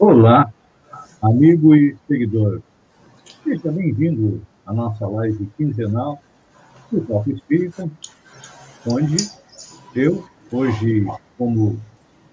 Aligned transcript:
Olá, 0.00 0.50
amigo 1.20 1.76
e 1.76 1.94
seguidor. 2.08 2.62
Seja 3.44 3.70
bem-vindo 3.70 4.40
à 4.64 4.72
nossa 4.72 5.06
live 5.06 5.46
quinzenal 5.58 6.18
do 6.90 7.02
Papo 7.02 7.30
Espírita, 7.30 7.86
onde 8.86 9.30
eu, 9.94 10.24
hoje, 10.50 11.06
como 11.36 11.78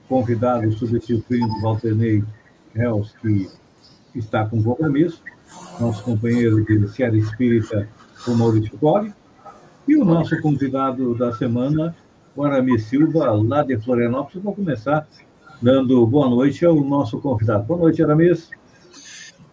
convidado, 0.08 0.72
substituindo 0.72 1.60
Walter 1.62 1.94
Hells, 2.74 3.14
que 3.22 3.50
está 4.16 4.46
com 4.46 4.64
compromisso, 4.64 5.22
nosso 5.78 6.06
companheiro 6.06 6.64
de 6.64 6.88
Seara 6.88 7.18
Espírita, 7.18 7.86
o 8.26 8.32
Maurício 8.34 8.78
Colli, 8.78 9.14
e 9.86 9.98
o 9.98 10.06
nosso 10.06 10.42
convidado 10.42 11.14
da 11.16 11.34
semana, 11.34 11.94
o 12.34 12.80
Silva, 12.80 13.30
lá 13.34 13.62
de 13.62 13.78
Florianópolis. 13.78 14.42
Vou 14.42 14.56
começar 14.56 15.06
dando 15.62 16.06
boa 16.06 16.30
noite 16.30 16.66
ao 16.66 16.76
nosso 16.82 17.20
convidado. 17.20 17.64
Boa 17.66 17.80
noite, 17.80 18.04
Aramis. 18.04 18.50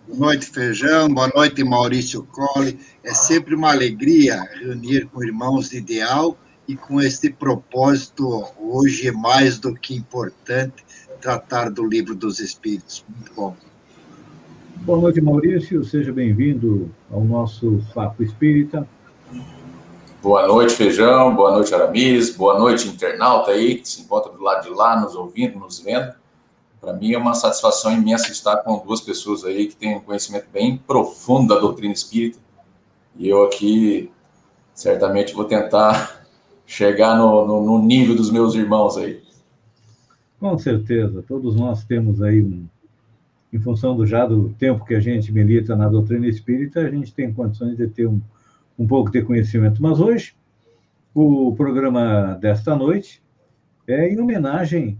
Boa 0.07 0.21
noite, 0.21 0.47
Feijão. 0.47 1.09
Boa 1.09 1.31
noite, 1.35 1.65
Maurício 1.65 2.23
Colli. 2.25 2.79
É 3.03 3.15
sempre 3.15 3.55
uma 3.55 3.71
alegria 3.71 4.43
reunir 4.61 5.07
com 5.07 5.25
irmãos 5.25 5.71
de 5.71 5.79
ideal 5.79 6.37
e 6.69 6.77
com 6.77 7.01
este 7.01 7.31
propósito, 7.31 8.45
hoje 8.59 9.09
é 9.09 9.13
mais 9.13 9.59
do 9.59 9.75
que 9.75 9.95
importante, 9.95 10.85
tratar 11.21 11.71
do 11.71 11.87
livro 11.87 12.15
dos 12.15 12.39
Espíritos. 12.41 13.05
Muito 13.09 13.35
bom. 13.35 13.57
Boa 14.77 15.01
noite, 15.01 15.21
Maurício. 15.21 15.83
Seja 15.85 16.13
bem-vindo 16.13 16.91
ao 17.11 17.25
nosso 17.25 17.83
Papo 17.95 18.23
Espírita. 18.23 18.87
Boa 20.25 20.49
noite, 20.49 20.73
Feijão. 20.73 21.37
Boa 21.37 21.51
noite, 21.51 21.75
Aramis. 21.75 22.35
Boa 22.35 22.59
noite, 22.59 22.89
internauta 22.89 23.51
aí, 23.51 23.75
que 23.75 23.87
se 23.87 24.01
encontra 24.01 24.33
do 24.33 24.43
lado 24.43 24.63
de 24.63 24.71
lá, 24.71 24.99
nos 24.99 25.15
ouvindo, 25.15 25.59
nos 25.59 25.81
vendo. 25.81 26.15
Para 26.81 26.95
mim 26.95 27.13
é 27.13 27.19
uma 27.19 27.35
satisfação 27.35 27.93
imensa 27.93 28.33
estar 28.33 28.57
com 28.63 28.79
duas 28.79 29.03
pessoas 29.03 29.45
aí 29.45 29.67
que 29.67 29.77
têm 29.77 29.99
um 29.99 30.01
conhecimento 30.01 30.47
bem 30.51 30.79
profundo 30.79 31.55
da 31.55 31.61
doutrina 31.61 31.93
espírita. 31.93 32.39
E 33.19 33.29
eu 33.29 33.45
aqui, 33.45 34.11
certamente, 34.73 35.35
vou 35.35 35.45
tentar 35.45 36.25
chegar 36.65 37.19
no, 37.19 37.47
no, 37.47 37.63
no 37.63 37.83
nível 37.83 38.17
dos 38.17 38.31
meus 38.31 38.55
irmãos 38.55 38.97
aí. 38.97 39.23
Com 40.41 40.57
certeza. 40.57 41.23
Todos 41.29 41.55
nós 41.55 41.85
temos 41.85 42.23
aí 42.23 42.41
um, 42.41 42.67
em 43.53 43.59
função 43.59 43.95
do 43.95 44.07
já 44.07 44.25
do 44.25 44.49
tempo 44.59 44.87
que 44.87 44.95
a 44.95 45.01
gente 45.01 45.31
milita 45.31 45.77
na 45.77 45.87
doutrina 45.87 46.27
espírita, 46.27 46.81
a 46.81 46.91
gente 46.91 47.13
tem 47.13 47.31
condições 47.31 47.77
de 47.77 47.87
ter 47.89 48.07
um, 48.07 48.23
um 48.79 48.87
pouco 48.87 49.11
de 49.11 49.23
conhecimento. 49.23 49.83
Mas 49.83 50.01
hoje, 50.01 50.35
o 51.15 51.55
programa 51.55 52.35
desta 52.41 52.75
noite 52.75 53.23
é 53.87 54.09
em 54.09 54.21
homenagem 54.21 54.99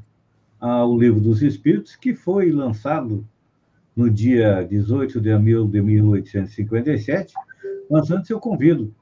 ao 0.61 0.97
Livro 0.97 1.21
dos 1.21 1.43
Espíritos, 1.43 1.97
que 1.97 2.15
foi 2.15 2.51
lançado 2.51 3.27
no 3.95 4.11
dia 4.11 4.63
18 4.63 5.21
de 5.21 5.33
abril 5.33 5.67
de 5.67 5.81
1857. 5.81 7.35
Mas 7.91 8.11
antes 8.11 8.31
eu 8.31 8.41
convido 8.41 8.95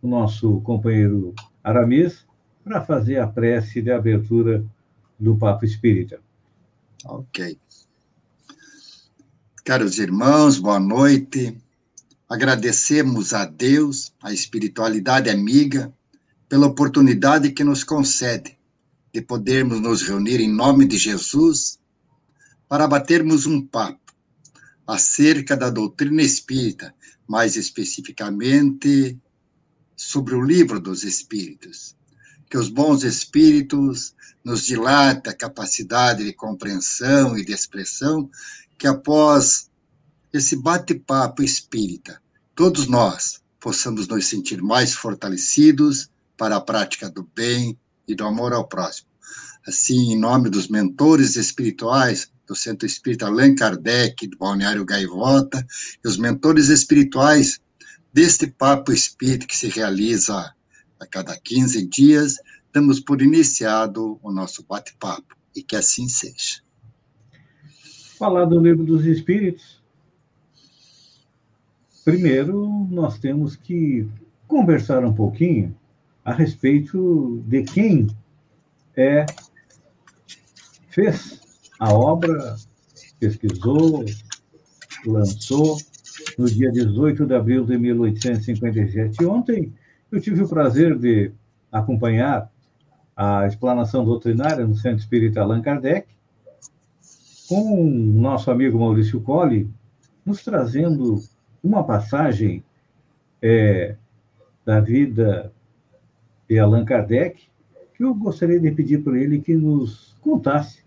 o 0.00 0.08
nosso 0.08 0.60
companheiro 0.60 1.34
Aramis 1.62 2.26
para 2.62 2.80
fazer 2.80 3.18
a 3.18 3.26
prece 3.26 3.82
de 3.82 3.90
abertura 3.90 4.64
do 5.18 5.36
Papo 5.36 5.64
Espírita. 5.64 6.20
Ok. 7.04 7.58
Caros 9.64 9.98
irmãos, 9.98 10.58
boa 10.58 10.80
noite. 10.80 11.56
Agradecemos 12.28 13.32
a 13.32 13.46
Deus, 13.46 14.12
a 14.22 14.32
espiritualidade 14.32 15.30
amiga, 15.30 15.92
pela 16.46 16.66
oportunidade 16.66 17.52
que 17.52 17.64
nos 17.64 17.82
concede 17.82 18.58
de 19.12 19.22
podermos 19.22 19.80
nos 19.80 20.02
reunir 20.02 20.38
em 20.40 20.52
nome 20.52 20.86
de 20.86 20.98
Jesus 20.98 21.78
para 22.68 22.86
batermos 22.86 23.46
um 23.46 23.64
papo 23.66 24.12
acerca 24.86 25.56
da 25.56 25.70
doutrina 25.70 26.22
espírita, 26.22 26.94
mais 27.26 27.56
especificamente 27.56 29.18
sobre 29.96 30.34
o 30.34 30.42
livro 30.42 30.78
dos 30.78 31.04
espíritos. 31.04 31.96
Que 32.48 32.56
os 32.58 32.68
bons 32.68 33.04
espíritos 33.04 34.14
nos 34.44 34.64
dilata 34.64 35.30
a 35.30 35.36
capacidade 35.36 36.24
de 36.24 36.32
compreensão 36.32 37.36
e 37.36 37.44
de 37.44 37.52
expressão 37.52 38.30
que 38.78 38.86
após 38.86 39.67
esse 40.32 40.56
bate-papo 40.56 41.42
espírita, 41.42 42.20
todos 42.54 42.86
nós 42.86 43.40
possamos 43.58 44.06
nos 44.06 44.26
sentir 44.26 44.62
mais 44.62 44.94
fortalecidos 44.94 46.10
para 46.36 46.56
a 46.56 46.60
prática 46.60 47.08
do 47.10 47.28
bem 47.34 47.78
e 48.06 48.14
do 48.14 48.24
amor 48.24 48.52
ao 48.52 48.66
próximo. 48.66 49.08
Assim, 49.66 50.12
em 50.12 50.18
nome 50.18 50.48
dos 50.48 50.68
mentores 50.68 51.36
espirituais 51.36 52.30
do 52.46 52.54
Centro 52.54 52.86
Espírita 52.86 53.26
Allan 53.26 53.54
Kardec, 53.54 54.26
do 54.26 54.38
Balneário 54.38 54.84
Gaivota, 54.84 55.66
e 56.02 56.08
os 56.08 56.16
mentores 56.16 56.68
espirituais 56.68 57.60
deste 58.12 58.46
Papo 58.46 58.92
Espírita 58.92 59.46
que 59.46 59.56
se 59.56 59.68
realiza 59.68 60.54
a 60.98 61.06
cada 61.06 61.38
15 61.38 61.86
dias, 61.86 62.36
damos 62.72 63.00
por 63.00 63.20
iniciado 63.20 64.18
o 64.22 64.32
nosso 64.32 64.64
bate-papo, 64.66 65.36
e 65.54 65.62
que 65.62 65.76
assim 65.76 66.08
seja. 66.08 66.62
Falar 68.18 68.46
do 68.46 68.58
Livro 68.58 68.84
dos 68.84 69.04
Espíritos 69.04 69.77
Primeiro, 72.08 72.88
nós 72.90 73.18
temos 73.18 73.54
que 73.54 74.08
conversar 74.46 75.04
um 75.04 75.12
pouquinho 75.12 75.76
a 76.24 76.32
respeito 76.32 77.44
de 77.46 77.62
quem 77.64 78.06
é 78.96 79.26
fez 80.88 81.38
a 81.78 81.92
obra, 81.92 82.56
pesquisou, 83.20 84.06
lançou 85.04 85.76
no 86.38 86.46
dia 86.46 86.72
18 86.72 87.26
de 87.26 87.34
abril 87.34 87.66
de 87.66 87.76
1857. 87.76 89.26
Ontem 89.26 89.70
eu 90.10 90.18
tive 90.18 90.42
o 90.42 90.48
prazer 90.48 90.98
de 90.98 91.30
acompanhar 91.70 92.50
a 93.14 93.46
explanação 93.46 94.02
doutrinária 94.02 94.66
no 94.66 94.76
Centro 94.76 95.00
Espírita 95.00 95.42
Allan 95.42 95.60
Kardec, 95.60 96.08
com 97.46 97.84
o 97.84 97.86
nosso 97.86 98.50
amigo 98.50 98.78
Maurício 98.78 99.20
Colli, 99.20 99.70
nos 100.24 100.42
trazendo 100.42 101.22
uma 101.68 101.84
passagem 101.84 102.64
é, 103.42 103.94
da 104.64 104.80
vida 104.80 105.52
de 106.48 106.58
Allan 106.58 106.84
Kardec 106.84 107.46
que 107.94 108.04
eu 108.04 108.14
gostaria 108.14 108.58
de 108.60 108.70
pedir 108.70 109.02
para 109.02 109.18
ele 109.18 109.40
que 109.40 109.54
nos 109.54 110.16
contasse, 110.20 110.84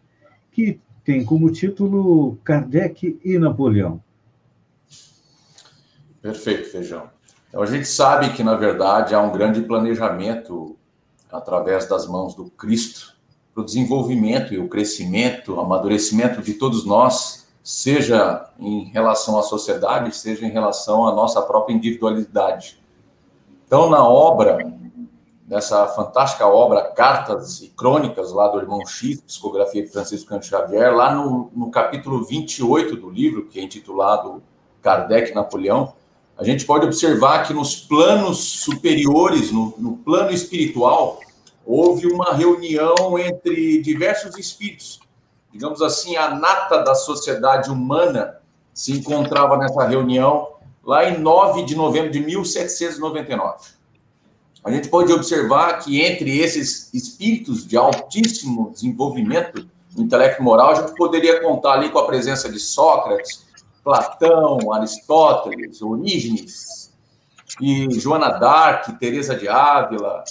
que 0.50 0.80
tem 1.04 1.26
como 1.26 1.52
título 1.52 2.38
Kardec 2.44 3.20
e 3.24 3.38
Napoleão. 3.38 4.02
Perfeito, 6.22 6.70
Feijão. 6.70 7.10
Então, 7.50 7.62
a 7.62 7.66
gente 7.66 7.86
sabe 7.86 8.32
que, 8.32 8.44
na 8.44 8.56
verdade, 8.56 9.14
há 9.14 9.22
um 9.22 9.32
grande 9.32 9.62
planejamento 9.62 10.78
através 11.30 11.86
das 11.86 12.08
mãos 12.08 12.34
do 12.34 12.50
Cristo 12.50 13.18
para 13.54 13.62
o 13.62 13.66
desenvolvimento 13.66 14.54
e 14.54 14.58
o 14.58 14.70
crescimento, 14.70 15.56
o 15.56 15.60
amadurecimento 15.60 16.42
de 16.42 16.54
todos 16.54 16.86
nós 16.86 17.41
seja 17.64 18.50
em 18.60 18.86
relação 18.86 19.38
à 19.40 19.44
sociedade, 19.44 20.16
seja 20.16 20.46
em 20.46 20.50
relação 20.50 21.08
à 21.08 21.14
nossa 21.14 21.42
própria 21.42 21.74
individualidade. 21.74 22.82
Então, 23.66 23.90
na 23.90 24.08
obra, 24.08 24.58
nessa 25.48 25.88
fantástica 25.88 26.48
obra 26.48 26.92
Cartas 26.92 27.62
e 27.62 27.70
Crônicas, 27.70 28.32
lá 28.32 28.48
do 28.48 28.60
Irmão 28.60 28.86
X, 28.86 29.22
Psicografia 29.22 29.84
de 29.84 29.90
Francisco 29.90 30.30
Canto 30.30 30.46
Xavier, 30.46 30.96
lá 30.96 31.14
no, 31.14 31.52
no 31.56 31.70
capítulo 31.70 32.24
28 32.24 32.96
do 32.96 33.10
livro, 33.10 33.46
que 33.46 33.60
é 33.60 33.64
intitulado 33.64 34.42
Kardec 34.82 35.34
Napoleão, 35.34 35.94
a 36.38 36.44
gente 36.44 36.66
pode 36.66 36.86
observar 36.86 37.46
que 37.46 37.54
nos 37.54 37.76
planos 37.76 38.62
superiores, 38.62 39.52
no, 39.52 39.76
no 39.78 39.98
plano 39.98 40.32
espiritual, 40.32 41.20
houve 41.66 42.08
uma 42.08 42.34
reunião 42.34 43.20
entre 43.20 43.80
diversos 43.82 44.38
espíritos, 44.38 45.00
digamos 45.52 45.82
assim, 45.82 46.16
a 46.16 46.34
nata 46.34 46.84
da 46.84 46.96
sociedade 46.96 47.70
humana 47.70 48.38
se 48.74 48.94
encontrava 48.94 49.58
nessa 49.58 49.84
reunião 49.86 50.50
lá 50.84 51.10
em 51.10 51.20
9 51.20 51.64
de 51.64 51.76
novembro 51.76 52.10
de 52.10 52.20
1799. 52.20 53.82
A 54.64 54.72
gente 54.72 54.90
pode 54.90 55.12
observar 55.12 55.80
que 55.80 56.02
entre 56.02 56.40
esses 56.40 56.94
espíritos 56.94 57.68
de 57.68 57.76
altíssimo 57.76 58.72
desenvolvimento 58.72 59.68
intelecto 59.98 60.42
moral, 60.42 60.72
a 60.72 60.76
gente 60.76 60.96
poderia 60.96 61.42
contar 61.42 61.74
ali 61.74 61.90
com 61.90 62.00
a 62.00 62.06
presença 62.06 62.50
de 62.50 62.60
Sócrates, 62.60 63.46
Platão, 63.84 64.72
Aristóteles, 64.72 65.82
Orígenes, 65.82 66.92
e 67.60 68.00
Joana 68.00 68.30
d'Arc, 68.30 68.94
Teresa 69.00 69.36
de 69.36 69.48
Ávila, 69.48 70.24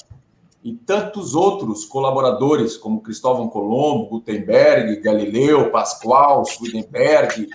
e 0.63 0.75
tantos 0.75 1.35
outros 1.35 1.85
colaboradores, 1.85 2.77
como 2.77 3.01
Cristóvão 3.01 3.49
Colombo, 3.49 4.09
Gutenberg, 4.09 5.01
Galileu, 5.01 5.71
Pascoal, 5.71 6.45
Swedenberg. 6.45 7.49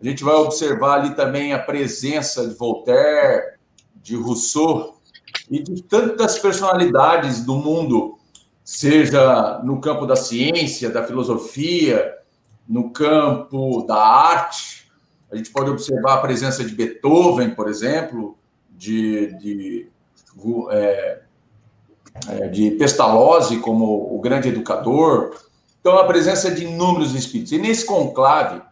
A 0.00 0.04
gente 0.04 0.22
vai 0.22 0.34
observar 0.34 1.00
ali 1.00 1.14
também 1.14 1.52
a 1.52 1.58
presença 1.58 2.46
de 2.46 2.54
Voltaire, 2.54 3.54
de 3.96 4.14
Rousseau 4.14 4.98
e 5.50 5.62
de 5.62 5.82
tantas 5.82 6.38
personalidades 6.38 7.44
do 7.44 7.54
mundo, 7.56 8.18
seja 8.62 9.60
no 9.64 9.80
campo 9.80 10.06
da 10.06 10.16
ciência, 10.16 10.90
da 10.90 11.02
filosofia, 11.02 12.14
no 12.68 12.90
campo 12.90 13.82
da 13.86 13.96
arte, 13.96 14.84
a 15.34 15.36
gente 15.36 15.50
pode 15.50 15.68
observar 15.68 16.14
a 16.14 16.18
presença 16.18 16.64
de 16.64 16.72
Beethoven, 16.74 17.54
por 17.56 17.68
exemplo, 17.68 18.38
de, 18.70 19.36
de, 19.38 19.88
é, 20.70 21.22
é, 22.28 22.48
de 22.48 22.70
Pestalozzi 22.72 23.58
como 23.58 24.14
o 24.14 24.20
grande 24.20 24.48
educador. 24.48 25.34
Então, 25.80 25.98
a 25.98 26.04
presença 26.04 26.50
de 26.50 26.64
inúmeros 26.64 27.14
espíritos. 27.14 27.52
E 27.52 27.58
nesse 27.58 27.84
conclave, 27.84 28.62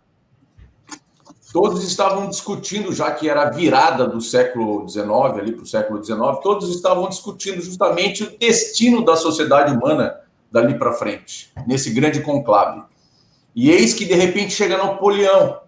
todos 1.53 1.85
estavam 1.85 2.29
discutindo, 2.29 2.93
já 2.93 3.11
que 3.11 3.29
era 3.29 3.43
a 3.43 3.50
virada 3.50 4.06
do 4.06 4.21
século 4.21 4.89
XIX, 4.89 5.11
ali 5.39 5.53
para 5.53 5.62
o 5.62 5.67
século 5.67 6.03
XIX, 6.03 6.19
todos 6.43 6.75
estavam 6.75 7.09
discutindo 7.09 7.61
justamente 7.61 8.25
o 8.25 8.39
destino 8.39 9.05
da 9.05 9.17
sociedade 9.17 9.77
humana 9.77 10.19
dali 10.50 10.79
para 10.79 10.93
frente, 10.93 11.53
nesse 11.67 11.91
grande 11.91 12.21
conclave. 12.23 12.83
E 13.55 13.71
eis 13.71 13.93
que, 13.93 14.06
de 14.06 14.15
repente, 14.15 14.55
chega 14.55 14.79
Napoleão. 14.79 15.61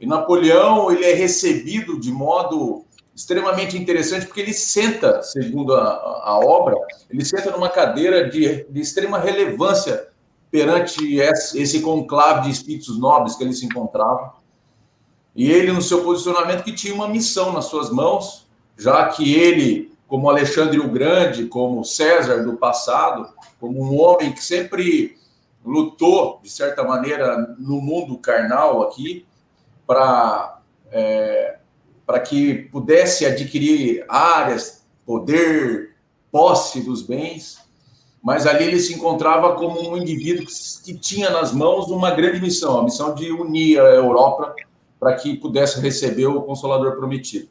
E 0.00 0.06
Napoleão 0.06 0.90
ele 0.90 1.04
é 1.04 1.12
recebido 1.12 1.98
de 1.98 2.10
modo 2.10 2.84
extremamente 3.18 3.76
interessante, 3.76 4.26
porque 4.26 4.40
ele 4.40 4.54
senta, 4.54 5.20
segundo 5.24 5.74
a, 5.74 6.22
a 6.22 6.38
obra, 6.38 6.76
ele 7.10 7.24
senta 7.24 7.50
numa 7.50 7.68
cadeira 7.68 8.30
de, 8.30 8.64
de 8.70 8.80
extrema 8.80 9.18
relevância 9.18 10.06
perante 10.52 11.16
esse, 11.16 11.80
conclave 11.80 12.42
de 12.42 12.50
espíritos 12.52 12.96
nobres 12.96 13.34
que 13.34 13.42
ele 13.42 13.52
se 13.52 13.66
encontrava. 13.66 14.34
E 15.34 15.50
ele, 15.50 15.72
no 15.72 15.82
seu 15.82 16.04
posicionamento, 16.04 16.62
que 16.62 16.72
tinha 16.72 16.94
uma 16.94 17.08
missão 17.08 17.52
nas 17.52 17.64
suas 17.64 17.90
mãos, 17.90 18.46
já 18.76 19.08
que 19.08 19.34
ele, 19.34 19.92
como 20.06 20.30
Alexandre 20.30 20.78
o 20.78 20.88
Grande, 20.88 21.46
como 21.46 21.84
César 21.84 22.44
do 22.44 22.56
passado, 22.56 23.28
como 23.58 23.82
um 23.82 24.00
homem 24.00 24.30
que 24.30 24.44
sempre 24.44 25.18
lutou, 25.64 26.38
de 26.40 26.48
certa 26.48 26.84
maneira, 26.84 27.36
no 27.58 27.80
mundo 27.80 28.16
carnal 28.16 28.80
aqui, 28.84 29.26
para 29.84 30.60
é, 30.92 31.58
para 32.08 32.20
que 32.20 32.54
pudesse 32.72 33.26
adquirir 33.26 34.02
áreas, 34.08 34.82
poder, 35.04 35.94
posse 36.32 36.80
dos 36.80 37.02
bens, 37.02 37.58
mas 38.22 38.46
ali 38.46 38.64
ele 38.64 38.80
se 38.80 38.94
encontrava 38.94 39.54
como 39.56 39.90
um 39.90 39.94
indivíduo 39.94 40.46
que, 40.46 40.94
tinha 40.94 41.28
nas 41.28 41.52
mãos 41.52 41.88
uma 41.88 42.10
grande 42.10 42.40
missão, 42.40 42.78
a 42.78 42.82
missão 42.82 43.14
de 43.14 43.30
unir 43.30 43.78
a 43.78 43.90
Europa 43.90 44.54
para 44.98 45.16
que 45.16 45.36
pudesse 45.36 45.80
receber 45.80 46.28
o 46.28 46.40
Consolador 46.40 46.96
prometido. 46.96 47.46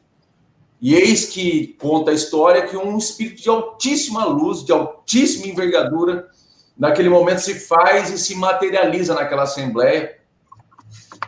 E 0.82 0.96
eis 0.96 1.26
que 1.26 1.76
conta 1.80 2.10
a 2.10 2.16
história 2.16 2.66
que 2.66 2.76
um 2.76 2.98
espírito 2.98 3.44
de 3.44 3.50
altíssima 3.50 4.26
luz, 4.26 4.66
de 4.66 4.72
altíssima 4.72 5.46
envergadura, 5.46 6.30
naquele 6.76 7.10
momento 7.10 7.42
se 7.42 7.54
faz 7.60 8.10
e 8.10 8.18
se 8.18 8.34
materializa 8.34 9.14
naquela 9.14 9.44
assembleia, 9.44 10.17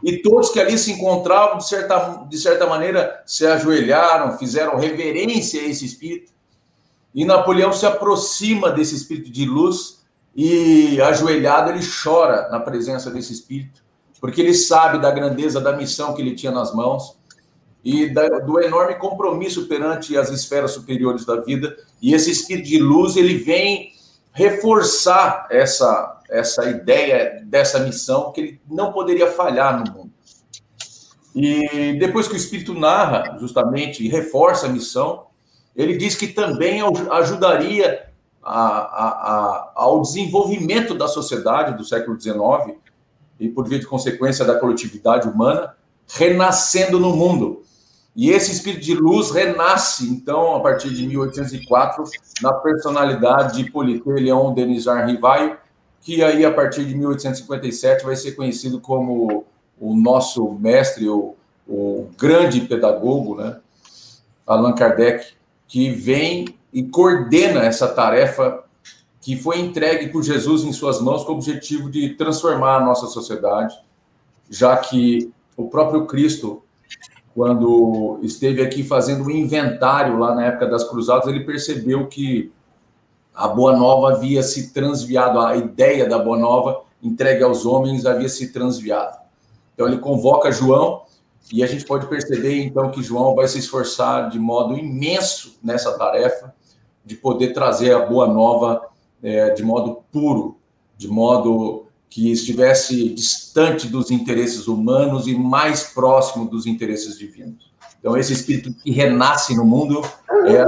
e 0.03 0.17
todos 0.21 0.49
que 0.49 0.59
ali 0.59 0.77
se 0.77 0.91
encontravam, 0.91 1.57
de 1.57 1.67
certa, 1.67 2.25
de 2.29 2.37
certa 2.37 2.65
maneira, 2.65 3.21
se 3.25 3.45
ajoelharam, 3.45 4.37
fizeram 4.37 4.77
reverência 4.77 5.61
a 5.61 5.65
esse 5.65 5.85
espírito. 5.85 6.31
E 7.13 7.25
Napoleão 7.25 7.73
se 7.73 7.85
aproxima 7.85 8.71
desse 8.71 8.95
espírito 8.95 9.31
de 9.31 9.45
luz 9.45 9.99
e, 10.35 11.01
ajoelhado, 11.01 11.71
ele 11.71 11.85
chora 12.03 12.49
na 12.49 12.59
presença 12.59 13.09
desse 13.09 13.33
espírito, 13.33 13.83
porque 14.21 14.41
ele 14.41 14.53
sabe 14.53 14.99
da 14.99 15.11
grandeza 15.11 15.59
da 15.59 15.75
missão 15.75 16.13
que 16.13 16.21
ele 16.21 16.35
tinha 16.35 16.51
nas 16.51 16.73
mãos 16.73 17.17
e 17.83 18.09
da, 18.09 18.27
do 18.39 18.59
enorme 18.59 18.95
compromisso 18.95 19.67
perante 19.67 20.17
as 20.17 20.29
esferas 20.29 20.71
superiores 20.71 21.25
da 21.25 21.37
vida. 21.37 21.75
E 22.01 22.13
esse 22.13 22.31
espírito 22.31 22.67
de 22.67 22.79
luz, 22.79 23.15
ele 23.15 23.35
vem 23.35 23.91
reforçar 24.39 25.47
essa 25.51 26.15
essa 26.29 26.69
ideia 26.69 27.41
dessa 27.43 27.79
missão 27.79 28.31
que 28.31 28.39
ele 28.39 28.61
não 28.69 28.93
poderia 28.93 29.31
falhar 29.31 29.79
no 29.79 29.91
mundo. 29.91 30.11
E 31.35 31.97
depois 31.99 32.27
que 32.27 32.35
o 32.35 32.37
Espírito 32.37 32.73
narra 32.75 33.35
justamente 33.39 34.05
e 34.05 34.07
reforça 34.07 34.67
a 34.67 34.69
missão, 34.69 35.25
ele 35.75 35.97
diz 35.97 36.15
que 36.15 36.27
também 36.27 36.81
ajudaria 37.09 38.09
a, 38.43 38.59
a, 38.59 39.07
a, 39.09 39.71
ao 39.73 40.01
desenvolvimento 40.03 40.93
da 40.93 41.07
sociedade 41.07 41.75
do 41.75 41.83
século 41.83 42.19
XIX 42.19 42.77
e, 43.39 43.49
por 43.49 43.67
via 43.67 43.79
de 43.79 43.87
consequência, 43.87 44.45
da 44.45 44.59
coletividade 44.59 45.27
humana, 45.27 45.75
renascendo 46.07 46.99
no 46.99 47.15
mundo. 47.15 47.63
E 48.15 48.31
esse 48.31 48.51
espírito 48.51 48.83
de 48.83 48.95
luz 48.95 49.31
renasce, 49.31 50.09
então, 50.09 50.55
a 50.55 50.59
partir 50.59 50.89
de 50.89 51.07
1804, 51.07 52.03
na 52.41 52.53
personalidade 52.53 53.55
de 53.55 53.61
Hippolyte 53.61 54.03
Léon 54.07 54.53
Denis 54.53 54.85
Rivaio, 54.85 55.57
que 56.01 56.23
aí, 56.23 56.43
a 56.43 56.51
partir 56.51 56.85
de 56.85 56.95
1857, 56.95 58.05
vai 58.05 58.15
ser 58.15 58.31
conhecido 58.33 58.79
como 58.79 59.45
o 59.79 59.95
nosso 59.95 60.51
mestre, 60.53 61.07
o, 61.07 61.35
o 61.67 62.09
grande 62.17 62.61
pedagogo, 62.61 63.35
né? 63.35 63.59
Allan 64.45 64.73
Kardec, 64.73 65.33
que 65.67 65.91
vem 65.91 66.47
e 66.73 66.83
coordena 66.83 67.63
essa 67.63 67.87
tarefa 67.87 68.63
que 69.21 69.35
foi 69.35 69.59
entregue 69.59 70.09
por 70.09 70.23
Jesus 70.23 70.63
em 70.63 70.73
suas 70.73 70.99
mãos 71.01 71.23
com 71.23 71.33
o 71.33 71.35
objetivo 71.35 71.89
de 71.89 72.15
transformar 72.15 72.77
a 72.77 72.85
nossa 72.85 73.07
sociedade, 73.07 73.75
já 74.49 74.75
que 74.77 75.31
o 75.55 75.67
próprio 75.69 76.05
Cristo, 76.05 76.63
quando 77.39 78.19
esteve 78.21 78.61
aqui 78.61 78.83
fazendo 78.83 79.23
um 79.23 79.29
inventário 79.29 80.19
lá 80.19 80.35
na 80.35 80.47
época 80.47 80.67
das 80.67 80.83
cruzadas, 80.83 81.25
ele 81.25 81.45
percebeu 81.45 82.05
que 82.05 82.51
a 83.33 83.47
Boa 83.47 83.77
Nova 83.77 84.11
havia 84.11 84.43
se 84.43 84.73
transviado, 84.73 85.39
a 85.39 85.55
ideia 85.55 86.05
da 86.05 86.19
Boa 86.19 86.37
Nova 86.37 86.81
entregue 87.01 87.41
aos 87.41 87.65
homens 87.65 88.05
havia 88.05 88.27
se 88.27 88.51
transviado. 88.51 89.17
Então 89.73 89.87
ele 89.87 89.99
convoca 89.99 90.51
João 90.51 91.03
e 91.49 91.63
a 91.63 91.65
gente 91.65 91.85
pode 91.85 92.07
perceber 92.07 92.61
então 92.61 92.91
que 92.91 93.01
João 93.01 93.33
vai 93.33 93.47
se 93.47 93.59
esforçar 93.59 94.29
de 94.29 94.37
modo 94.37 94.77
imenso 94.77 95.57
nessa 95.63 95.97
tarefa 95.97 96.53
de 97.05 97.15
poder 97.15 97.53
trazer 97.53 97.93
a 97.93 98.05
Boa 98.05 98.27
Nova 98.27 98.81
é, 99.23 99.51
de 99.51 99.63
modo 99.63 100.03
puro, 100.11 100.57
de 100.97 101.07
modo 101.07 101.85
que 102.09 102.31
estivesse 102.31 103.09
distante 103.09 103.87
dos 103.87 104.09
interesses 104.09 104.67
humanos 104.67 105.27
e 105.27 105.35
mais 105.35 105.83
próximo 105.83 106.49
dos 106.49 106.65
interesses 106.65 107.17
divinos. 107.17 107.69
Então, 107.99 108.17
esse 108.17 108.33
espírito 108.33 108.73
que 108.73 108.91
renasce 108.91 109.55
no 109.55 109.65
mundo, 109.65 110.01
é, 110.47 110.63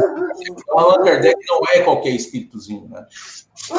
Allan 0.70 1.04
Kardec 1.04 1.36
não 1.48 1.62
é 1.74 1.80
qualquer 1.80 2.12
espíritozinho, 2.12 2.88
né? 2.90 3.06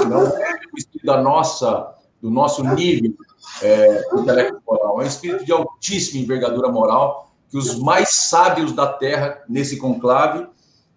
Não 0.08 0.26
é 0.26 0.58
o 0.72 0.78
espírito 0.78 1.06
da 1.06 1.20
nossa, 1.20 1.94
do 2.20 2.30
nosso 2.30 2.64
nível 2.64 3.14
é, 3.62 4.02
intelectual, 4.14 5.00
é 5.00 5.04
um 5.04 5.06
espírito 5.06 5.44
de 5.44 5.52
altíssima 5.52 6.22
envergadura 6.22 6.68
moral, 6.68 7.32
que 7.50 7.58
os 7.58 7.78
mais 7.78 8.08
sábios 8.10 8.72
da 8.72 8.86
Terra, 8.86 9.42
nesse 9.48 9.76
conclave, 9.76 10.46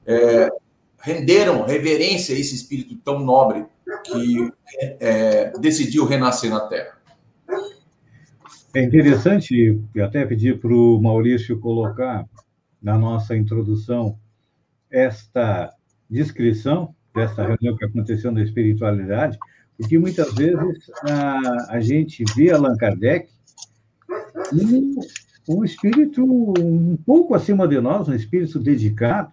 é, 0.06 0.50
renderam 0.98 1.64
reverência 1.64 2.34
a 2.36 2.40
esse 2.40 2.56
espírito 2.56 2.96
tão 3.04 3.20
nobre 3.20 3.66
que 4.06 4.52
é, 5.00 5.52
decidiu 5.60 6.06
renascer 6.06 6.50
na 6.50 6.62
Terra. 6.62 6.96
É 8.74 8.84
interessante, 8.84 9.80
eu 9.94 10.06
até 10.06 10.26
pedi 10.26 10.54
para 10.54 10.74
o 10.74 11.02
Maurício 11.02 11.60
colocar 11.60 12.26
na 12.82 12.98
nossa 12.98 13.36
introdução 13.36 14.20
esta 14.92 15.74
descrição 16.10 16.94
dessa 17.14 17.42
reunião 17.42 17.78
que 17.78 17.86
aconteceu 17.86 18.32
na 18.32 18.44
espiritualidade, 18.44 19.38
porque 19.78 19.98
muitas 19.98 20.34
vezes 20.34 20.92
a, 21.10 21.76
a 21.76 21.80
gente 21.80 22.24
vê 22.36 22.52
Allan 22.52 22.76
Kardec 22.76 23.30
um, 24.54 25.00
um 25.48 25.64
espírito 25.64 26.24
um 26.24 26.98
pouco 26.98 27.34
acima 27.34 27.68
de 27.68 27.80
nós, 27.80 28.08
um 28.08 28.14
espírito 28.14 28.60
dedicado, 28.60 29.32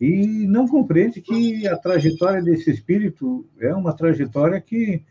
e 0.00 0.46
não 0.46 0.66
compreende 0.66 1.20
que 1.20 1.68
a 1.68 1.76
trajetória 1.76 2.42
desse 2.42 2.70
espírito 2.70 3.46
é 3.60 3.74
uma 3.74 3.92
trajetória 3.92 4.60
que 4.60 5.04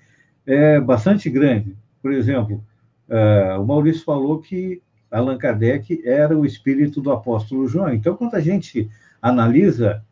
é 0.47 0.79
bastante 0.79 1.29
grande. 1.29 1.77
Por 2.01 2.11
exemplo, 2.11 2.63
uh, 3.07 3.61
o 3.61 3.67
Maurício 3.67 4.03
falou 4.03 4.39
que 4.39 4.81
Allan 5.11 5.37
Kardec 5.37 6.01
era 6.03 6.35
o 6.35 6.45
espírito 6.45 7.01
do 7.01 7.11
apóstolo 7.11 7.67
João. 7.67 7.93
Então, 7.93 8.15
quando 8.15 8.35
a 8.35 8.39
gente 8.39 8.89
analisa 9.21 10.03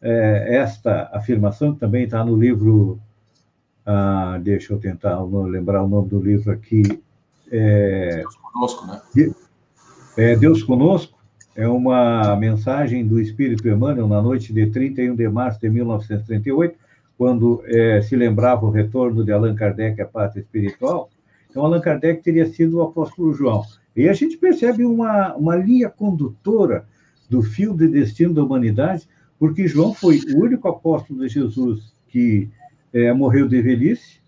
é, 0.00 0.56
esta 0.56 1.10
afirmação, 1.12 1.74
que 1.74 1.80
também 1.80 2.04
está 2.04 2.24
no 2.24 2.36
livro, 2.36 3.00
ah, 3.84 4.38
deixa 4.42 4.72
eu 4.72 4.78
tentar 4.78 5.20
lembrar 5.22 5.82
o 5.82 5.88
nome 5.88 6.08
do 6.08 6.20
livro 6.20 6.52
aqui. 6.52 6.82
É, 7.50 8.18
Deus 8.18 8.36
Conosco, 8.36 8.86
né? 8.86 9.00
É, 10.16 10.36
Deus 10.36 10.62
Conosco 10.62 11.15
é 11.56 11.66
uma 11.66 12.36
mensagem 12.36 13.06
do 13.06 13.18
Espírito 13.18 13.66
Emmanuel 13.66 14.06
na 14.06 14.20
noite 14.20 14.52
de 14.52 14.66
31 14.66 15.16
de 15.16 15.26
março 15.26 15.58
de 15.58 15.70
1938, 15.70 16.78
quando 17.16 17.62
é, 17.64 18.02
se 18.02 18.14
lembrava 18.14 18.66
o 18.66 18.70
retorno 18.70 19.24
de 19.24 19.32
Allan 19.32 19.54
Kardec 19.54 20.00
à 20.02 20.06
pátria 20.06 20.42
espiritual. 20.42 21.08
Então, 21.48 21.64
Allan 21.64 21.80
Kardec 21.80 22.22
teria 22.22 22.46
sido 22.46 22.76
o 22.76 22.82
apóstolo 22.82 23.32
João. 23.32 23.64
E 23.96 24.06
a 24.06 24.12
gente 24.12 24.36
percebe 24.36 24.84
uma, 24.84 25.34
uma 25.34 25.56
linha 25.56 25.88
condutora 25.88 26.84
do 27.30 27.42
fio 27.42 27.74
de 27.74 27.88
destino 27.88 28.34
da 28.34 28.44
humanidade, 28.44 29.08
porque 29.38 29.66
João 29.66 29.94
foi 29.94 30.20
o 30.34 30.42
único 30.42 30.68
apóstolo 30.68 31.20
de 31.20 31.28
Jesus 31.28 31.94
que 32.08 32.50
é, 32.92 33.14
morreu 33.14 33.48
de 33.48 33.62
velhice, 33.62 34.20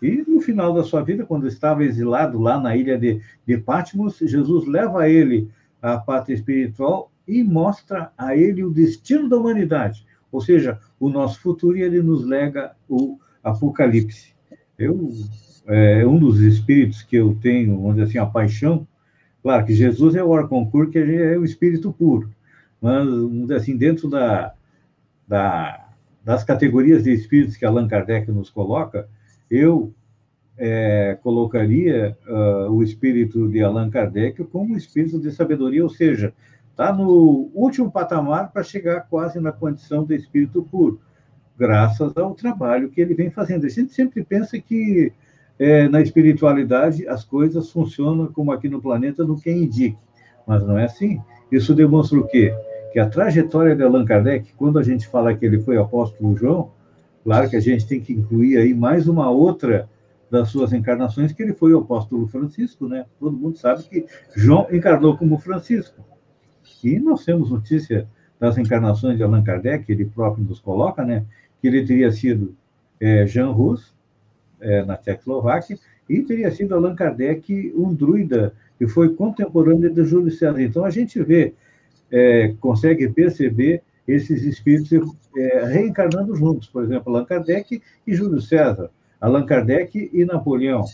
E 0.00 0.24
no 0.26 0.40
final 0.40 0.72
da 0.72 0.82
sua 0.82 1.02
vida, 1.02 1.26
quando 1.26 1.46
estava 1.46 1.84
exilado 1.84 2.40
lá 2.40 2.58
na 2.58 2.74
ilha 2.74 2.98
de, 2.98 3.20
de 3.46 3.58
Patmos, 3.58 4.18
Jesus 4.18 4.66
leva 4.66 5.08
ele 5.10 5.50
à 5.84 5.98
pátria 5.98 6.34
espiritual 6.34 7.12
e 7.28 7.44
mostra 7.44 8.10
a 8.16 8.34
ele 8.34 8.64
o 8.64 8.70
destino 8.70 9.28
da 9.28 9.36
humanidade, 9.36 10.06
ou 10.32 10.40
seja, 10.40 10.80
o 10.98 11.10
nosso 11.10 11.40
futuro, 11.40 11.76
e 11.76 11.82
ele 11.82 12.02
nos 12.02 12.24
lega 12.24 12.74
o 12.88 13.18
Apocalipse. 13.42 14.34
Eu, 14.78 15.10
é 15.66 16.06
um 16.06 16.18
dos 16.18 16.40
espíritos 16.40 17.02
que 17.02 17.16
eu 17.16 17.36
tenho, 17.40 17.76
vamos 17.76 17.96
dizer 17.96 18.08
assim, 18.08 18.18
a 18.18 18.26
paixão, 18.26 18.86
claro 19.42 19.66
que 19.66 19.74
Jesus 19.74 20.14
é 20.14 20.24
o 20.24 20.34
Arconcur, 20.34 20.88
que 20.88 20.98
é 20.98 21.36
o 21.36 21.44
espírito 21.44 21.92
puro, 21.92 22.30
mas, 22.80 23.06
vamos 23.06 23.42
dizer 23.42 23.56
assim, 23.56 23.76
dentro 23.76 24.08
da, 24.08 24.54
da, 25.28 25.88
das 26.24 26.42
categorias 26.44 27.04
de 27.04 27.12
espíritos 27.12 27.56
que 27.56 27.64
Allan 27.64 27.88
Kardec 27.88 28.30
nos 28.30 28.48
coloca, 28.48 29.06
eu 29.50 29.92
é, 30.56 31.18
colocaria 31.22 32.16
uh, 32.28 32.70
o 32.70 32.82
espírito 32.82 33.48
de 33.48 33.62
Allan 33.62 33.90
Kardec 33.90 34.42
como 34.44 34.76
espírito 34.76 35.18
de 35.18 35.30
sabedoria, 35.30 35.82
ou 35.82 35.90
seja, 35.90 36.32
está 36.70 36.92
no 36.92 37.50
último 37.54 37.90
patamar 37.90 38.52
para 38.52 38.62
chegar 38.62 39.06
quase 39.08 39.40
na 39.40 39.52
condição 39.52 40.04
de 40.04 40.14
espírito 40.14 40.62
puro, 40.62 41.00
graças 41.58 42.16
ao 42.16 42.34
trabalho 42.34 42.90
que 42.90 43.00
ele 43.00 43.14
vem 43.14 43.30
fazendo. 43.30 43.66
A 43.66 43.68
gente 43.68 43.92
sempre 43.92 44.24
pensa 44.24 44.58
que 44.58 45.12
é, 45.58 45.88
na 45.88 46.00
espiritualidade 46.00 47.06
as 47.06 47.24
coisas 47.24 47.70
funcionam 47.70 48.26
como 48.28 48.52
aqui 48.52 48.68
no 48.68 48.80
planeta, 48.80 49.24
no 49.24 49.40
que 49.40 49.50
indique, 49.50 49.98
mas 50.46 50.66
não 50.66 50.78
é 50.78 50.84
assim. 50.84 51.20
Isso 51.50 51.74
demonstra 51.74 52.18
o 52.18 52.26
quê? 52.26 52.52
Que 52.92 52.98
a 52.98 53.08
trajetória 53.08 53.74
de 53.74 53.82
Allan 53.82 54.04
Kardec, 54.04 54.52
quando 54.56 54.78
a 54.78 54.82
gente 54.82 55.06
fala 55.06 55.34
que 55.34 55.44
ele 55.44 55.60
foi 55.60 55.76
apóstolo 55.76 56.36
João, 56.36 56.70
Claro 57.24 57.48
que 57.48 57.56
a 57.56 57.60
gente 57.60 57.86
tem 57.86 58.00
que 58.00 58.12
incluir 58.12 58.58
aí 58.58 58.74
mais 58.74 59.08
uma 59.08 59.30
outra 59.30 59.88
das 60.30 60.48
suas 60.48 60.72
encarnações, 60.72 61.32
que 61.32 61.42
ele 61.42 61.52
foi 61.52 61.72
o 61.72 61.78
apóstolo 61.78 62.26
Francisco, 62.26 62.88
né? 62.88 63.06
Todo 63.20 63.36
mundo 63.36 63.56
sabe 63.56 63.84
que 63.84 64.06
João 64.34 64.66
encarnou 64.72 65.16
como 65.16 65.38
Francisco. 65.38 66.04
E 66.82 66.98
nós 66.98 67.24
temos 67.24 67.50
notícia 67.50 68.08
das 68.38 68.58
encarnações 68.58 69.16
de 69.16 69.22
Allan 69.22 69.42
Kardec, 69.42 69.90
ele 69.90 70.04
próprio 70.04 70.44
nos 70.44 70.60
coloca, 70.60 71.04
né? 71.04 71.24
Que 71.60 71.68
ele 71.68 71.84
teria 71.84 72.10
sido 72.10 72.54
é, 73.00 73.26
Jean 73.26 73.50
Rus, 73.50 73.94
é, 74.60 74.84
na 74.84 74.96
Tchecoslováquia, 74.96 75.78
e 76.08 76.20
teria 76.22 76.50
sido 76.50 76.74
Allan 76.74 76.94
Kardec 76.94 77.72
um 77.76 77.94
druida, 77.94 78.54
que 78.78 78.86
foi 78.86 79.14
contemporâneo 79.14 79.92
de 79.92 80.04
Júlio 80.04 80.30
César. 80.30 80.60
Então, 80.60 80.84
a 80.84 80.90
gente 80.90 81.22
vê, 81.22 81.54
é, 82.10 82.54
consegue 82.60 83.08
perceber 83.08 83.82
esses 84.06 84.42
espíritos 84.42 85.16
é, 85.36 85.64
reencarnando 85.64 86.34
juntos, 86.36 86.68
por 86.68 86.84
exemplo, 86.84 87.14
Allan 87.14 87.24
Kardec 87.24 87.82
e 88.06 88.14
Júlio 88.14 88.40
César, 88.40 88.90
Allan 89.24 89.46
Kardec 89.46 90.10
e 90.12 90.24
Napoleão. 90.26 90.84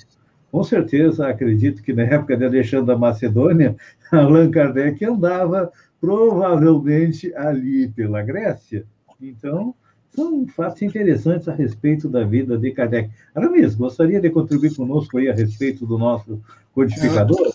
Com 0.53 0.63
certeza, 0.63 1.27
acredito 1.27 1.83
que 1.83 1.93
na 1.93 2.05
época 2.05 2.37
de 2.37 2.45
Alexandre 2.45 2.87
da 2.87 2.97
Macedônia, 2.97 3.77
Allan 4.13 4.49
Kardec 4.53 5.05
andava 5.05 5.73
provavelmente 6.01 7.35
ali 7.35 7.89
pela 7.89 8.23
Grécia. 8.23 8.87
Então, 9.21 9.75
são 10.15 10.47
fatos 10.47 10.81
interessantes 10.83 11.49
a 11.49 11.55
respeito 11.55 12.09
da 12.09 12.25
vida 12.25 12.57
de 12.57 12.71
Kardec. 12.71 13.11
Aramis, 13.35 13.75
gostaria 13.75 14.21
de 14.21 14.31
contribuir 14.31 14.77
conosco 14.77 15.19
aí 15.19 15.29
a 15.29 15.35
respeito 15.35 15.85
do 15.85 15.99
nosso 15.99 16.41
codificador? 16.73 17.53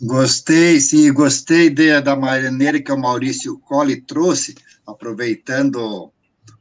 Gostei, 0.00 0.80
sim, 0.80 1.12
gostei 1.12 1.68
de, 1.68 2.00
da 2.00 2.16
maneira 2.16 2.80
que 2.80 2.90
o 2.90 2.98
Maurício 2.98 3.58
Colli 3.58 4.00
trouxe, 4.00 4.54
aproveitando 4.86 6.10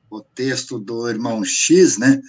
o 0.09 0.21
texto 0.35 0.77
do 0.77 1.09
irmão 1.09 1.43
X, 1.45 1.97
né? 1.97 2.21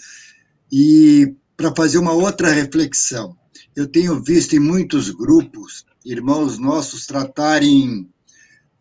E 0.76 1.36
para 1.56 1.72
fazer 1.72 1.98
uma 1.98 2.10
outra 2.10 2.50
reflexão, 2.50 3.38
eu 3.76 3.86
tenho 3.86 4.20
visto 4.20 4.56
em 4.56 4.58
muitos 4.58 5.08
grupos 5.08 5.86
irmãos 6.04 6.58
nossos 6.58 7.06
tratarem 7.06 8.10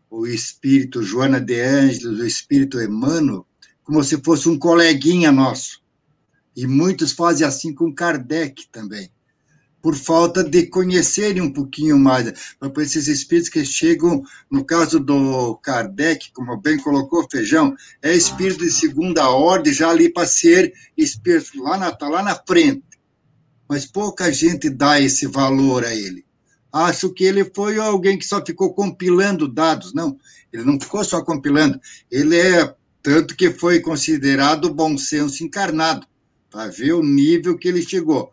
o 0.09 0.25
espírito 0.25 1.03
Joana 1.03 1.39
de 1.39 1.62
Ângeles, 1.62 2.19
o 2.19 2.25
espírito 2.25 2.81
Emmanuel, 2.81 3.45
como 3.83 4.03
se 4.03 4.19
fosse 4.23 4.50
um 4.50 4.57
coleguinha 4.57 5.31
nosso. 5.31 5.83
E 6.57 6.65
muitos 6.65 7.12
fazem 7.12 7.45
assim 7.45 7.71
com 7.71 7.93
Kardec 7.93 8.67
também 8.71 9.12
por 9.83 9.97
falta 9.97 10.41
de 10.41 10.65
conhecerem 10.67 11.41
um 11.41 11.51
pouquinho 11.51 11.99
mais, 11.99 12.55
para 12.57 12.83
esses 12.83 13.09
espíritos 13.09 13.49
que 13.49 13.65
chegam, 13.65 14.23
no 14.49 14.63
caso 14.63 14.97
do 14.97 15.57
Kardec, 15.57 16.31
como 16.31 16.55
bem 16.55 16.77
colocou 16.77 17.27
Feijão, 17.29 17.75
é 18.01 18.15
espírito 18.15 18.63
de 18.63 18.71
segunda 18.71 19.29
ordem, 19.29 19.73
já 19.73 19.89
ali 19.89 20.07
para 20.07 20.25
ser 20.25 20.73
espírito, 20.97 21.61
lá 21.61 21.77
na, 21.77 21.91
tá 21.91 22.07
lá 22.07 22.23
na 22.23 22.33
frente. 22.47 22.81
Mas 23.67 23.85
pouca 23.85 24.31
gente 24.31 24.69
dá 24.69 25.01
esse 25.01 25.27
valor 25.27 25.83
a 25.83 25.93
ele. 25.93 26.23
Acho 26.71 27.09
que 27.09 27.25
ele 27.25 27.51
foi 27.53 27.77
alguém 27.77 28.17
que 28.17 28.25
só 28.25 28.43
ficou 28.43 28.73
compilando 28.73 29.49
dados. 29.49 29.93
Não, 29.93 30.17
ele 30.53 30.63
não 30.63 30.79
ficou 30.79 31.03
só 31.03 31.21
compilando. 31.21 31.77
Ele 32.09 32.37
é, 32.39 32.73
tanto 33.01 33.35
que 33.35 33.51
foi 33.51 33.81
considerado 33.81 34.73
bom 34.73 34.97
senso 34.97 35.43
encarnado, 35.43 36.07
para 36.49 36.71
ver 36.71 36.93
o 36.93 37.03
nível 37.03 37.57
que 37.57 37.67
ele 37.67 37.81
chegou 37.81 38.31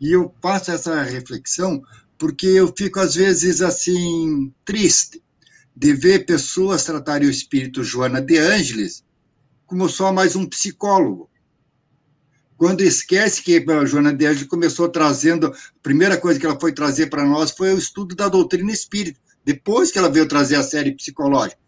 e 0.00 0.12
eu 0.12 0.34
faço 0.40 0.70
essa 0.70 1.02
reflexão 1.02 1.82
porque 2.18 2.46
eu 2.46 2.72
fico, 2.76 2.98
às 2.98 3.14
vezes, 3.14 3.62
assim, 3.62 4.52
triste 4.64 5.22
de 5.74 5.94
ver 5.94 6.26
pessoas 6.26 6.84
tratarem 6.84 7.28
o 7.28 7.30
espírito 7.30 7.84
Joana 7.84 8.20
de 8.20 8.36
Ângeles 8.36 9.04
como 9.64 9.88
só 9.88 10.12
mais 10.12 10.34
um 10.34 10.44
psicólogo. 10.44 11.30
Quando 12.56 12.80
esquece 12.80 13.40
que 13.40 13.64
a 13.70 13.84
Joana 13.84 14.12
de 14.12 14.26
Ângeles 14.26 14.48
começou 14.48 14.88
trazendo, 14.88 15.46
a 15.46 15.52
primeira 15.80 16.16
coisa 16.16 16.40
que 16.40 16.46
ela 16.46 16.58
foi 16.58 16.72
trazer 16.72 17.06
para 17.06 17.24
nós 17.24 17.52
foi 17.52 17.72
o 17.72 17.78
estudo 17.78 18.16
da 18.16 18.28
doutrina 18.28 18.72
espírita, 18.72 19.20
depois 19.44 19.92
que 19.92 19.98
ela 19.98 20.10
veio 20.10 20.26
trazer 20.26 20.56
a 20.56 20.62
série 20.64 20.96
psicológica. 20.96 21.60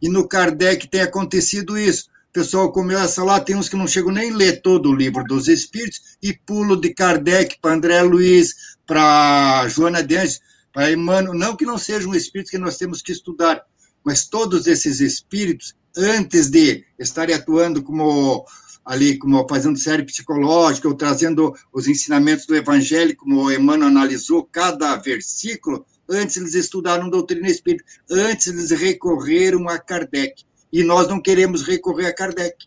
E 0.00 0.08
no 0.08 0.26
Kardec 0.26 0.88
tem 0.88 1.02
acontecido 1.02 1.76
isso 1.76 2.09
o 2.30 2.32
pessoal 2.32 2.70
começa 2.70 3.24
lá, 3.24 3.40
tem 3.40 3.56
uns 3.56 3.68
que 3.68 3.74
não 3.74 3.88
chegam 3.88 4.12
nem 4.12 4.30
a 4.30 4.36
ler 4.36 4.62
todo 4.62 4.88
o 4.88 4.94
livro 4.94 5.24
dos 5.24 5.48
Espíritos 5.48 6.16
e 6.22 6.32
pulo 6.32 6.76
de 6.76 6.94
Kardec 6.94 7.58
para 7.60 7.74
André 7.74 8.00
Luiz, 8.02 8.54
para 8.86 9.66
Joana 9.66 10.00
Denges, 10.00 10.40
para 10.72 10.92
Emmanuel. 10.92 11.34
Não 11.34 11.56
que 11.56 11.66
não 11.66 11.76
sejam 11.76 12.14
espíritos 12.14 12.52
que 12.52 12.58
nós 12.58 12.76
temos 12.76 13.02
que 13.02 13.10
estudar, 13.10 13.60
mas 14.04 14.28
todos 14.28 14.68
esses 14.68 15.00
espíritos, 15.00 15.74
antes 15.96 16.48
de 16.48 16.84
estarem 17.00 17.34
atuando 17.34 17.82
como 17.82 18.44
ali, 18.84 19.18
como 19.18 19.44
fazendo 19.48 19.76
série 19.76 20.04
psicológica 20.04 20.86
ou 20.86 20.94
trazendo 20.94 21.52
os 21.72 21.88
ensinamentos 21.88 22.46
do 22.46 22.54
Evangelho, 22.54 23.16
como 23.16 23.50
Emmanuel 23.50 23.88
analisou 23.88 24.44
cada 24.44 24.94
versículo, 24.94 25.84
antes 26.08 26.36
eles 26.36 26.54
estudaram 26.54 27.10
doutrina 27.10 27.48
espírita, 27.48 27.84
antes 28.08 28.46
eles 28.46 28.70
recorreram 28.70 29.68
a 29.68 29.80
Kardec 29.80 30.44
e 30.72 30.82
nós 30.82 31.08
não 31.08 31.20
queremos 31.20 31.62
recorrer 31.62 32.06
a 32.06 32.14
Kardec. 32.14 32.66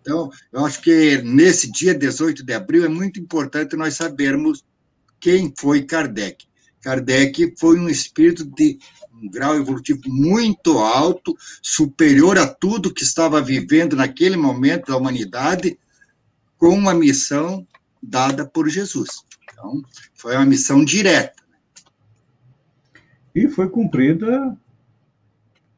Então, 0.00 0.30
eu 0.52 0.64
acho 0.64 0.80
que 0.82 1.22
nesse 1.22 1.70
dia 1.70 1.94
18 1.94 2.44
de 2.44 2.52
abril 2.52 2.84
é 2.84 2.88
muito 2.88 3.20
importante 3.20 3.76
nós 3.76 3.94
sabermos 3.94 4.64
quem 5.20 5.52
foi 5.56 5.82
Kardec. 5.82 6.44
Kardec 6.80 7.54
foi 7.56 7.78
um 7.78 7.88
espírito 7.88 8.44
de 8.44 8.78
um 9.14 9.30
grau 9.30 9.54
evolutivo 9.54 10.00
muito 10.06 10.78
alto, 10.78 11.36
superior 11.62 12.36
a 12.36 12.46
tudo 12.46 12.92
que 12.92 13.04
estava 13.04 13.40
vivendo 13.40 13.94
naquele 13.94 14.36
momento 14.36 14.86
da 14.86 14.96
humanidade, 14.96 15.78
com 16.58 16.70
uma 16.70 16.92
missão 16.92 17.64
dada 18.02 18.44
por 18.44 18.68
Jesus. 18.68 19.24
Então, 19.52 19.80
foi 20.14 20.34
uma 20.34 20.44
missão 20.44 20.84
direta. 20.84 21.40
E 23.32 23.48
foi 23.48 23.68
cumprida 23.68 24.58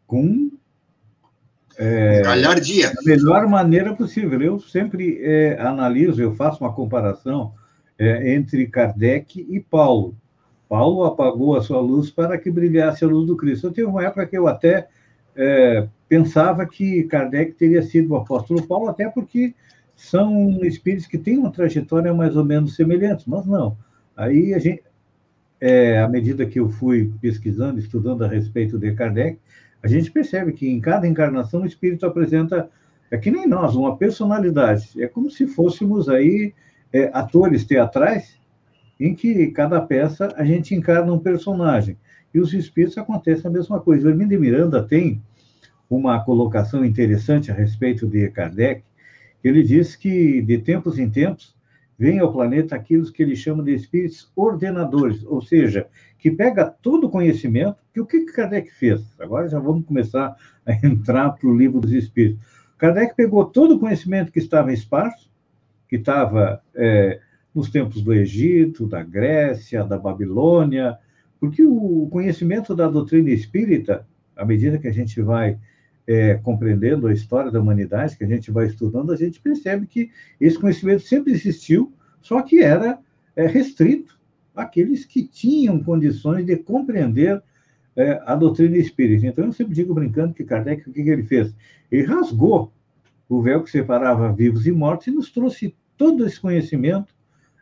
com 0.07 0.51
é, 1.79 2.23
Galhardia. 2.23 2.93
Da 2.93 3.03
melhor 3.05 3.47
maneira 3.47 3.95
possível. 3.95 4.41
Eu 4.41 4.61
sempre 4.61 5.19
é, 5.23 5.59
analiso, 5.61 6.21
eu 6.21 6.35
faço 6.35 6.63
uma 6.63 6.73
comparação 6.73 7.53
é, 7.99 8.35
entre 8.35 8.67
Kardec 8.67 9.47
e 9.49 9.61
Paulo. 9.61 10.17
Paulo 10.69 11.05
apagou 11.05 11.57
a 11.57 11.63
sua 11.63 11.81
luz 11.81 12.11
para 12.11 12.39
que 12.39 12.51
brilhasse 12.51 13.05
a 13.05 13.09
luz 13.09 13.27
do 13.27 13.37
Cristo. 13.37 13.67
Eu 13.67 13.73
tive 13.73 13.87
uma 13.87 14.05
época 14.05 14.27
que 14.27 14.37
eu 14.37 14.47
até 14.47 14.89
é, 15.37 15.87
pensava 16.09 16.67
que 16.67 17.05
Kardec 17.05 17.53
teria 17.53 17.83
sido 17.83 18.13
o 18.13 18.17
apóstolo 18.17 18.67
Paulo, 18.67 18.89
até 18.89 19.09
porque 19.09 19.55
são 19.97 20.65
espíritos 20.65 21.07
que 21.07 21.19
têm 21.19 21.39
uma 21.39 21.53
trajetória 21.53 22.13
mais 22.13 22.37
ou 22.37 22.45
menos 22.45 22.75
semelhante, 22.75 23.29
mas 23.29 23.47
não. 23.47 23.77
Aí 24.17 24.55
a 24.55 24.59
gente, 24.59 24.83
é, 25.61 26.01
à 26.01 26.09
medida 26.09 26.47
que 26.47 26.59
eu 26.59 26.69
fui 26.69 27.13
pesquisando, 27.21 27.79
estudando 27.79 28.25
a 28.25 28.29
respeito 28.29 28.79
de 28.79 28.93
Kardec, 28.95 29.39
a 29.85 29.87
gente 29.87 30.11
percebe 30.11 30.55
que 30.55 30.67
em 30.67 30.81
cada 30.81 31.07
encarnação 31.07 31.61
o 31.61 31.67
espírito 31.67 32.07
apresenta, 32.07 32.71
é 33.11 33.19
que 33.19 33.31
nem 33.31 33.47
nós, 33.47 33.77
uma 33.77 33.99
personalidade. 33.99 34.91
É 34.97 35.07
como 35.07 35.31
se 35.31 35.47
fôssemos 35.47 36.09
aí 36.09 36.55
é, 36.91 37.11
atores 37.13 37.67
teatrais 37.67 38.41
em 38.99 39.15
que 39.15 39.49
cada 39.49 39.79
peça 39.83 40.33
a 40.39 40.45
gente 40.45 40.75
encarna 40.75 41.13
um 41.13 41.19
personagem. 41.19 41.99
E 42.33 42.41
os 42.41 42.55
espíritos 42.55 42.97
acontece 42.97 43.47
a 43.47 43.51
mesma 43.51 43.79
coisa. 43.79 44.07
O 44.07 44.11
Hermínio 44.11 44.41
Miranda 44.41 44.83
tem 44.83 45.21
uma 45.91 46.25
colocação 46.25 46.83
interessante 46.83 47.51
a 47.51 47.55
respeito 47.55 48.07
de 48.07 48.31
Kardec. 48.31 48.83
Ele 49.45 49.63
diz 49.63 49.95
que, 49.95 50.41
de 50.41 50.57
tempos 50.57 50.99
em 50.99 51.11
tempos, 51.11 51.54
vem 51.99 52.19
ao 52.19 52.33
planeta 52.33 52.75
aqueles 52.75 53.11
que 53.11 53.23
ele 53.23 53.37
chama 53.37 53.63
de 53.63 53.75
espíritos 53.75 54.31
ordenadores, 54.35 55.25
ou 55.25 55.41
seja, 55.41 55.87
que 56.19 56.31
pega 56.31 56.65
todo 56.65 57.07
o 57.07 57.11
conhecimento, 57.11 57.77
que 57.93 58.01
o 58.01 58.07
que 58.07 58.25
Kardec 58.25 58.71
fez? 58.73 59.15
Agora 59.21 59.49
já 59.49 59.59
vamos 59.59 59.85
começar 59.85 60.37
a 60.67 60.73
entrar 60.87 61.31
para 61.31 61.49
o 61.49 61.57
livro 61.57 61.81
dos 61.81 61.93
espíritos. 61.93 62.45
Kardec 62.79 63.15
pegou 63.15 63.45
todo 63.45 63.77
o 63.77 63.79
conhecimento 63.79 64.33
que 64.33 64.39
estava 64.39 64.71
em 64.71 64.75
espaço, 64.75 65.31
que 65.89 65.97
estava 65.97 66.61
é, 66.75 67.21
nos 67.55 67.71
tempos 67.71 68.03
do 68.03 68.13
Egito, 68.13 68.87
da 68.87 69.03
Grécia, 69.03 69.85
da 69.85 69.99
Babilônia, 69.99 70.99
porque 71.39 71.63
o 71.63 72.09
conhecimento 72.11 72.75
da 72.75 72.89
doutrina 72.89 73.31
espírita, 73.31 74.07
à 74.35 74.45
medida 74.45 74.79
que 74.79 74.89
a 74.89 74.93
gente 74.93 75.21
vai 75.23 75.59
é, 76.07 76.35
compreendendo 76.35 77.07
a 77.07 77.13
história 77.13 77.51
da 77.51 77.61
humanidade, 77.61 78.17
que 78.17 78.25
a 78.25 78.29
gente 78.29 78.51
vai 78.51 78.67
estudando, 78.67 79.13
a 79.13 79.17
gente 79.17 79.41
percebe 79.41 79.87
que 79.87 80.11
esse 80.41 80.59
conhecimento 80.59 81.03
sempre 81.03 81.33
existiu, 81.33 81.93
só 82.21 82.43
que 82.43 82.63
era 82.63 82.99
é, 83.35 83.47
restrito 83.47 84.19
àqueles 84.55 85.05
que 85.05 85.27
tinham 85.27 85.83
condições 85.83 86.45
de 86.45 86.57
compreender 86.57 87.43
é, 87.97 88.21
a 88.27 88.35
doutrina 88.35 88.77
espírita. 88.77 89.27
Então, 89.27 89.45
eu 89.45 89.53
sempre 89.53 89.75
digo 89.75 89.95
brincando 89.95 90.35
que 90.35 90.45
Kardec, 90.45 90.89
o 90.89 90.93
que, 90.93 91.03
que 91.03 91.11
ele 91.11 91.25
fez? 91.25 91.55
Ele 91.91 92.05
rasgou 92.05 92.73
o 93.29 93.41
véu 93.41 93.63
que 93.63 93.71
separava 93.71 94.33
vivos 94.33 94.67
e 94.67 94.73
mortos 94.73 95.07
e 95.07 95.11
nos 95.11 95.31
trouxe 95.31 95.75
todo 95.97 96.27
esse 96.27 96.41
conhecimento 96.41 97.15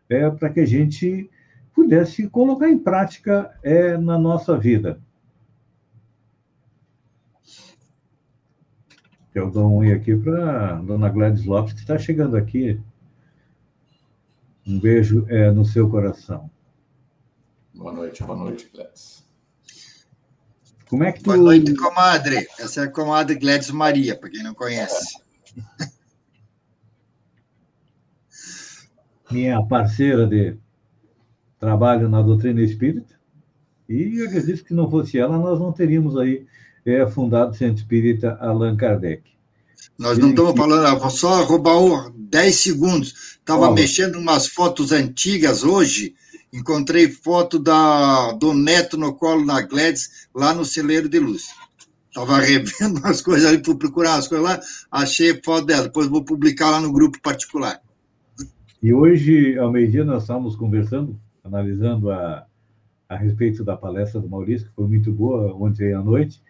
é, 0.08 0.28
para 0.30 0.50
que 0.50 0.60
a 0.60 0.66
gente 0.66 1.30
pudesse 1.74 2.28
colocar 2.28 2.68
em 2.68 2.78
prática 2.78 3.50
é, 3.62 3.96
na 3.96 4.18
nossa 4.18 4.56
vida. 4.58 5.00
Eu 9.34 9.50
dou 9.50 9.66
um 9.66 9.76
oi 9.76 9.92
aqui 9.92 10.14
para 10.14 10.74
dona 10.82 11.08
Gladys 11.08 11.46
Lopes, 11.46 11.72
que 11.72 11.80
está 11.80 11.98
chegando 11.98 12.36
aqui. 12.36 12.78
Um 14.66 14.78
beijo 14.78 15.24
é, 15.26 15.50
no 15.50 15.64
seu 15.64 15.88
coração. 15.88 16.50
Boa 17.72 17.94
noite, 17.94 18.22
boa 18.22 18.38
noite, 18.38 18.70
Gladys. 18.74 19.24
Como 20.86 21.02
é 21.02 21.12
que 21.12 21.20
tu... 21.20 21.24
Boa 21.24 21.38
noite, 21.38 21.74
comadre. 21.74 22.46
Essa 22.58 22.82
é 22.82 22.84
a 22.84 22.90
comadre 22.90 23.36
Gladys 23.36 23.70
Maria, 23.70 24.14
para 24.14 24.28
quem 24.28 24.42
não 24.42 24.54
conhece. 24.54 25.18
Minha 29.30 29.64
parceira 29.64 30.26
de 30.26 30.58
trabalho 31.58 32.06
na 32.06 32.20
doutrina 32.20 32.60
espírita. 32.60 33.18
E 33.88 34.18
eu 34.18 34.26
acredito 34.26 34.60
que 34.60 34.68
se 34.68 34.74
não 34.74 34.90
fosse 34.90 35.18
ela, 35.18 35.38
nós 35.38 35.58
não 35.58 35.72
teríamos 35.72 36.18
aí 36.18 36.46
é 36.84 37.06
fundado 37.06 37.52
o 37.52 37.54
Centro 37.54 37.76
Espírita 37.76 38.36
Allan 38.40 38.76
Kardec. 38.76 39.22
Nós 39.98 40.18
não 40.18 40.30
estamos 40.30 40.56
falando, 40.56 40.98
vou 40.98 41.10
só 41.10 41.44
roubar 41.44 42.10
10 42.14 42.54
segundos. 42.56 43.38
Estava 43.38 43.72
mexendo 43.72 44.16
umas 44.16 44.46
fotos 44.46 44.92
antigas 44.92 45.62
hoje, 45.62 46.14
encontrei 46.52 47.08
foto 47.08 47.58
da, 47.58 48.32
do 48.32 48.54
neto 48.54 48.96
no 48.96 49.14
colo 49.14 49.46
da 49.46 49.60
Gladys, 49.62 50.28
lá 50.34 50.54
no 50.54 50.64
Celeiro 50.64 51.08
de 51.08 51.18
Luz. 51.18 51.48
Estava 52.08 52.38
revendo 52.40 53.00
umas 53.00 53.20
coisas 53.20 53.48
ali, 53.48 53.62
fui 53.64 53.76
procurar 53.76 54.14
umas 54.14 54.28
coisas 54.28 54.46
lá, 54.46 54.60
achei 54.90 55.40
foto 55.42 55.66
dela, 55.66 55.84
depois 55.84 56.08
vou 56.08 56.24
publicar 56.24 56.70
lá 56.70 56.80
no 56.80 56.92
grupo 56.92 57.20
particular. 57.20 57.80
E 58.82 58.92
hoje, 58.92 59.56
ao 59.58 59.70
meio-dia, 59.70 60.04
nós 60.04 60.22
estávamos 60.24 60.56
conversando, 60.56 61.16
analisando 61.44 62.10
a, 62.10 62.44
a 63.08 63.16
respeito 63.16 63.62
da 63.62 63.76
palestra 63.76 64.20
do 64.20 64.28
Maurício, 64.28 64.66
que 64.66 64.74
foi 64.74 64.88
muito 64.88 65.12
boa 65.12 65.54
ontem 65.54 65.92
à 65.92 66.02
noite, 66.02 66.42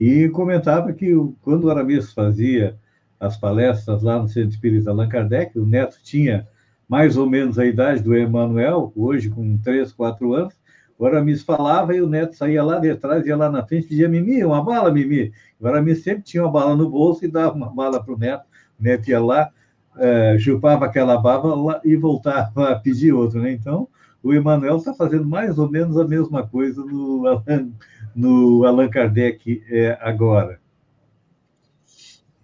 e 0.00 0.28
comentava 0.30 0.92
que 0.94 1.14
quando 1.42 1.64
o 1.64 1.70
Aramis 1.70 2.12
fazia 2.12 2.74
as 3.20 3.36
palestras 3.36 4.02
lá 4.02 4.18
no 4.18 4.26
Centro 4.26 4.48
Espírita 4.48 4.90
Allan 4.90 5.08
Kardec, 5.08 5.58
o 5.58 5.66
neto 5.66 5.98
tinha 6.02 6.48
mais 6.88 7.18
ou 7.18 7.28
menos 7.28 7.58
a 7.58 7.66
idade 7.66 8.02
do 8.02 8.16
Emanuel, 8.16 8.92
hoje 8.96 9.28
com 9.28 9.58
3, 9.58 9.92
4 9.92 10.32
anos, 10.32 10.54
o 10.98 11.06
Aramis 11.06 11.42
falava 11.42 11.94
e 11.94 12.00
o 12.00 12.08
neto 12.08 12.34
saía 12.34 12.62
lá 12.62 12.78
de 12.78 12.94
trás, 12.94 13.26
ia 13.26 13.36
lá 13.36 13.50
na 13.50 13.64
frente 13.64 13.86
e 13.86 13.88
dizia, 13.90 14.08
Mimi, 14.08 14.44
uma 14.44 14.62
bala, 14.62 14.90
Mimi. 14.90 15.32
O 15.60 15.66
Aramis 15.66 16.02
sempre 16.02 16.22
tinha 16.22 16.42
uma 16.42 16.50
bala 16.50 16.74
no 16.74 16.90
bolso 16.90 17.24
e 17.24 17.28
dava 17.28 17.54
uma 17.54 17.70
bala 17.70 18.02
para 18.02 18.12
o 18.12 18.18
neto. 18.18 18.44
O 18.78 18.82
neto 18.82 19.08
ia 19.08 19.18
lá, 19.18 19.50
uh, 19.96 20.38
chupava 20.38 20.86
aquela 20.86 21.16
bala 21.16 21.80
e 21.84 21.96
voltava 21.96 22.70
a 22.70 22.74
pedir 22.78 23.12
outra. 23.12 23.40
Né? 23.40 23.52
Então, 23.52 23.88
o 24.22 24.32
Emanuel 24.32 24.78
está 24.78 24.94
fazendo 24.94 25.26
mais 25.26 25.58
ou 25.58 25.68
menos 25.68 25.96
a 25.96 26.06
mesma 26.06 26.46
coisa 26.46 26.84
no 26.84 27.26
Allan 27.26 27.70
no 28.14 28.64
Allan 28.64 28.88
Kardec 28.88 29.62
é, 29.68 29.96
agora. 30.00 30.60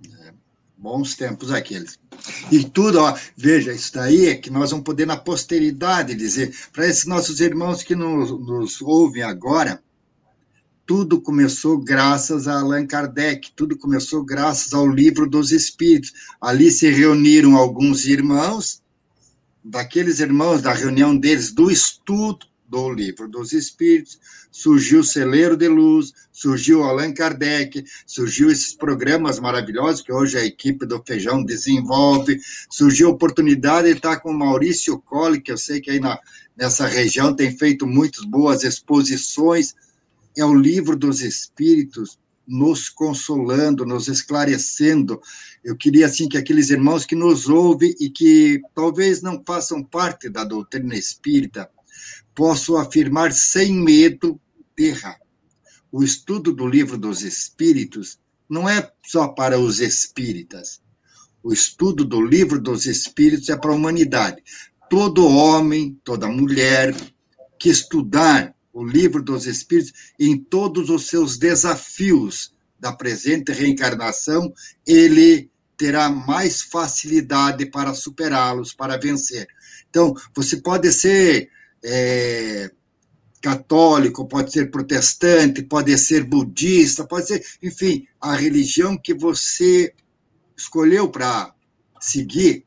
É, 0.04 0.32
bons 0.76 1.14
tempos 1.16 1.50
aqueles. 1.50 1.98
E 2.50 2.64
tudo, 2.64 3.00
ó, 3.00 3.14
veja, 3.36 3.72
isso 3.72 3.92
daí 3.94 4.26
é 4.26 4.36
que 4.36 4.50
nós 4.50 4.70
vamos 4.70 4.84
poder 4.84 5.06
na 5.06 5.16
posteridade 5.16 6.14
dizer, 6.14 6.54
para 6.72 6.86
esses 6.86 7.06
nossos 7.06 7.40
irmãos 7.40 7.82
que 7.82 7.94
nos, 7.94 8.30
nos 8.30 8.80
ouvem 8.80 9.22
agora, 9.22 9.82
tudo 10.86 11.20
começou 11.20 11.78
graças 11.78 12.46
a 12.46 12.60
Allan 12.60 12.86
Kardec, 12.86 13.50
tudo 13.56 13.76
começou 13.76 14.24
graças 14.24 14.72
ao 14.72 14.86
livro 14.86 15.28
dos 15.28 15.50
Espíritos. 15.50 16.12
Ali 16.40 16.70
se 16.70 16.88
reuniram 16.88 17.56
alguns 17.56 18.06
irmãos, 18.06 18.80
daqueles 19.68 20.20
irmãos 20.20 20.62
da 20.62 20.72
reunião 20.72 21.16
deles, 21.16 21.52
do 21.52 21.70
estudo 21.70 22.46
do 22.68 22.92
livro 22.92 23.28
dos 23.28 23.52
Espíritos, 23.52 24.18
surgiu 24.50 25.00
o 25.00 25.04
Celeiro 25.04 25.56
de 25.56 25.68
Luz, 25.68 26.12
surgiu 26.32 26.82
Allan 26.82 27.12
Kardec, 27.12 27.84
surgiu 28.06 28.50
esses 28.50 28.74
programas 28.74 29.38
maravilhosos 29.38 30.02
que 30.02 30.12
hoje 30.12 30.38
a 30.38 30.44
equipe 30.44 30.86
do 30.86 31.02
Feijão 31.04 31.44
desenvolve, 31.44 32.40
surgiu 32.70 33.08
a 33.08 33.12
oportunidade 33.12 33.88
de 33.88 33.94
estar 33.94 34.18
com 34.20 34.30
o 34.30 34.38
Maurício 34.38 34.98
Colli, 35.00 35.40
que 35.40 35.52
eu 35.52 35.58
sei 35.58 35.80
que 35.80 35.90
aí 35.90 36.00
na, 36.00 36.18
nessa 36.56 36.86
região 36.86 37.34
tem 37.34 37.56
feito 37.56 37.86
muitas 37.86 38.24
boas 38.24 38.64
exposições, 38.64 39.74
é 40.36 40.44
o 40.44 40.54
livro 40.54 40.96
dos 40.96 41.22
Espíritos, 41.22 42.18
nos 42.46 42.88
consolando, 42.88 43.84
nos 43.84 44.08
esclarecendo. 44.08 45.20
Eu 45.64 45.76
queria 45.76 46.06
assim 46.06 46.28
que 46.28 46.38
aqueles 46.38 46.70
irmãos 46.70 47.04
que 47.04 47.14
nos 47.14 47.48
ouvem 47.48 47.94
e 48.00 48.08
que 48.08 48.60
talvez 48.74 49.22
não 49.22 49.42
façam 49.44 49.82
parte 49.82 50.28
da 50.28 50.44
doutrina 50.44 50.94
espírita, 50.94 51.68
posso 52.34 52.76
afirmar 52.76 53.32
sem 53.32 53.72
medo 53.72 54.40
de 54.76 54.86
errar. 54.86 55.18
O 55.90 56.02
estudo 56.02 56.52
do 56.52 56.66
livro 56.66 56.98
dos 56.98 57.22
Espíritos 57.22 58.18
não 58.48 58.68
é 58.68 58.90
só 59.04 59.28
para 59.28 59.58
os 59.58 59.80
espíritas. 59.80 60.80
O 61.42 61.52
estudo 61.52 62.04
do 62.04 62.20
livro 62.20 62.60
dos 62.60 62.86
Espíritos 62.86 63.48
é 63.48 63.56
para 63.56 63.70
a 63.70 63.74
humanidade. 63.74 64.42
Todo 64.90 65.26
homem, 65.26 65.98
toda 66.04 66.28
mulher 66.28 66.94
que 67.58 67.68
estudar 67.68 68.55
o 68.76 68.84
livro 68.84 69.22
dos 69.22 69.46
Espíritos 69.46 70.12
em 70.20 70.36
todos 70.36 70.90
os 70.90 71.06
seus 71.06 71.38
desafios 71.38 72.54
da 72.78 72.92
presente 72.92 73.50
reencarnação, 73.50 74.52
ele 74.86 75.50
terá 75.78 76.10
mais 76.10 76.60
facilidade 76.60 77.64
para 77.64 77.94
superá-los, 77.94 78.74
para 78.74 78.98
vencer. 78.98 79.48
Então, 79.88 80.14
você 80.34 80.58
pode 80.58 80.92
ser 80.92 81.48
é, 81.82 82.70
católico, 83.40 84.28
pode 84.28 84.52
ser 84.52 84.70
protestante, 84.70 85.62
pode 85.62 85.96
ser 85.96 86.24
budista, 86.24 87.06
pode 87.06 87.28
ser, 87.28 87.46
enfim, 87.62 88.06
a 88.20 88.36
religião 88.36 88.98
que 88.98 89.14
você 89.14 89.90
escolheu 90.54 91.08
para 91.08 91.54
seguir, 91.98 92.66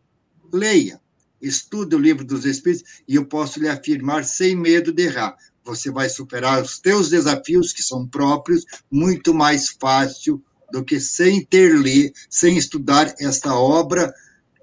leia, 0.52 1.00
estude 1.40 1.96
o 1.96 2.00
livro 2.00 2.26
dos 2.26 2.46
Espíritos 2.46 3.04
e 3.08 3.14
eu 3.14 3.28
posso 3.28 3.60
lhe 3.60 3.70
afirmar 3.70 4.26
sem 4.26 4.56
medo 4.56 4.92
de 4.92 5.04
errar. 5.04 5.38
Você 5.70 5.92
vai 5.92 6.10
superar 6.10 6.62
os 6.62 6.80
teus 6.80 7.10
desafios, 7.10 7.74
que 7.74 7.82
são 7.82 8.08
próprios, 8.08 8.66
muito 8.92 9.34
mais 9.34 9.70
fácil 9.70 10.44
do 10.72 10.84
que 10.84 11.00
sem 11.00 11.44
ter 11.44 11.76
lido, 11.76 12.14
sem 12.30 12.58
estudar 12.58 13.14
esta 13.20 13.56
obra 13.56 14.14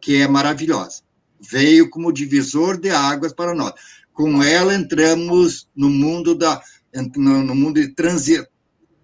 que 0.00 0.20
é 0.20 0.28
maravilhosa. 0.28 1.02
Veio 1.40 1.90
como 1.90 2.12
divisor 2.12 2.78
de 2.78 2.90
águas 2.90 3.32
para 3.32 3.54
nós 3.54 3.74
com 4.16 4.42
ela 4.42 4.74
entramos 4.74 5.68
no 5.76 5.90
mundo 5.90 6.34
da 6.34 6.60
no 7.14 7.54
mundo 7.54 7.78
de 7.78 7.88
transi, 7.88 8.42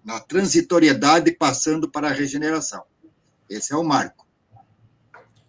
na 0.03 0.19
transitoriedade 0.19 1.31
passando 1.31 1.87
para 1.87 2.07
a 2.07 2.11
regeneração. 2.11 2.81
Esse 3.47 3.71
é 3.71 3.77
o 3.77 3.83
marco. 3.83 4.25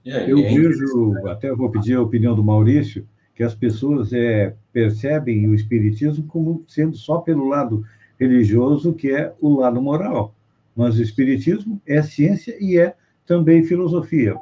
Eu 0.04 0.36
vejo, 0.36 1.26
até 1.26 1.50
vou 1.54 1.70
pedir 1.70 1.94
a 1.94 2.02
opinião 2.02 2.34
do 2.34 2.44
Maurício, 2.44 3.08
que 3.34 3.42
as 3.42 3.54
pessoas 3.54 4.12
é, 4.12 4.54
percebem 4.72 5.48
o 5.48 5.54
espiritismo 5.54 6.24
como 6.26 6.64
sendo 6.68 6.96
só 6.96 7.18
pelo 7.18 7.48
lado 7.48 7.84
religioso, 8.18 8.92
que 8.92 9.10
é 9.10 9.32
o 9.40 9.58
lado 9.58 9.82
moral. 9.82 10.34
Mas 10.74 10.96
o 10.96 11.02
espiritismo 11.02 11.80
é 11.86 12.02
ciência 12.02 12.56
e 12.60 12.78
é 12.78 12.94
também 13.26 13.64
filosofia. 13.64 14.36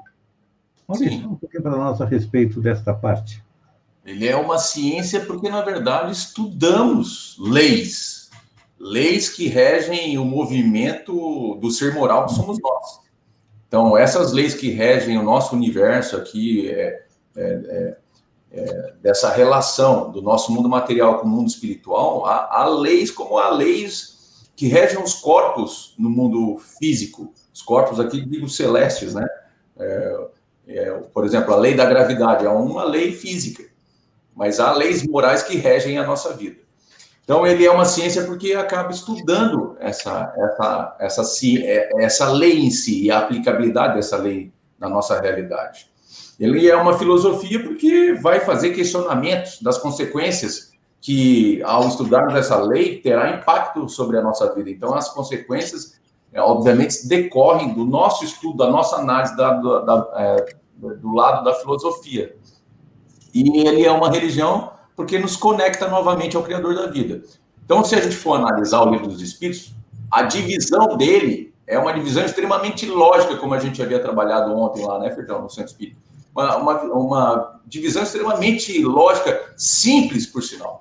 Maurício, 0.87 1.31
um 1.31 1.37
pouquinho 1.37 1.63
para 1.63 1.77
nós 1.77 2.01
a 2.01 2.05
respeito 2.05 2.61
desta 2.61 2.93
parte. 2.93 3.43
Ele 4.05 4.27
é 4.27 4.37
uma 4.37 4.59
ciência 4.59 5.21
porque, 5.21 5.49
na 5.49 5.63
verdade, 5.63 6.13
estudamos 6.13 7.37
leis. 7.39 8.31
Leis 8.79 9.29
que 9.29 9.47
regem 9.47 10.19
o 10.19 10.25
movimento 10.25 11.55
do 11.61 11.71
ser 11.71 11.95
moral 11.95 12.27
que 12.27 12.35
somos 12.35 12.59
nós. 12.61 13.01
Então, 13.69 13.97
essas 13.97 14.33
leis 14.33 14.55
que 14.55 14.71
regem 14.71 15.17
o 15.17 15.23
nosso 15.23 15.55
universo 15.55 16.17
aqui, 16.17 16.69
é, 16.69 17.05
é, 17.37 17.43
é, 17.43 17.97
é, 18.53 18.93
dessa 19.01 19.31
relação 19.31 20.11
do 20.11 20.21
nosso 20.21 20.53
mundo 20.53 20.69
material 20.69 21.19
com 21.19 21.27
o 21.27 21.31
mundo 21.31 21.49
espiritual, 21.49 22.27
há, 22.27 22.61
há 22.61 22.67
leis 22.67 23.11
como 23.11 23.39
há 23.39 23.51
leis 23.51 24.51
que 24.55 24.69
regem 24.69 25.03
os 25.03 25.15
corpos 25.15 25.95
no 25.99 26.11
mundo 26.11 26.59
físico. 26.79 27.33
Os 27.53 27.63
corpos 27.63 27.99
aqui, 27.99 28.25
digo, 28.25 28.49
celestes, 28.49 29.15
né? 29.15 29.27
É, 29.79 30.27
é, 30.69 30.91
por 31.13 31.25
exemplo, 31.25 31.53
a 31.53 31.57
lei 31.57 31.75
da 31.75 31.87
gravidade 31.87 32.45
é 32.45 32.49
uma 32.49 32.85
lei 32.85 33.13
física, 33.13 33.65
mas 34.35 34.61
há 34.61 34.73
leis 34.73 35.07
morais 35.07 35.43
que 35.43 35.57
regem 35.57 35.99
a 35.99 36.07
nossa 36.07 36.35
vida. 36.35 36.61
Então, 37.25 37.47
ele 37.47 37.65
é 37.65 37.71
uma 37.71 37.85
ciência 37.85 38.25
porque 38.25 38.53
acaba 38.53 38.91
estudando 38.91 39.77
essa, 39.81 40.33
essa, 40.37 40.97
essa, 41.01 41.47
é, 41.47 42.05
essa 42.05 42.31
lei 42.31 42.59
em 42.59 42.71
si 42.71 43.05
e 43.05 43.11
a 43.11 43.19
aplicabilidade 43.19 43.95
dessa 43.95 44.17
lei 44.17 44.53
na 44.79 44.89
nossa 44.89 45.21
realidade. 45.21 45.92
Ele 46.39 46.69
é 46.69 46.77
uma 46.77 46.99
filosofia 46.99 47.63
porque 47.63 48.15
vai 48.15 48.41
fazer 48.41 48.71
questionamentos 48.71 49.61
das 49.61 49.79
consequências 49.79 50.73
que, 51.01 51.63
ao 51.65 51.89
estudarmos 51.89 52.35
essa 52.35 52.57
lei, 52.57 53.01
terá 53.01 53.31
impacto 53.37 53.89
sobre 53.89 54.17
a 54.19 54.23
nossa 54.23 54.55
vida. 54.55 54.71
Então, 54.71 54.95
as 54.95 55.09
consequências, 55.09 56.01
é, 56.33 56.41
obviamente, 56.41 57.07
decorrem 57.09 57.75
do 57.75 57.85
nosso 57.85 58.25
estudo, 58.25 58.59
da 58.59 58.71
nossa 58.71 58.97
análise 58.97 59.37
da, 59.37 59.53
da, 59.53 60.09
é, 60.17 60.57
do 60.77 61.13
lado 61.13 61.45
da 61.45 61.55
filosofia. 61.55 62.37
E 63.35 63.67
ele 63.67 63.85
é 63.85 63.91
uma 63.91 64.11
religião 64.11 64.73
porque 64.95 65.19
nos 65.19 65.37
conecta 65.37 65.89
novamente 65.89 66.37
ao 66.37 66.43
Criador 66.43 66.75
da 66.75 66.87
vida. 66.87 67.23
Então, 67.65 67.85
se 67.85 67.95
a 67.95 68.01
gente 68.01 68.17
for 68.17 68.35
analisar 68.35 68.83
o 68.83 68.91
livro 68.91 69.09
dos 69.09 69.23
Espíritos, 69.23 69.75
a 70.11 70.23
divisão 70.23 70.97
dele 70.97 71.53
é 71.67 71.79
uma 71.79 71.93
divisão 71.93 72.25
extremamente 72.25 72.87
lógica, 72.87 73.37
como 73.37 73.55
a 73.55 73.59
gente 73.59 73.83
havia 73.83 73.99
trabalhado 73.99 74.55
ontem 74.55 74.85
lá, 74.85 74.99
né, 74.99 75.11
Ferdão, 75.11 75.43
no 75.43 75.49
Centro 75.49 75.71
Espírita. 75.71 75.99
Uma, 76.35 76.57
uma, 76.57 76.83
uma, 76.83 77.61
divisão 77.67 78.03
extremamente 78.03 78.83
lógica, 78.83 79.53
simples, 79.57 80.27
por 80.27 80.43
sinal. 80.43 80.81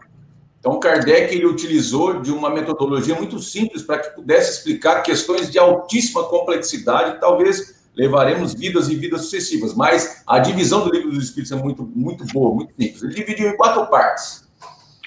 Então, 0.59 0.79
Kardec 0.79 1.33
ele 1.33 1.45
utilizou 1.45 2.21
de 2.21 2.31
uma 2.31 2.49
metodologia 2.49 3.15
muito 3.15 3.39
simples 3.39 3.81
para 3.81 3.99
que 3.99 4.15
pudesse 4.15 4.51
explicar 4.51 5.01
questões 5.01 5.49
de 5.51 5.57
altíssima 5.57 6.23
complexidade, 6.25 7.19
talvez 7.19 7.81
levaremos 7.95 8.53
vidas 8.53 8.87
e 8.89 8.95
vidas 8.95 9.21
sucessivas. 9.21 9.73
Mas 9.73 10.23
a 10.27 10.39
divisão 10.39 10.83
do 10.83 10.91
livro 10.91 11.09
dos 11.09 11.23
Espíritos 11.23 11.51
é 11.51 11.55
muito, 11.55 11.83
muito 11.83 12.25
boa, 12.25 12.53
muito 12.53 12.73
simples. 12.79 13.01
Ele 13.01 13.13
dividiu 13.13 13.49
em 13.49 13.57
quatro 13.57 13.85
partes. 13.87 14.47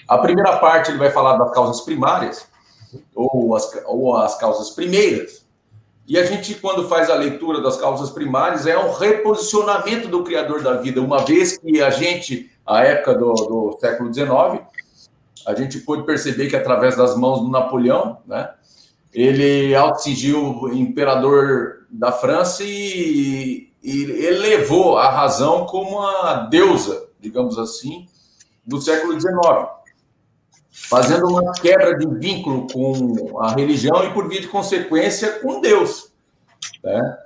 A 0.08 0.18
primeira 0.18 0.58
parte 0.58 0.90
ele 0.90 0.98
vai 0.98 1.10
falar 1.10 1.36
das 1.36 1.52
causas 1.54 1.80
primárias, 1.82 2.46
ou 3.14 3.54
as, 3.56 3.70
ou 3.86 4.16
as 4.16 4.36
causas 4.36 4.70
primeiras. 4.70 5.43
E 6.06 6.18
a 6.18 6.24
gente, 6.24 6.54
quando 6.56 6.86
faz 6.86 7.08
a 7.08 7.14
leitura 7.14 7.62
das 7.62 7.78
causas 7.78 8.10
primárias, 8.10 8.66
é 8.66 8.76
um 8.78 8.92
reposicionamento 8.92 10.08
do 10.08 10.22
Criador 10.22 10.62
da 10.62 10.74
vida, 10.74 11.00
uma 11.00 11.24
vez 11.24 11.56
que 11.56 11.80
a 11.80 11.88
gente, 11.88 12.50
a 12.66 12.82
época 12.82 13.14
do, 13.14 13.32
do 13.32 13.78
século 13.80 14.12
XIX, 14.12 14.62
a 15.46 15.54
gente 15.54 15.80
pôde 15.80 16.04
perceber 16.04 16.48
que 16.48 16.56
através 16.56 16.96
das 16.96 17.16
mãos 17.16 17.40
do 17.40 17.48
Napoleão, 17.48 18.18
né, 18.26 18.50
ele 19.12 19.74
atingiu 19.74 20.62
o 20.62 20.74
imperador 20.74 21.86
da 21.90 22.12
França 22.12 22.62
e, 22.64 23.70
e 23.82 24.02
elevou 24.26 24.98
a 24.98 25.08
razão 25.08 25.64
como 25.66 26.02
a 26.02 26.46
deusa, 26.50 27.08
digamos 27.20 27.58
assim, 27.58 28.06
do 28.66 28.80
século 28.80 29.18
XIX, 29.18 29.30
fazendo 30.74 31.28
uma 31.28 31.52
quebra 31.52 31.96
de 31.96 32.06
vínculo 32.18 32.66
com 32.66 33.40
a 33.40 33.52
religião 33.52 34.02
e, 34.02 34.12
por 34.12 34.28
via 34.28 34.40
de 34.40 34.48
consequência, 34.48 35.38
com 35.38 35.60
Deus. 35.60 36.12
Né? 36.82 37.18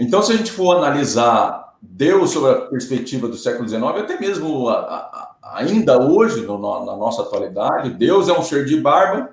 Então, 0.00 0.20
se 0.20 0.32
a 0.32 0.36
gente 0.36 0.50
for 0.50 0.76
analisar 0.76 1.76
Deus 1.80 2.30
sob 2.30 2.50
a 2.50 2.66
perspectiva 2.66 3.28
do 3.28 3.36
século 3.36 3.68
XIX, 3.68 3.84
até 3.84 4.18
mesmo 4.18 4.68
a, 4.68 4.80
a, 4.80 5.36
ainda 5.54 5.98
hoje, 5.98 6.42
no, 6.42 6.58
na 6.58 6.96
nossa 6.96 7.22
atualidade, 7.22 7.90
Deus 7.90 8.28
é 8.28 8.32
um 8.32 8.42
ser 8.42 8.66
de 8.66 8.80
barba, 8.80 9.30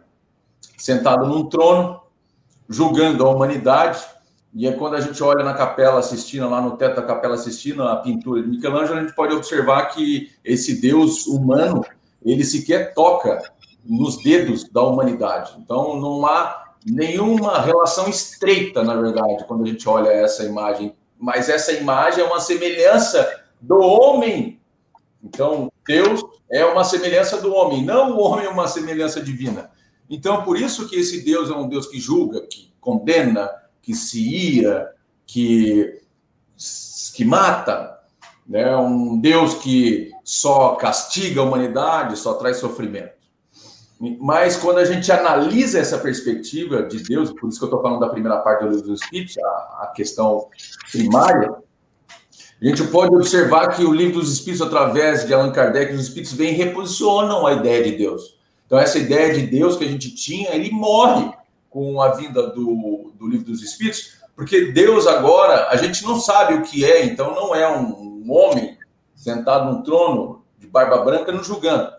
sentado 0.78 1.26
num 1.26 1.50
trono, 1.50 2.02
julgando 2.69 3.26
a 3.26 3.30
humanidade. 3.30 4.04
E 4.54 4.67
é 4.67 4.72
quando 4.74 4.96
a 4.96 5.02
gente 5.02 5.22
olha 5.24 5.43
na 5.43 5.56
Capela 5.56 6.04
Sistina, 6.04 6.48
lá 6.48 6.62
no 6.62 6.78
teto 6.78 6.98
da 6.98 7.02
Capela 7.02 7.38
Sistina, 7.38 7.91
a 7.91 7.96
pintura 7.96 8.43
de 8.43 8.50
Michelangelo, 8.50 9.00
a 9.00 9.02
gente 9.02 9.15
pode 9.15 9.34
observar 9.34 9.88
que 9.88 10.32
esse 10.46 10.80
Deus 10.80 11.26
humano, 11.26 11.84
ele 12.25 12.43
sequer 12.43 12.93
toca 12.93 13.41
nos 13.83 14.17
dedos 14.23 14.69
da 14.69 14.81
humanidade. 14.81 15.53
Então, 15.59 15.99
não 15.99 16.25
há 16.25 16.73
nenhuma 16.86 17.62
relação 17.62 18.09
estreita, 18.09 18.83
na 18.83 18.95
verdade, 18.95 19.45
quando 19.45 19.63
a 19.63 19.67
gente 19.67 19.88
olha 19.88 20.09
essa 20.09 20.43
imagem. 20.43 20.93
Mas 21.17 21.49
essa 21.49 21.71
imagem 21.71 22.23
é 22.23 22.27
uma 22.27 22.39
semelhança 22.39 23.43
do 23.62 23.79
homem. 23.79 24.59
Então, 25.23 25.71
Deus 25.88 26.21
é 26.51 26.65
uma 26.65 26.83
semelhança 26.83 27.41
do 27.41 27.53
homem, 27.53 27.83
não 27.83 28.17
o 28.17 28.21
homem 28.21 28.45
é 28.45 28.49
uma 28.49 28.67
semelhança 28.67 29.21
divina. 29.21 29.71
Então, 30.09 30.43
por 30.43 30.57
isso 30.57 30.88
que 30.88 30.97
esse 30.97 31.21
Deus 31.23 31.49
é 31.49 31.53
um 31.53 31.67
Deus 31.67 31.88
que 31.88 31.99
julga, 31.99 32.41
que 32.41 32.71
condena, 32.79 33.49
que 33.81 33.93
se 33.93 34.21
ira, 34.21 34.93
que, 35.25 36.01
que 37.15 37.25
mata, 37.25 37.99
né? 38.47 38.75
um 38.75 39.19
Deus 39.19 39.55
que 39.55 40.12
só 40.23 40.75
castiga 40.75 41.41
a 41.41 41.43
humanidade, 41.43 42.17
só 42.17 42.33
traz 42.36 42.57
sofrimento. 42.57 43.23
Mas 44.19 44.55
quando 44.57 44.79
a 44.79 44.86
gente 44.86 45.12
analisa 45.12 45.79
essa 45.79 45.97
perspectiva 45.97 46.83
de 46.83 47.03
Deus, 47.03 47.31
por 47.31 47.47
isso 47.47 47.57
que 47.57 47.63
eu 47.63 47.67
estou 47.67 47.81
falando 47.81 47.99
da 47.99 48.09
primeira 48.09 48.38
parte 48.39 48.63
do 48.63 48.69
livro 48.69 48.88
dos 48.88 49.01
Espíritos, 49.01 49.38
a, 49.38 49.47
a 49.83 49.93
questão 49.95 50.47
primária, 50.91 51.53
a 52.62 52.65
gente 52.65 52.83
pode 52.86 53.15
observar 53.15 53.75
que 53.75 53.83
o 53.83 53.93
livro 53.93 54.19
dos 54.19 54.31
Espíritos, 54.31 54.65
através 54.65 55.25
de 55.25 55.33
Allan 55.33 55.51
Kardec, 55.51 55.93
os 55.93 56.01
Espíritos 56.01 56.33
vêm 56.33 56.53
e 56.53 56.57
reposicionam 56.57 57.45
a 57.45 57.53
ideia 57.53 57.83
de 57.83 57.91
Deus. 57.97 58.38
Então, 58.65 58.79
essa 58.79 58.97
ideia 58.97 59.33
de 59.33 59.45
Deus 59.47 59.77
que 59.77 59.83
a 59.83 59.88
gente 59.88 60.13
tinha, 60.13 60.51
ele 60.51 60.71
morre 60.71 61.31
com 61.69 62.01
a 62.01 62.09
vinda 62.09 62.47
do, 62.47 63.12
do 63.15 63.27
livro 63.27 63.45
dos 63.45 63.62
Espíritos, 63.62 64.17
porque 64.36 64.71
Deus 64.71 65.07
agora, 65.07 65.69
a 65.69 65.75
gente 65.75 66.03
não 66.03 66.19
sabe 66.19 66.55
o 66.55 66.62
que 66.62 66.83
é, 66.83 67.05
então 67.05 67.36
não 67.36 67.53
é 67.53 67.69
um, 67.69 68.23
um 68.25 68.31
homem 68.31 68.77
sentado 69.23 69.71
num 69.71 69.81
trono 69.81 70.43
de 70.59 70.67
barba 70.67 70.97
branca 70.97 71.31
nos 71.31 71.47
julgando. 71.47 71.89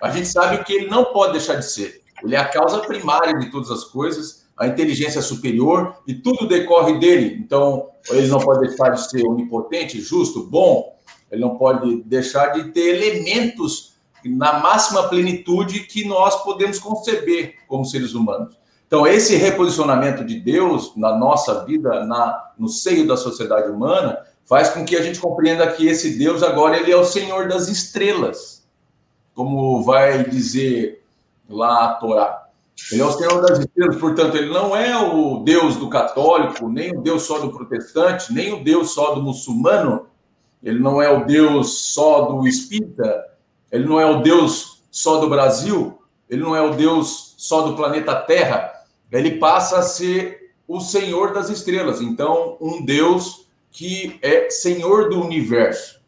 A 0.00 0.10
gente 0.10 0.28
sabe 0.28 0.62
que 0.64 0.72
ele 0.72 0.86
não 0.88 1.06
pode 1.06 1.32
deixar 1.32 1.56
de 1.56 1.68
ser. 1.68 2.02
Ele 2.22 2.36
é 2.36 2.38
a 2.38 2.48
causa 2.48 2.78
primária 2.80 3.36
de 3.38 3.50
todas 3.50 3.70
as 3.70 3.84
coisas, 3.84 4.46
a 4.56 4.66
inteligência 4.66 5.20
superior, 5.20 5.96
e 6.06 6.14
tudo 6.14 6.46
decorre 6.46 6.98
dele. 6.98 7.36
Então, 7.40 7.88
ele 8.10 8.28
não 8.28 8.38
pode 8.38 8.68
deixar 8.68 8.90
de 8.90 9.10
ser 9.10 9.26
onipotente, 9.26 10.00
justo, 10.00 10.44
bom, 10.44 10.96
ele 11.30 11.40
não 11.40 11.56
pode 11.56 12.02
deixar 12.04 12.48
de 12.48 12.70
ter 12.70 12.96
elementos 12.96 13.94
na 14.24 14.60
máxima 14.60 15.08
plenitude 15.08 15.80
que 15.80 16.06
nós 16.06 16.42
podemos 16.42 16.78
conceber 16.78 17.56
como 17.66 17.84
seres 17.84 18.14
humanos. 18.14 18.56
Então, 18.86 19.06
esse 19.06 19.36
reposicionamento 19.36 20.24
de 20.24 20.40
Deus 20.40 20.92
na 20.96 21.16
nossa 21.16 21.64
vida, 21.64 22.04
na, 22.06 22.52
no 22.58 22.68
seio 22.68 23.06
da 23.06 23.16
sociedade 23.16 23.70
humana, 23.70 24.18
faz 24.48 24.70
com 24.70 24.82
que 24.82 24.96
a 24.96 25.02
gente 25.02 25.20
compreenda 25.20 25.70
que 25.70 25.86
esse 25.86 26.18
Deus 26.18 26.42
agora 26.42 26.78
ele 26.78 26.90
é 26.90 26.96
o 26.96 27.04
Senhor 27.04 27.46
das 27.46 27.68
estrelas, 27.68 28.66
como 29.34 29.82
vai 29.84 30.24
dizer 30.24 31.04
lá 31.46 31.84
a 31.84 31.94
Torá. 31.94 32.48
Ele 32.90 33.02
é 33.02 33.04
o 33.04 33.12
Senhor 33.12 33.42
das 33.42 33.58
estrelas, 33.58 33.96
portanto, 33.96 34.36
ele 34.36 34.50
não 34.50 34.74
é 34.74 34.96
o 34.96 35.40
Deus 35.40 35.76
do 35.76 35.90
católico, 35.90 36.66
nem 36.68 36.96
o 36.96 37.02
Deus 37.02 37.24
só 37.24 37.40
do 37.40 37.52
protestante, 37.52 38.32
nem 38.32 38.54
o 38.54 38.64
Deus 38.64 38.92
só 38.92 39.14
do 39.14 39.22
muçulmano, 39.22 40.06
ele 40.62 40.78
não 40.78 41.02
é 41.02 41.10
o 41.10 41.26
Deus 41.26 41.92
só 41.92 42.22
do 42.22 42.48
espírita, 42.48 43.26
ele 43.70 43.84
não 43.84 44.00
é 44.00 44.06
o 44.06 44.22
Deus 44.22 44.82
só 44.90 45.18
do 45.18 45.28
Brasil, 45.28 45.98
ele 46.28 46.42
não 46.42 46.56
é 46.56 46.62
o 46.62 46.74
Deus 46.74 47.34
só 47.36 47.62
do 47.62 47.76
planeta 47.76 48.14
Terra, 48.14 48.72
ele 49.12 49.38
passa 49.38 49.78
a 49.78 49.82
ser 49.82 50.54
o 50.66 50.80
Senhor 50.80 51.34
das 51.34 51.50
estrelas. 51.50 52.00
Então, 52.00 52.56
um 52.60 52.84
Deus 52.84 53.47
que 53.70 54.18
é 54.22 54.50
Senhor 54.50 55.08
do 55.08 55.20
universo. 55.20 56.00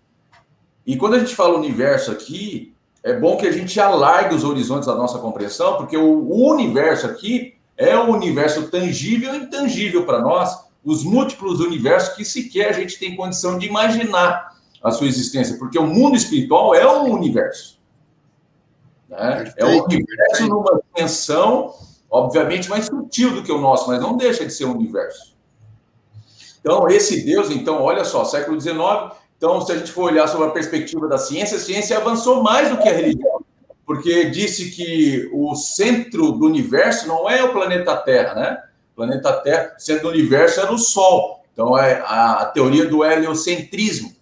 E 0.87 0.97
quando 0.97 1.15
a 1.15 1.19
gente 1.19 1.35
fala 1.35 1.59
universo 1.59 2.11
aqui, 2.11 2.75
é 3.03 3.13
bom 3.13 3.37
que 3.37 3.47
a 3.47 3.53
gente 3.53 3.79
alargue 3.81 4.35
os 4.35 4.45
horizontes 4.45 4.87
da 4.87 4.95
nossa 4.95 5.19
compreensão, 5.19 5.77
porque 5.77 5.97
o, 5.97 6.51
universo 6.51 7.07
aqui 7.07 7.55
é 7.77 7.97
o 7.97 8.11
universo 8.11 8.69
tangível 8.71 9.35
e 9.35 9.39
intangível 9.39 10.05
para 10.05 10.21
nós, 10.21 10.55
os 10.85 11.03
múltiplos 11.05 11.61
universos 11.61 12.15
que 12.15 12.25
sequer 12.25 12.71
a 12.71 12.73
gente 12.73 12.99
tem 12.99 13.17
condição 13.17 13.59
de 13.59 13.67
imaginar 13.67 14.57
a 14.83 14.91
sua 14.91 15.07
existência, 15.07 15.59
porque 15.59 15.79
o 15.79 15.87
mundo 15.87 16.17
espiritual 16.17 16.75
é 16.75 16.87
um 16.91 17.13
universo. 17.13 17.79
Né? 19.09 19.53
É 19.57 19.65
um 19.65 19.85
universo 19.85 20.47
numa 20.47 20.81
dimensão, 20.95 21.75
obviamente, 22.11 22.69
mais 22.69 22.87
sutil 22.87 23.35
do 23.35 23.43
que 23.43 23.53
o 23.53 23.61
nosso, 23.61 23.89
mas 23.89 24.01
não 24.01 24.17
deixa 24.17 24.45
de 24.45 24.53
ser 24.53 24.65
um 24.65 24.73
universo. 24.75 25.37
Então, 26.61 26.89
esse 26.89 27.25
Deus, 27.25 27.51
então, 27.51 27.83
olha 27.83 28.05
só, 28.05 28.25
século 28.25 28.61
XIX, 28.61 28.79
então, 29.41 29.59
se 29.63 29.73
a 29.73 29.79
gente 29.79 29.91
for 29.91 30.13
olhar 30.13 30.29
sobre 30.29 30.49
a 30.49 30.51
perspectiva 30.51 31.09
da 31.09 31.17
ciência, 31.17 31.57
a 31.57 31.61
ciência 31.61 31.97
avançou 31.97 32.43
mais 32.43 32.69
do 32.69 32.77
que 32.77 32.87
a 32.87 32.93
religião, 32.93 33.43
porque 33.87 34.27
disse 34.27 34.71
que 34.71 35.31
o 35.33 35.55
centro 35.55 36.33
do 36.33 36.45
universo 36.45 37.09
não 37.09 37.29
é 37.29 37.43
o 37.43 37.51
planeta 37.51 37.97
Terra, 37.97 38.35
né? 38.35 38.63
O 38.93 38.97
planeta 38.97 39.33
Terra, 39.33 39.75
o 39.79 39.81
centro 39.81 40.03
do 40.03 40.09
universo 40.11 40.61
era 40.61 40.71
o 40.71 40.77
Sol. 40.77 41.43
Então, 41.55 41.77
é 41.77 42.03
a, 42.05 42.51
teoria 42.53 42.87
do 42.87 43.03
heliocentrismo, 43.03 44.15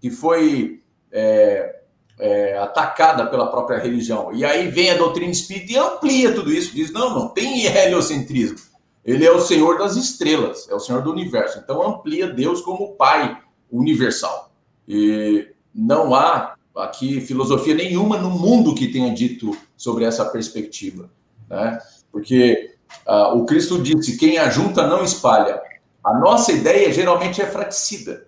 que 0.00 0.10
foi 0.10 0.80
é, 1.12 1.80
é, 2.18 2.56
atacada 2.56 3.26
pela 3.26 3.50
própria 3.50 3.78
religião. 3.78 4.32
E 4.32 4.42
aí 4.42 4.68
vem 4.68 4.90
a 4.90 4.96
doutrina 4.96 5.30
espírita 5.30 5.72
e 5.72 5.76
amplia 5.76 6.32
tudo 6.32 6.50
isso. 6.50 6.74
Diz: 6.74 6.90
não, 6.90 7.10
não 7.10 7.28
tem 7.28 7.66
heliocentrismo. 7.66 8.71
Ele 9.04 9.26
é 9.26 9.32
o 9.32 9.40
Senhor 9.40 9.78
das 9.78 9.96
estrelas, 9.96 10.68
é 10.70 10.74
o 10.74 10.80
Senhor 10.80 11.02
do 11.02 11.10
universo. 11.10 11.58
Então 11.58 11.82
amplia 11.82 12.28
Deus 12.28 12.60
como 12.60 12.94
Pai 12.94 13.36
universal. 13.70 14.52
E 14.86 15.48
não 15.74 16.14
há 16.14 16.54
aqui 16.76 17.20
filosofia 17.20 17.74
nenhuma 17.74 18.18
no 18.18 18.30
mundo 18.30 18.74
que 18.74 18.92
tenha 18.92 19.12
dito 19.12 19.56
sobre 19.76 20.04
essa 20.04 20.24
perspectiva, 20.24 21.10
né? 21.48 21.78
Porque 22.10 22.74
uh, 23.06 23.36
o 23.36 23.44
Cristo 23.44 23.82
disse: 23.82 24.16
quem 24.16 24.38
ajunta 24.38 24.86
não 24.86 25.02
espalha. 25.02 25.60
A 26.04 26.18
nossa 26.18 26.52
ideia 26.52 26.92
geralmente 26.92 27.40
é 27.40 27.46
fraticida. 27.46 28.26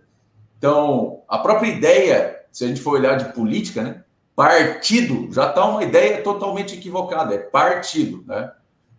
Então, 0.59 1.23
a 1.29 1.39
própria 1.39 1.69
ideia, 1.69 2.41
se 2.53 2.65
a 2.65 2.69
gente 2.69 2.81
for 2.81 2.93
olhar 2.93 3.17
de 3.17 3.33
política, 3.33 3.83
né? 3.83 4.05
Partido 4.35 5.29
já 5.33 5.49
está 5.49 5.65
uma 5.65 5.85
ideia 5.85 6.23
totalmente 6.23 6.75
equivocada, 6.75 7.35
é 7.35 7.39
partido, 7.39 8.25
né? 8.27 8.51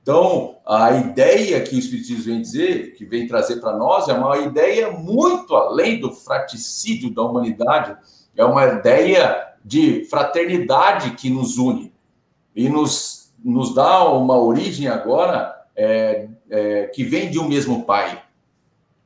Então, 0.05 0.57
a 0.63 0.91
ideia 0.91 1.59
que 1.61 1.75
o 1.75 1.79
Espiritismo 1.79 2.25
vem 2.25 2.39
dizer, 2.39 2.93
que 2.93 3.03
vem 3.03 3.27
trazer 3.27 3.55
para 3.55 3.75
nós, 3.75 4.07
é 4.07 4.13
uma 4.13 4.37
ideia 4.37 4.91
muito 4.91 5.55
além 5.55 5.99
do 5.99 6.13
fraticídio 6.13 7.09
da 7.09 7.23
humanidade, 7.23 7.97
é 8.37 8.45
uma 8.45 8.63
ideia 8.65 9.55
de 9.65 10.05
fraternidade 10.05 11.15
que 11.15 11.27
nos 11.27 11.57
une 11.57 11.91
e 12.55 12.69
nos, 12.69 13.33
nos 13.43 13.73
dá 13.73 14.07
uma 14.13 14.37
origem 14.37 14.87
agora 14.87 15.59
é, 15.75 16.27
é, 16.51 16.85
que 16.85 17.03
vem 17.03 17.31
de 17.31 17.39
um 17.39 17.47
mesmo 17.47 17.83
Pai. 17.83 18.21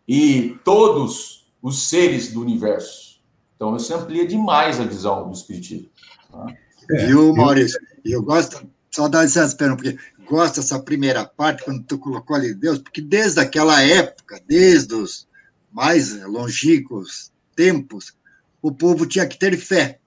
E 0.05 0.59
todos 0.65 1.49
os 1.61 1.87
seres 1.87 2.33
do 2.33 2.41
universo. 2.41 3.21
Então, 3.55 3.73
isso 3.77 3.95
amplia 3.95 4.27
demais 4.27 4.81
a 4.81 4.83
visão 4.83 5.29
do 5.29 5.33
Espiritismo. 5.33 5.87
Tá? 6.29 6.45
Viu, 6.89 7.33
Maurício? 7.33 7.79
Eu 8.03 8.21
gosto, 8.21 8.67
só 8.91 9.07
dar 9.07 9.23
licença, 9.23 9.55
porque 9.55 9.97
gosto 10.29 10.57
dessa 10.57 10.79
primeira 10.79 11.25
parte, 11.25 11.63
quando 11.63 11.83
tu 11.83 11.97
colocou 11.97 12.35
ali 12.35 12.53
Deus, 12.53 12.77
porque 12.77 13.01
desde 13.01 13.39
aquela 13.39 13.81
época, 13.81 14.39
desde 14.47 14.93
os 14.93 15.27
mais 15.71 16.21
longínquos 16.23 17.31
tempos, 17.55 18.13
o 18.61 18.71
povo 18.71 19.07
tinha 19.07 19.25
que 19.25 19.39
ter 19.39 19.57
fé. 19.57 19.99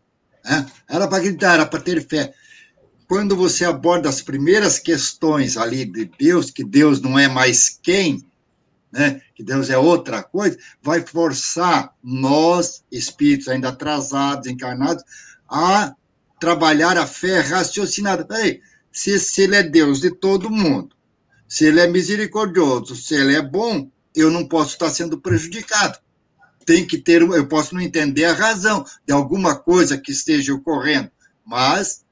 Né? 0.44 0.66
Era 0.88 1.08
para 1.08 1.22
gritar, 1.22 1.54
era 1.54 1.66
para 1.66 1.80
ter 1.80 2.06
fé. 2.06 2.32
Quando 3.08 3.34
você 3.34 3.64
aborda 3.64 4.08
as 4.08 4.22
primeiras 4.22 4.78
questões 4.78 5.56
ali 5.56 5.84
de 5.84 6.04
Deus, 6.18 6.50
que 6.50 6.64
Deus 6.64 7.00
não 7.00 7.18
é 7.18 7.26
mais 7.28 7.78
quem, 7.82 8.24
né? 8.92 9.20
que 9.34 9.42
Deus 9.42 9.70
é 9.70 9.76
outra 9.76 10.22
coisa, 10.22 10.56
vai 10.80 11.00
forçar 11.00 11.94
nós, 12.02 12.84
espíritos 12.92 13.48
ainda 13.48 13.70
atrasados, 13.70 14.46
encarnados, 14.46 15.02
a 15.48 15.94
trabalhar 16.38 16.96
a 16.96 17.06
fé 17.06 17.40
raciocinada. 17.40 18.24
Peraí, 18.24 18.60
se, 18.92 19.18
se 19.18 19.42
ele 19.42 19.56
é 19.56 19.62
Deus 19.62 20.00
de 20.00 20.10
todo 20.10 20.50
mundo, 20.50 20.94
se 21.48 21.64
ele 21.64 21.80
é 21.80 21.86
misericordioso, 21.86 22.94
se 22.94 23.14
ele 23.14 23.34
é 23.34 23.42
bom, 23.42 23.90
eu 24.14 24.30
não 24.30 24.46
posso 24.46 24.72
estar 24.72 24.90
sendo 24.90 25.20
prejudicado. 25.20 25.98
Tem 26.64 26.86
que 26.86 26.98
ter, 26.98 27.22
eu 27.22 27.46
posso 27.46 27.74
não 27.74 27.80
entender 27.80 28.24
a 28.24 28.32
razão 28.32 28.84
de 29.06 29.12
alguma 29.12 29.56
coisa 29.56 29.98
que 29.98 30.12
esteja 30.12 30.54
ocorrendo, 30.54 31.10
mas 31.44 32.04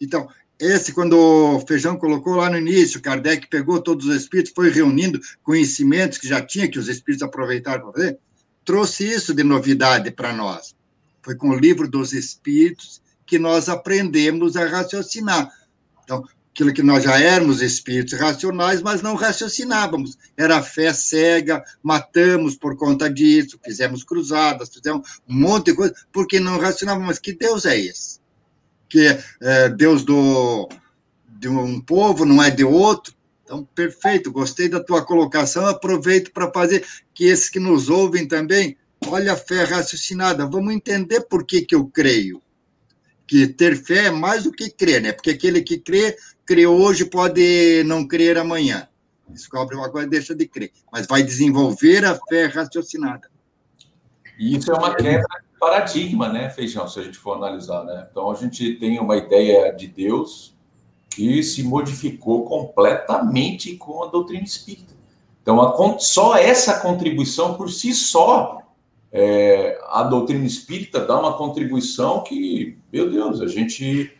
então 0.00 0.28
esse, 0.58 0.92
quando 0.92 1.18
o 1.18 1.60
Feijão 1.66 1.96
colocou 1.96 2.36
lá 2.36 2.48
no 2.48 2.56
início, 2.56 3.00
Kardec 3.00 3.48
pegou 3.48 3.80
todos 3.80 4.06
os 4.06 4.14
espíritos, 4.14 4.52
foi 4.54 4.70
reunindo 4.70 5.20
conhecimentos 5.42 6.18
que 6.18 6.28
já 6.28 6.40
tinha, 6.40 6.70
que 6.70 6.78
os 6.78 6.88
espíritos 6.88 7.26
aproveitaram 7.26 7.90
para 7.90 8.16
trouxe 8.64 9.04
isso 9.04 9.34
de 9.34 9.42
novidade 9.42 10.12
para 10.12 10.32
nós. 10.32 10.74
Foi 11.20 11.34
com 11.34 11.50
o 11.50 11.58
livro 11.58 11.88
dos 11.88 12.12
espíritos 12.12 13.02
que 13.26 13.40
nós 13.40 13.68
aprendemos 13.68 14.56
a 14.56 14.64
raciocinar. 14.64 15.50
Então, 16.04 16.24
aquilo 16.52 16.72
que 16.72 16.82
nós 16.82 17.02
já 17.02 17.18
éramos 17.18 17.62
espíritos 17.62 18.18
racionais, 18.18 18.82
mas 18.82 19.00
não 19.02 19.14
raciocinávamos. 19.14 20.18
Era 20.36 20.62
fé 20.62 20.92
cega, 20.92 21.64
matamos 21.82 22.56
por 22.56 22.76
conta 22.76 23.10
disso, 23.10 23.58
fizemos 23.64 24.04
cruzadas, 24.04 24.72
fizemos 24.72 25.20
um 25.28 25.34
monte 25.34 25.66
de 25.66 25.74
coisa, 25.74 25.94
porque 26.12 26.38
não 26.38 26.58
racionávamos. 26.58 27.08
Mas 27.08 27.18
que 27.18 27.32
Deus 27.32 27.64
é 27.64 27.78
esse? 27.78 28.20
Que 28.88 29.18
é 29.40 29.68
Deus 29.70 30.04
do, 30.04 30.68
de 31.26 31.48
um 31.48 31.80
povo, 31.80 32.26
não 32.26 32.42
é 32.42 32.50
de 32.50 32.64
outro? 32.64 33.14
Então, 33.44 33.64
perfeito, 33.74 34.30
gostei 34.30 34.68
da 34.68 34.82
tua 34.82 35.04
colocação, 35.04 35.66
aproveito 35.66 36.32
para 36.32 36.50
fazer 36.52 36.86
que 37.12 37.24
esses 37.24 37.48
que 37.50 37.58
nos 37.58 37.88
ouvem 37.88 38.26
também, 38.26 38.76
olha 39.06 39.32
a 39.32 39.36
fé 39.36 39.64
raciocinada, 39.64 40.46
vamos 40.46 40.72
entender 40.72 41.22
por 41.22 41.44
que, 41.44 41.62
que 41.62 41.74
eu 41.74 41.86
creio 41.86 42.40
que 43.32 43.46
ter 43.46 43.82
fé 43.82 44.08
é 44.08 44.10
mais 44.10 44.44
do 44.44 44.52
que 44.52 44.68
crer, 44.68 45.00
né? 45.00 45.10
Porque 45.10 45.30
aquele 45.30 45.62
que 45.62 45.78
crê, 45.78 46.14
crê 46.44 46.66
hoje, 46.66 47.06
pode 47.06 47.82
não 47.86 48.06
crer 48.06 48.36
amanhã. 48.36 48.86
Descobre 49.26 49.74
uma 49.74 49.88
coisa, 49.88 50.06
deixa 50.06 50.34
de 50.34 50.46
crer. 50.46 50.70
Mas 50.92 51.06
vai 51.06 51.22
desenvolver 51.22 52.04
a 52.04 52.14
fé 52.28 52.44
raciocinada. 52.44 53.30
E 54.38 54.54
isso 54.54 54.70
é 54.70 54.76
uma 54.76 54.94
quebra 54.94 55.22
de 55.22 55.58
paradigma, 55.58 56.28
né, 56.28 56.50
Feijão, 56.50 56.86
se 56.86 57.00
a 57.00 57.02
gente 57.02 57.16
for 57.16 57.38
analisar, 57.38 57.84
né? 57.84 58.06
Então, 58.10 58.30
a 58.30 58.34
gente 58.34 58.74
tem 58.74 58.98
uma 58.98 59.16
ideia 59.16 59.72
de 59.72 59.86
Deus 59.86 60.54
que 61.08 61.42
se 61.42 61.62
modificou 61.62 62.44
completamente 62.44 63.76
com 63.76 64.04
a 64.04 64.08
doutrina 64.08 64.44
espírita. 64.44 64.92
Então, 65.40 65.58
a, 65.58 65.98
só 65.98 66.36
essa 66.36 66.80
contribuição 66.80 67.54
por 67.54 67.70
si 67.70 67.94
só 67.94 68.60
é, 69.10 69.78
a 69.88 70.02
doutrina 70.02 70.44
espírita 70.44 71.00
dá 71.00 71.18
uma 71.18 71.34
contribuição 71.38 72.22
que, 72.22 72.78
meu 72.92 73.10
Deus, 73.10 73.40
a 73.40 73.46
gente 73.46 74.12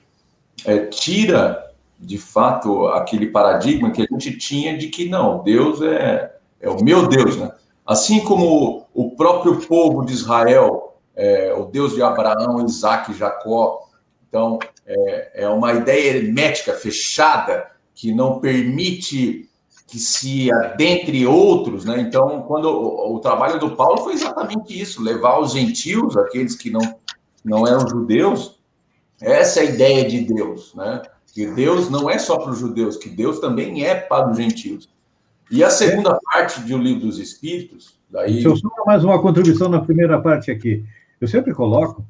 é, 0.65 0.87
tira 0.87 1.71
de 2.01 2.17
fato 2.17 2.87
aquele 2.89 3.27
paradigma 3.27 3.91
que 3.91 4.03
a 4.03 4.07
gente 4.11 4.37
tinha 4.39 4.77
de 4.77 4.89
que 4.89 5.09
não, 5.09 5.43
Deus 5.43 5.83
é, 5.83 6.35
é 6.59 6.71
o 6.71 6.83
meu 6.83 7.07
Deus, 7.07 7.37
né? 7.37 7.53
Assim 7.85 8.21
como 8.21 8.87
o 8.95 9.11
próprio 9.11 9.61
povo 9.67 10.05
de 10.05 10.13
Israel, 10.13 10.97
é, 11.15 11.53
o 11.53 11.67
Deus 11.67 11.95
de 11.95 12.03
Abraão, 12.03 12.65
Isaac 12.65 13.13
Jacó, 13.13 13.89
então 14.27 14.59
é, 14.87 15.43
é 15.45 15.49
uma 15.49 15.75
ideia 15.75 16.17
hermética, 16.17 16.73
fechada, 16.73 17.67
que 17.95 18.13
não 18.13 18.41
permite 18.41 19.49
que 19.87 19.99
se 19.99 20.49
dentre 20.79 21.27
outros, 21.27 21.85
né? 21.85 22.01
Então, 22.01 22.43
quando 22.49 22.67
o, 22.67 23.17
o, 23.17 23.21
trabalho 23.21 23.61
do 23.61 23.77
Paulo 23.77 23.99
foi 23.99 24.15
exatamente 24.15 24.81
isso, 24.81 25.03
levar 25.03 25.39
os 25.39 25.53
gentios, 25.53 26.17
aqueles 26.17 26.57
que 26.57 26.71
não 26.71 26.81
não 27.45 27.67
eram 27.67 27.89
judeus, 27.89 28.61
essa 29.23 29.61
é 29.61 29.63
a 29.63 29.71
ideia 29.71 30.09
de 30.09 30.21
Deus, 30.23 30.75
né? 30.75 31.03
Que 31.33 31.47
Deus 31.47 31.89
não 31.89 32.11
é 32.11 32.19
só 32.19 32.39
para 32.39 32.53
os 32.53 32.59
judeus, 32.59 32.97
que 32.97 33.09
Deus 33.09 33.39
também 33.39 33.85
é 33.85 33.95
para 33.95 34.31
os 34.31 34.37
gentios. 34.37 34.91
E 35.51 35.63
a 35.63 35.71
segunda 35.71 36.19
parte 36.33 36.61
do 36.61 36.79
livro 36.79 37.07
dos 37.07 37.19
Espíritos, 37.19 37.99
daí. 38.11 38.43
Eu 38.43 38.57
só 38.57 38.69
mais 38.87 39.05
uma 39.05 39.21
contribuição 39.21 39.69
na 39.69 39.81
primeira 39.81 40.21
parte 40.21 40.51
aqui. 40.51 40.85
Eu 41.21 41.29
sempre 41.29 41.55
coloco, 41.55 42.05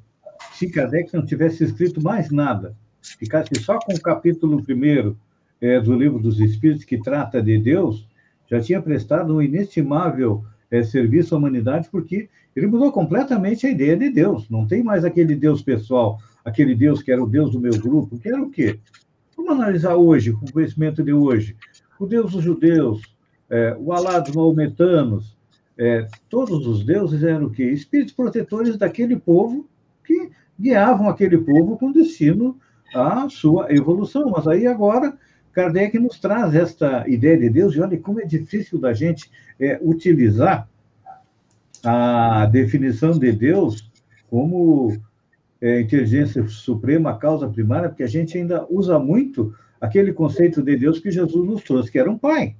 se 0.54 0.68
Kardec 0.70 1.14
não 1.14 1.24
tivesse 1.24 1.62
escrito 1.64 2.02
mais 2.02 2.30
nada, 2.30 2.74
ficasse 3.00 3.50
só 3.60 3.78
com 3.78 3.92
o 3.92 4.00
capítulo 4.00 4.62
primeiro 4.62 5.18
é, 5.60 5.80
do 5.80 5.94
Livro 5.94 6.18
dos 6.18 6.40
Espíritos, 6.40 6.84
que 6.84 6.98
trata 6.98 7.42
de 7.42 7.58
Deus, 7.58 8.08
já 8.50 8.60
tinha 8.60 8.80
prestado 8.80 9.34
um 9.34 9.42
inestimável 9.42 10.44
é, 10.70 10.82
serviço 10.82 11.34
à 11.34 11.38
humanidade, 11.38 11.88
porque 11.90 12.28
ele 12.54 12.66
mudou 12.66 12.90
completamente 12.92 13.66
a 13.66 13.70
ideia 13.70 13.96
de 13.96 14.10
Deus. 14.10 14.48
Não 14.48 14.66
tem 14.66 14.82
mais 14.82 15.04
aquele 15.04 15.34
Deus 15.34 15.62
pessoal, 15.62 16.18
aquele 16.44 16.74
Deus 16.74 17.02
que 17.02 17.12
era 17.12 17.22
o 17.22 17.28
Deus 17.28 17.52
do 17.52 17.60
meu 17.60 17.78
grupo, 17.78 18.18
que 18.18 18.28
era 18.28 18.42
o 18.42 18.50
quê? 18.50 18.78
Vamos 19.36 19.52
analisar 19.52 19.96
hoje, 19.96 20.32
com 20.32 20.44
o 20.44 20.52
conhecimento 20.52 21.02
de 21.02 21.12
hoje. 21.12 21.56
O 21.98 22.06
Deus 22.06 22.32
dos 22.32 22.44
judeus, 22.44 23.02
é, 23.48 23.76
o 23.78 23.92
Alá 23.92 24.18
dos 24.18 24.34
maometanos, 24.34 25.36
é, 25.78 26.06
todos 26.28 26.66
os 26.66 26.84
deuses 26.84 27.22
eram 27.22 27.46
o 27.46 27.50
quê? 27.50 27.64
Espíritos 27.64 28.14
protetores 28.14 28.76
daquele 28.76 29.16
povo 29.16 29.68
que 30.04 30.30
guiavam 30.58 31.08
aquele 31.08 31.38
povo 31.38 31.76
com 31.78 31.90
destino 31.90 32.58
à 32.94 33.28
sua 33.28 33.72
evolução. 33.72 34.30
Mas 34.30 34.46
aí 34.46 34.66
agora 34.66 35.16
Kardec 35.52 35.98
nos 35.98 36.18
traz 36.18 36.54
esta 36.54 37.08
ideia 37.08 37.38
de 37.38 37.50
Deus, 37.50 37.74
e 37.74 37.80
olha 37.80 37.98
como 37.98 38.20
é 38.20 38.24
difícil 38.24 38.78
da 38.78 38.92
gente 38.92 39.30
é, 39.60 39.78
utilizar 39.82 40.68
a 41.84 42.46
definição 42.46 43.12
de 43.12 43.32
Deus 43.32 43.90
como 44.30 44.96
é, 45.62 45.80
inteligência 45.80 46.46
suprema, 46.48 47.16
causa 47.16 47.48
primária, 47.48 47.88
porque 47.88 48.02
a 48.02 48.08
gente 48.08 48.36
ainda 48.36 48.66
usa 48.68 48.98
muito 48.98 49.54
aquele 49.80 50.12
conceito 50.12 50.60
de 50.60 50.76
Deus 50.76 50.98
que 50.98 51.10
Jesus 51.10 51.46
nos 51.48 51.62
trouxe, 51.62 51.90
que 51.90 52.00
era 52.00 52.10
um 52.10 52.18
pai, 52.18 52.56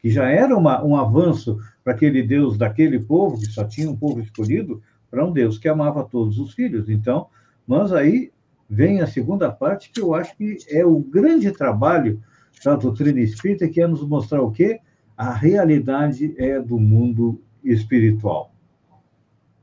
que 0.00 0.10
já 0.10 0.28
era 0.28 0.56
uma, 0.56 0.84
um 0.84 0.96
avanço 0.96 1.58
para 1.84 1.92
aquele 1.92 2.24
Deus 2.24 2.58
daquele 2.58 2.98
povo, 2.98 3.38
que 3.38 3.46
só 3.46 3.62
tinha 3.64 3.88
um 3.88 3.96
povo 3.96 4.20
escolhido, 4.20 4.82
para 5.08 5.24
um 5.24 5.32
Deus 5.32 5.58
que 5.58 5.68
amava 5.68 6.04
todos 6.04 6.38
os 6.38 6.52
filhos. 6.52 6.88
Então, 6.88 7.28
mas 7.66 7.92
aí 7.92 8.32
vem 8.68 9.00
a 9.00 9.06
segunda 9.06 9.50
parte, 9.50 9.90
que 9.90 10.00
eu 10.00 10.12
acho 10.12 10.36
que 10.36 10.58
é 10.68 10.84
o 10.84 10.98
grande 10.98 11.52
trabalho 11.52 12.20
da 12.64 12.74
doutrina 12.74 13.20
espírita, 13.20 13.68
que 13.68 13.80
é 13.80 13.86
nos 13.86 14.06
mostrar 14.06 14.42
o 14.42 14.50
quê? 14.50 14.80
A 15.16 15.32
realidade 15.32 16.34
é 16.36 16.60
do 16.60 16.78
mundo 16.78 17.40
espiritual. 17.62 18.52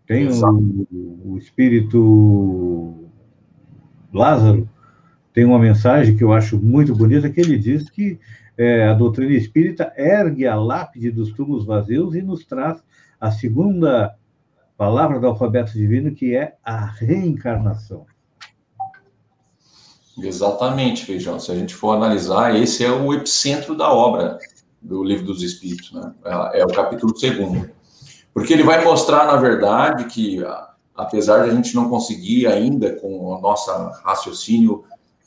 Tem 0.08 0.28
o, 0.30 0.88
o 1.26 1.38
espírito 1.38 3.10
Lázaro, 4.12 4.67
tem 5.34 5.43
uma 5.46 5.60
mensagem 5.60 6.15
que 6.15 6.24
eu 6.24 6.32
acho 6.32 6.58
muito 6.58 6.96
bonita, 6.96 7.30
que 7.30 7.41
ele 7.41 7.60
diz 7.60 7.89
que 7.89 8.17
é, 8.58 8.88
a 8.88 8.93
doutrina 8.93 9.34
espírita 9.34 9.93
ergue 9.96 10.48
a 10.48 10.56
lápide 10.56 11.12
dos 11.12 11.32
túmulos 11.34 11.65
vazios 11.65 12.15
e 12.15 12.22
nos 12.22 12.46
traz 12.46 12.82
a 13.20 13.30
segunda 13.30 14.15
palavra 14.78 15.20
do 15.20 15.28
alfabeto 15.28 15.74
divino, 15.74 16.15
que 16.15 16.36
é 16.36 16.56
a 16.63 16.86
reencarnação. 16.86 18.06
Exatamente, 20.17 21.06
Feijão. 21.06 21.39
Se 21.39 21.52
a 21.52 21.56
gente 21.56 21.76
for 21.76 21.96
analisar, 21.96 22.56
esse 22.56 22.84
é 22.84 22.91
o 22.91 23.13
epicentro 23.13 23.76
da 23.76 23.91
obra 23.91 24.39
do 24.82 25.04
Livro 25.04 25.26
dos 25.26 25.43
Espíritos, 25.43 25.91
né? 25.91 26.13
É, 26.24 26.62
é 26.62 26.65
o 26.65 26.70
capítulo 26.70 27.15
segundo. 27.15 27.70
Porque 28.38 28.54
ele 28.54 28.62
vai 28.62 28.84
mostrar, 28.84 29.26
na 29.26 29.36
verdade, 29.38 30.06
que 30.06 30.45
apesar 30.95 31.43
de 31.43 31.50
a 31.50 31.54
gente 31.56 31.73
não 31.73 31.89
conseguir 31.89 32.45
ainda, 32.45 32.93
com 32.93 33.34
o 33.34 33.41
nosso 33.41 33.71
raciocínio, 34.04 34.86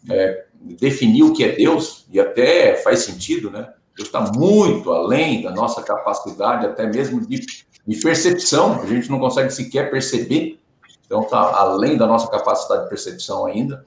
é, 0.09 0.45
definir 0.79 1.25
o 1.25 1.33
que 1.33 1.43
é 1.43 1.57
Deus, 1.57 2.07
e 2.09 2.21
até 2.21 2.77
faz 2.77 3.01
sentido, 3.01 3.51
né? 3.51 3.69
Deus 3.97 4.07
está 4.07 4.21
muito 4.21 4.93
além 4.93 5.43
da 5.43 5.51
nossa 5.51 5.83
capacidade, 5.83 6.67
até 6.67 6.87
mesmo 6.87 7.21
de, 7.27 7.45
de 7.85 8.01
percepção, 8.01 8.81
a 8.81 8.87
gente 8.87 9.11
não 9.11 9.19
consegue 9.19 9.51
sequer 9.51 9.91
perceber, 9.91 10.61
então 11.05 11.23
está 11.23 11.41
além 11.41 11.97
da 11.97 12.07
nossa 12.07 12.31
capacidade 12.31 12.85
de 12.85 12.91
percepção 12.91 13.45
ainda. 13.45 13.85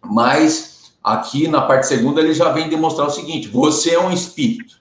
Mas 0.00 0.92
aqui 1.02 1.48
na 1.48 1.62
parte 1.62 1.88
segunda 1.88 2.20
ele 2.20 2.32
já 2.32 2.52
vem 2.52 2.68
demonstrar 2.68 3.08
o 3.08 3.10
seguinte: 3.10 3.48
você 3.48 3.96
é 3.96 4.00
um 4.00 4.12
espírito. 4.12 4.78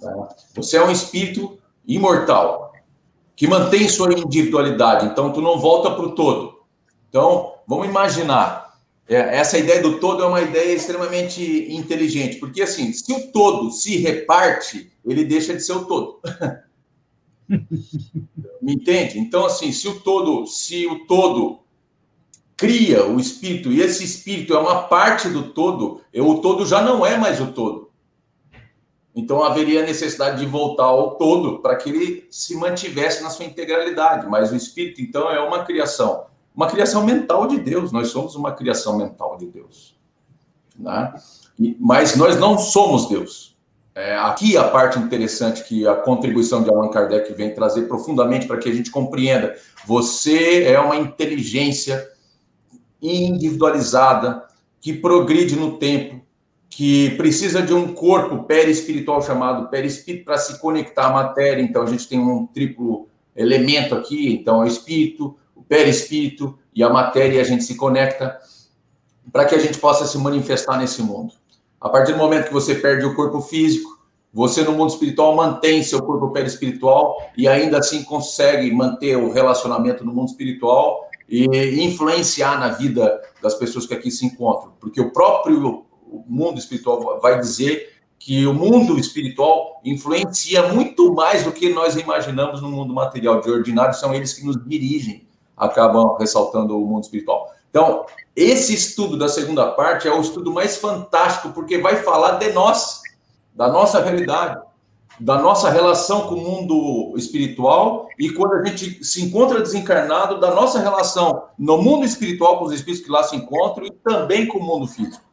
Tá? 0.00 0.28
Você 0.56 0.76
é 0.76 0.84
um 0.84 0.90
espírito 0.90 1.56
imortal 1.86 2.72
que 3.34 3.46
mantém 3.46 3.88
sua 3.88 4.12
individualidade. 4.12 5.06
Então 5.06 5.32
tu 5.32 5.40
não 5.40 5.58
volta 5.58 5.90
para 5.90 6.06
o 6.06 6.14
todo. 6.14 6.60
Então 7.08 7.54
vamos 7.66 7.86
imaginar 7.86 8.66
é, 9.08 9.36
essa 9.38 9.56
ideia 9.56 9.80
do 9.80 10.00
todo 10.00 10.22
é 10.22 10.26
uma 10.26 10.42
ideia 10.42 10.74
extremamente 10.74 11.40
inteligente, 11.70 12.38
porque 12.38 12.60
assim, 12.62 12.92
se 12.92 13.12
o 13.12 13.30
todo 13.30 13.70
se 13.70 13.96
reparte, 13.98 14.90
ele 15.04 15.24
deixa 15.24 15.54
de 15.54 15.62
ser 15.62 15.74
o 15.74 15.84
todo. 15.84 16.20
Me 18.60 18.74
entende? 18.74 19.20
Então, 19.20 19.46
assim, 19.46 19.70
se 19.70 19.86
o 19.86 20.00
todo, 20.00 20.46
se 20.48 20.84
o 20.88 21.06
todo 21.06 21.60
cria 22.56 23.06
o 23.06 23.20
espírito 23.20 23.70
e 23.70 23.80
esse 23.80 24.02
espírito 24.02 24.52
é 24.54 24.58
uma 24.58 24.82
parte 24.84 25.28
do 25.28 25.50
todo, 25.50 26.00
o 26.12 26.34
todo 26.38 26.66
já 26.66 26.82
não 26.82 27.06
é 27.06 27.16
mais 27.16 27.40
o 27.40 27.52
todo. 27.52 27.85
Então 29.16 29.42
haveria 29.42 29.82
necessidade 29.82 30.38
de 30.38 30.46
voltar 30.46 30.84
ao 30.84 31.16
todo 31.16 31.60
para 31.60 31.74
que 31.74 31.88
ele 31.88 32.28
se 32.30 32.54
mantivesse 32.54 33.22
na 33.22 33.30
sua 33.30 33.46
integralidade. 33.46 34.28
Mas 34.28 34.52
o 34.52 34.56
espírito, 34.56 35.00
então, 35.00 35.30
é 35.30 35.40
uma 35.40 35.64
criação, 35.64 36.26
uma 36.54 36.66
criação 36.66 37.02
mental 37.02 37.46
de 37.46 37.58
Deus. 37.58 37.90
Nós 37.90 38.08
somos 38.08 38.36
uma 38.36 38.52
criação 38.52 38.98
mental 38.98 39.38
de 39.38 39.46
Deus. 39.46 39.98
Né? 40.78 41.14
Mas 41.80 42.14
nós 42.14 42.38
não 42.38 42.58
somos 42.58 43.08
Deus. 43.08 43.56
É, 43.94 44.14
aqui 44.18 44.58
a 44.58 44.64
parte 44.64 44.98
interessante 44.98 45.64
que 45.64 45.88
a 45.88 45.94
contribuição 45.94 46.62
de 46.62 46.68
Allan 46.68 46.90
Kardec 46.90 47.32
vem 47.32 47.54
trazer 47.54 47.88
profundamente 47.88 48.46
para 48.46 48.58
que 48.58 48.68
a 48.68 48.74
gente 48.74 48.90
compreenda. 48.90 49.56
Você 49.86 50.64
é 50.64 50.78
uma 50.78 50.96
inteligência 50.96 52.06
individualizada, 53.00 54.44
que 54.82 54.92
progride 54.92 55.56
no 55.56 55.78
tempo, 55.78 56.20
que 56.76 57.12
precisa 57.12 57.62
de 57.62 57.72
um 57.72 57.94
corpo 57.94 58.42
perispiritual 58.42 59.22
chamado 59.22 59.70
perispírito 59.70 60.26
para 60.26 60.36
se 60.36 60.60
conectar 60.60 61.06
à 61.06 61.10
matéria. 61.10 61.62
Então 61.62 61.82
a 61.82 61.86
gente 61.86 62.06
tem 62.06 62.20
um 62.20 62.46
triplo 62.46 63.08
elemento 63.34 63.94
aqui, 63.94 64.34
então 64.34 64.60
é 64.60 64.66
o 64.66 64.68
espírito, 64.68 65.34
o 65.54 65.62
perispírito 65.62 66.58
e 66.74 66.82
a 66.82 66.90
matéria, 66.90 67.36
e 67.36 67.40
a 67.40 67.44
gente 67.44 67.64
se 67.64 67.76
conecta 67.76 68.38
para 69.32 69.46
que 69.46 69.54
a 69.54 69.58
gente 69.58 69.78
possa 69.78 70.06
se 70.06 70.18
manifestar 70.18 70.78
nesse 70.78 71.00
mundo. 71.00 71.32
A 71.80 71.88
partir 71.88 72.12
do 72.12 72.18
momento 72.18 72.48
que 72.48 72.52
você 72.52 72.74
perde 72.74 73.06
o 73.06 73.14
corpo 73.14 73.40
físico, 73.40 73.98
você 74.30 74.62
no 74.62 74.72
mundo 74.72 74.90
espiritual 74.90 75.34
mantém 75.34 75.82
seu 75.82 76.02
corpo 76.02 76.28
perispiritual 76.28 77.16
e 77.38 77.48
ainda 77.48 77.78
assim 77.78 78.04
consegue 78.04 78.70
manter 78.70 79.16
o 79.16 79.32
relacionamento 79.32 80.04
no 80.04 80.12
mundo 80.12 80.28
espiritual 80.28 81.08
e 81.26 81.46
influenciar 81.82 82.60
na 82.60 82.68
vida 82.68 83.18
das 83.42 83.54
pessoas 83.54 83.86
que 83.86 83.94
aqui 83.94 84.10
se 84.10 84.26
encontram, 84.26 84.74
porque 84.78 85.00
o 85.00 85.10
próprio 85.10 85.85
mundo 86.26 86.58
espiritual 86.58 87.20
vai 87.20 87.38
dizer 87.38 87.94
que 88.18 88.46
o 88.46 88.54
mundo 88.54 88.98
espiritual 88.98 89.80
influencia 89.84 90.72
muito 90.72 91.12
mais 91.12 91.44
do 91.44 91.52
que 91.52 91.72
nós 91.72 91.96
imaginamos 91.96 92.62
no 92.62 92.70
mundo 92.70 92.94
material 92.94 93.40
de 93.40 93.50
ordinário, 93.50 93.94
são 93.94 94.14
eles 94.14 94.32
que 94.32 94.44
nos 94.44 94.56
dirigem, 94.66 95.26
acabam 95.56 96.16
ressaltando 96.18 96.80
o 96.80 96.86
mundo 96.86 97.04
espiritual. 97.04 97.52
Então, 97.70 98.06
esse 98.34 98.74
estudo 98.74 99.18
da 99.18 99.28
segunda 99.28 99.70
parte 99.72 100.08
é 100.08 100.12
o 100.12 100.20
estudo 100.20 100.52
mais 100.52 100.76
fantástico, 100.76 101.50
porque 101.50 101.78
vai 101.78 101.96
falar 101.96 102.32
de 102.38 102.52
nós, 102.52 103.00
da 103.54 103.68
nossa 103.68 104.02
realidade 104.02 104.66
da 105.18 105.40
nossa 105.40 105.70
relação 105.70 106.26
com 106.28 106.34
o 106.34 106.40
mundo 106.40 107.14
espiritual 107.16 108.08
e 108.18 108.30
quando 108.30 108.54
a 108.54 108.64
gente 108.66 109.02
se 109.02 109.22
encontra 109.22 109.60
desencarnado, 109.60 110.38
da 110.38 110.54
nossa 110.54 110.78
relação 110.78 111.44
no 111.58 111.78
mundo 111.78 112.04
espiritual 112.04 112.58
com 112.58 112.66
os 112.66 112.72
espíritos 112.72 113.04
que 113.04 113.10
lá 113.10 113.22
se 113.22 113.34
encontram 113.36 113.86
e 113.86 113.90
também 113.90 114.46
com 114.46 114.58
o 114.58 114.64
mundo 114.64 114.86
físico. 114.86 115.24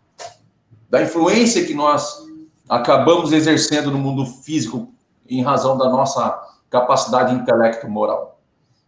Da 0.93 1.01
influência 1.01 1.65
que 1.65 1.73
nós 1.73 2.23
acabamos 2.69 3.31
exercendo 3.31 3.89
no 3.89 3.97
mundo 3.97 4.27
físico 4.27 4.93
em 5.27 5.41
razão 5.41 5.75
da 5.75 5.89
nossa 5.89 6.39
capacidade 6.69 7.33
intelecto 7.33 7.89
moral. 7.89 8.39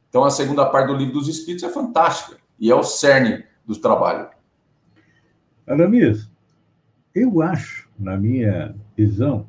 Então 0.08 0.24
a 0.24 0.30
segunda 0.30 0.68
parte 0.68 0.90
do 0.90 0.96
livro 0.96 1.16
dos 1.16 1.28
espíritos 1.28 1.64
é 1.64 1.74
fantástica 1.74 2.38
e 2.60 2.70
é 2.70 2.76
o 2.76 2.84
cerne 2.84 3.44
do 3.66 3.76
trabalho. 3.76 4.30
Aramis, 5.66 6.30
eu 7.16 7.42
acho, 7.42 7.90
na 7.98 8.16
minha 8.16 8.76
visão, 8.96 9.48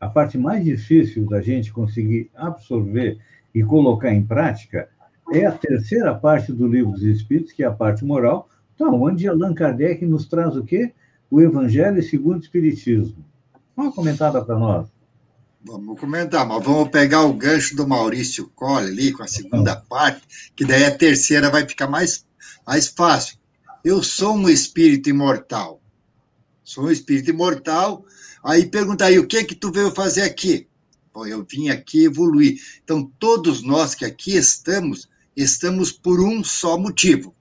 a 0.00 0.08
parte 0.08 0.36
mais 0.36 0.64
difícil 0.64 1.26
da 1.26 1.40
gente 1.40 1.72
conseguir 1.72 2.28
absorver 2.34 3.20
e 3.54 3.62
colocar 3.62 4.12
em 4.12 4.26
prática 4.26 4.88
é 5.32 5.46
a 5.46 5.52
terceira 5.52 6.12
parte 6.12 6.52
do 6.52 6.66
livro 6.66 6.90
dos 6.90 7.04
Espíritos, 7.04 7.52
que 7.52 7.62
é 7.62 7.66
a 7.66 7.72
parte 7.72 8.04
moral, 8.04 8.48
então, 8.74 9.00
onde 9.00 9.28
Allan 9.28 9.54
Kardec 9.54 10.04
nos 10.04 10.26
traz 10.26 10.56
o 10.56 10.64
quê? 10.64 10.92
O 11.30 11.40
Evangelho 11.40 12.02
segundo 12.02 12.38
o 12.38 12.42
Espiritismo. 12.42 13.24
Dá 13.76 13.84
uma 13.84 13.92
comentada 13.92 14.44
para 14.44 14.58
nós. 14.58 14.88
Vamos 15.64 15.98
comentar, 15.98 16.46
mas 16.46 16.64
vamos 16.64 16.88
pegar 16.88 17.24
o 17.24 17.34
gancho 17.34 17.76
do 17.76 17.86
Maurício 17.86 18.48
Colle 18.54 18.88
ali, 18.88 19.12
com 19.12 19.22
a 19.22 19.28
segunda 19.28 19.76
parte, 19.76 20.22
que 20.54 20.64
daí 20.64 20.84
a 20.84 20.96
terceira 20.96 21.50
vai 21.50 21.66
ficar 21.66 21.88
mais, 21.88 22.24
mais 22.66 22.88
fácil. 22.88 23.36
Eu 23.84 24.02
sou 24.02 24.34
um 24.34 24.48
espírito 24.48 25.10
imortal. 25.10 25.80
Sou 26.62 26.84
um 26.84 26.90
espírito 26.90 27.30
imortal 27.30 28.04
Aí 28.42 28.66
pergunta 28.66 29.04
aí, 29.04 29.18
o 29.18 29.26
que 29.26 29.44
que 29.44 29.54
tu 29.54 29.70
veio 29.72 29.90
fazer 29.90 30.22
aqui? 30.22 30.68
Bom, 31.12 31.26
eu 31.26 31.44
vim 31.48 31.68
aqui 31.68 32.04
evoluir. 32.04 32.60
Então, 32.82 33.10
todos 33.18 33.62
nós 33.62 33.94
que 33.94 34.04
aqui 34.04 34.36
estamos, 34.36 35.08
estamos 35.36 35.90
por 35.90 36.20
um 36.20 36.44
só 36.44 36.78
motivo, 36.78 37.34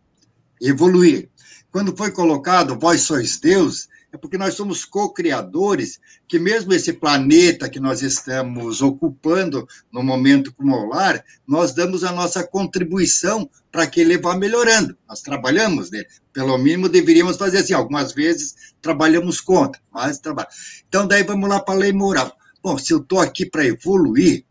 evoluir. 0.62 1.30
Quando 1.78 1.96
foi 1.96 2.10
colocado, 2.10 2.76
vós 2.76 3.02
sois 3.02 3.40
Deus, 3.40 3.88
é 4.12 4.18
porque 4.18 4.36
nós 4.36 4.56
somos 4.56 4.84
co-criadores, 4.84 6.00
que 6.28 6.40
mesmo 6.40 6.74
esse 6.74 6.92
planeta 6.92 7.70
que 7.70 7.80
nós 7.80 8.02
estamos 8.02 8.82
ocupando 8.82 9.68
no 9.92 10.02
momento 10.02 10.52
como 10.56 10.90
lar, 10.90 11.24
nós 11.46 11.76
damos 11.76 12.04
a 12.04 12.12
nossa 12.12 12.44
contribuição 12.44 13.48
para 13.72 13.86
que 13.86 14.02
ele 14.02 14.18
vá 14.18 14.36
melhorando. 14.36 14.98
Nós 15.08 15.22
trabalhamos 15.22 15.92
nele. 15.92 16.08
Pelo 16.34 16.58
mínimo 16.58 16.90
deveríamos 16.90 17.38
fazer 17.38 17.60
assim. 17.60 17.74
Algumas 17.74 18.12
vezes 18.12 18.56
trabalhamos 18.82 19.40
contra, 19.40 19.80
mas 19.92 20.18
trabalha. 20.18 20.50
Então, 20.89 21.08
daí 21.08 21.22
vamos 21.22 21.47
lá 21.47 21.60
para 21.60 21.76
a 21.76 21.78
lei 21.78 21.93
moral. 21.93 22.36
Bom, 22.64 22.76
se 22.80 22.91
eu 22.91 23.01
estou 23.01 23.20
aqui 23.20 23.45
para 23.45 23.64
evoluir, 23.64 24.43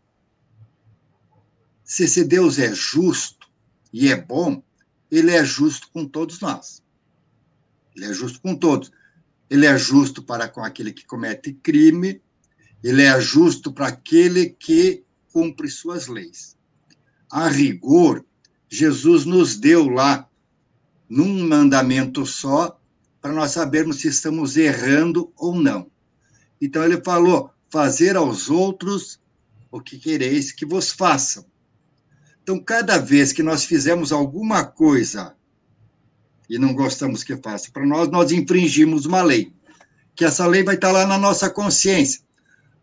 se 1.83 2.05
esse 2.05 2.23
Deus 2.23 2.57
é 2.57 2.73
justo 2.73 3.49
e 3.91 4.09
é 4.09 4.15
bom, 4.15 4.63
ele 5.11 5.31
é 5.31 5.43
justo 5.43 5.89
com 5.91 6.05
todos 6.05 6.39
nós. 6.39 6.86
Ele 7.97 8.05
é 8.05 8.13
justo 8.13 8.39
com 8.39 8.55
todos 8.55 8.89
ele 9.49 9.65
é 9.65 9.77
justo 9.77 10.21
para 10.21 10.47
com 10.47 10.63
aquele 10.63 10.91
que 10.91 11.05
comete 11.05 11.53
crime, 11.53 12.21
ele 12.83 13.03
é 13.03 13.19
justo 13.19 13.71
para 13.71 13.87
aquele 13.87 14.49
que 14.49 15.03
cumpre 15.31 15.69
suas 15.69 16.07
leis. 16.07 16.55
A 17.31 17.47
rigor, 17.47 18.25
Jesus 18.69 19.25
nos 19.25 19.57
deu 19.57 19.87
lá, 19.87 20.29
num 21.09 21.47
mandamento 21.47 22.25
só, 22.25 22.79
para 23.21 23.33
nós 23.33 23.51
sabermos 23.51 23.97
se 23.97 24.09
estamos 24.09 24.57
errando 24.57 25.31
ou 25.35 25.55
não. 25.55 25.89
Então 26.61 26.83
ele 26.83 27.01
falou: 27.01 27.51
fazer 27.69 28.15
aos 28.15 28.49
outros 28.49 29.19
o 29.71 29.81
que 29.81 29.97
quereis 29.97 30.51
que 30.51 30.65
vos 30.65 30.91
façam. 30.91 31.45
Então, 32.41 32.59
cada 32.59 32.97
vez 32.97 33.33
que 33.33 33.43
nós 33.43 33.65
fizemos 33.65 34.13
alguma 34.13 34.63
coisa 34.63 35.35
e 36.49 36.57
não 36.57 36.73
gostamos 36.73 37.23
que 37.23 37.35
faça 37.37 37.69
para 37.71 37.85
nós, 37.85 38.09
nós 38.09 38.31
infringimos 38.31 39.05
uma 39.05 39.21
lei, 39.21 39.51
que 40.15 40.25
essa 40.25 40.45
lei 40.47 40.63
vai 40.63 40.75
estar 40.75 40.91
lá 40.91 41.05
na 41.05 41.17
nossa 41.17 41.49
consciência. 41.49 42.21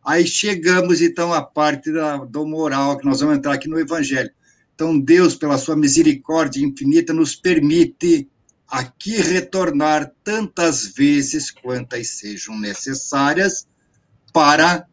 Aí 0.05 0.27
chegamos, 0.27 1.01
então, 1.01 1.33
à 1.33 1.41
parte 1.41 1.91
da, 1.91 2.19
do 2.19 2.47
moral, 2.47 2.99
que 2.99 3.07
nós 3.07 3.21
vamos 3.21 3.39
entrar 3.39 3.55
aqui 3.55 3.69
no 3.69 3.79
Evangelho. 3.81 4.31
Então, 4.75 4.99
Deus, 4.99 5.35
pela 5.35 5.57
sua 5.57 5.77
misericórdia 5.77 6.65
infinita, 6.65 7.13
nos 7.13 7.35
permite 7.35 8.29
aqui 8.69 9.17
retornar 9.17 10.13
tantas 10.23 10.87
vezes 10.89 11.51
quantas 11.51 12.09
sejam 12.09 12.59
necessárias 12.59 13.67
para 14.33 14.87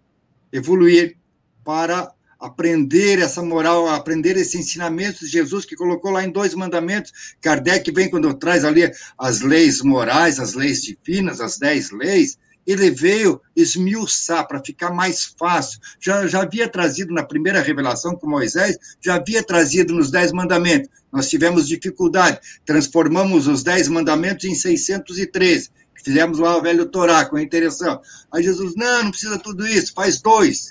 evoluir, 0.51 1.17
para 1.63 2.11
aprender 2.41 3.19
essa 3.19 3.43
moral, 3.43 3.87
aprender 3.87 4.35
esse 4.35 4.57
ensinamento 4.57 5.19
de 5.19 5.27
Jesus 5.27 5.63
que 5.63 5.75
colocou 5.75 6.11
lá 6.11 6.23
em 6.23 6.31
dois 6.31 6.55
mandamentos. 6.55 7.35
Kardec 7.39 7.91
vem 7.91 8.09
quando 8.09 8.33
traz 8.33 8.65
ali 8.65 8.91
as 9.17 9.41
leis 9.41 9.81
morais, 9.81 10.39
as 10.39 10.53
leis 10.53 10.81
divinas, 10.81 11.39
as 11.39 11.57
dez 11.57 11.91
leis, 11.91 12.37
ele 12.65 12.91
veio 12.91 13.41
esmiuçar 13.55 14.47
para 14.47 14.63
ficar 14.63 14.91
mais 14.91 15.33
fácil. 15.37 15.79
Já, 15.99 16.27
já 16.27 16.41
havia 16.41 16.67
trazido 16.67 17.13
na 17.13 17.23
primeira 17.23 17.61
revelação 17.61 18.15
com 18.15 18.29
Moisés, 18.29 18.77
já 18.99 19.15
havia 19.15 19.43
trazido 19.43 19.93
nos 19.93 20.11
Dez 20.11 20.31
Mandamentos. 20.31 20.89
Nós 21.11 21.29
tivemos 21.29 21.67
dificuldade, 21.67 22.39
transformamos 22.65 23.47
os 23.47 23.63
Dez 23.63 23.87
Mandamentos 23.87 24.45
em 24.45 24.55
613. 24.55 25.69
Fizemos 26.03 26.39
lá 26.39 26.57
o 26.57 26.61
velho 26.61 26.85
Torá 26.87 27.25
com 27.25 27.35
a 27.35 27.41
interação. 27.41 28.01
Aí 28.31 28.43
Jesus, 28.43 28.73
não, 28.75 29.03
não 29.03 29.11
precisa 29.11 29.37
tudo 29.37 29.67
isso, 29.67 29.93
faz 29.93 30.21
dois. 30.21 30.69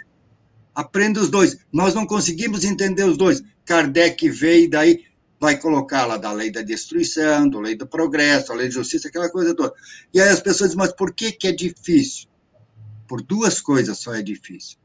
Aprenda 0.80 1.20
os 1.20 1.28
dois. 1.28 1.58
Nós 1.70 1.94
não 1.94 2.06
conseguimos 2.06 2.64
entender 2.64 3.04
os 3.04 3.18
dois. 3.18 3.42
Kardec 3.66 4.28
veio 4.30 4.64
e 4.64 4.68
daí 4.68 5.04
vai 5.38 5.58
colocar 5.58 6.06
lá 6.06 6.16
da 6.16 6.32
lei 6.32 6.50
da 6.50 6.62
destruição, 6.62 7.48
da 7.48 7.60
lei 7.60 7.74
do 7.74 7.86
progresso, 7.86 8.48
da 8.48 8.54
lei 8.54 8.68
da 8.68 8.74
justiça, 8.74 9.08
aquela 9.08 9.28
coisa 9.28 9.54
toda. 9.54 9.74
E 10.12 10.20
aí 10.20 10.30
as 10.30 10.40
pessoas 10.40 10.70
dizem, 10.70 10.78
mas 10.78 10.92
por 10.94 11.12
que, 11.12 11.32
que 11.32 11.48
é 11.48 11.52
difícil? 11.52 12.28
Por 13.06 13.20
duas 13.22 13.60
coisas 13.60 13.98
só 13.98 14.14
é 14.14 14.22
difícil. 14.22 14.78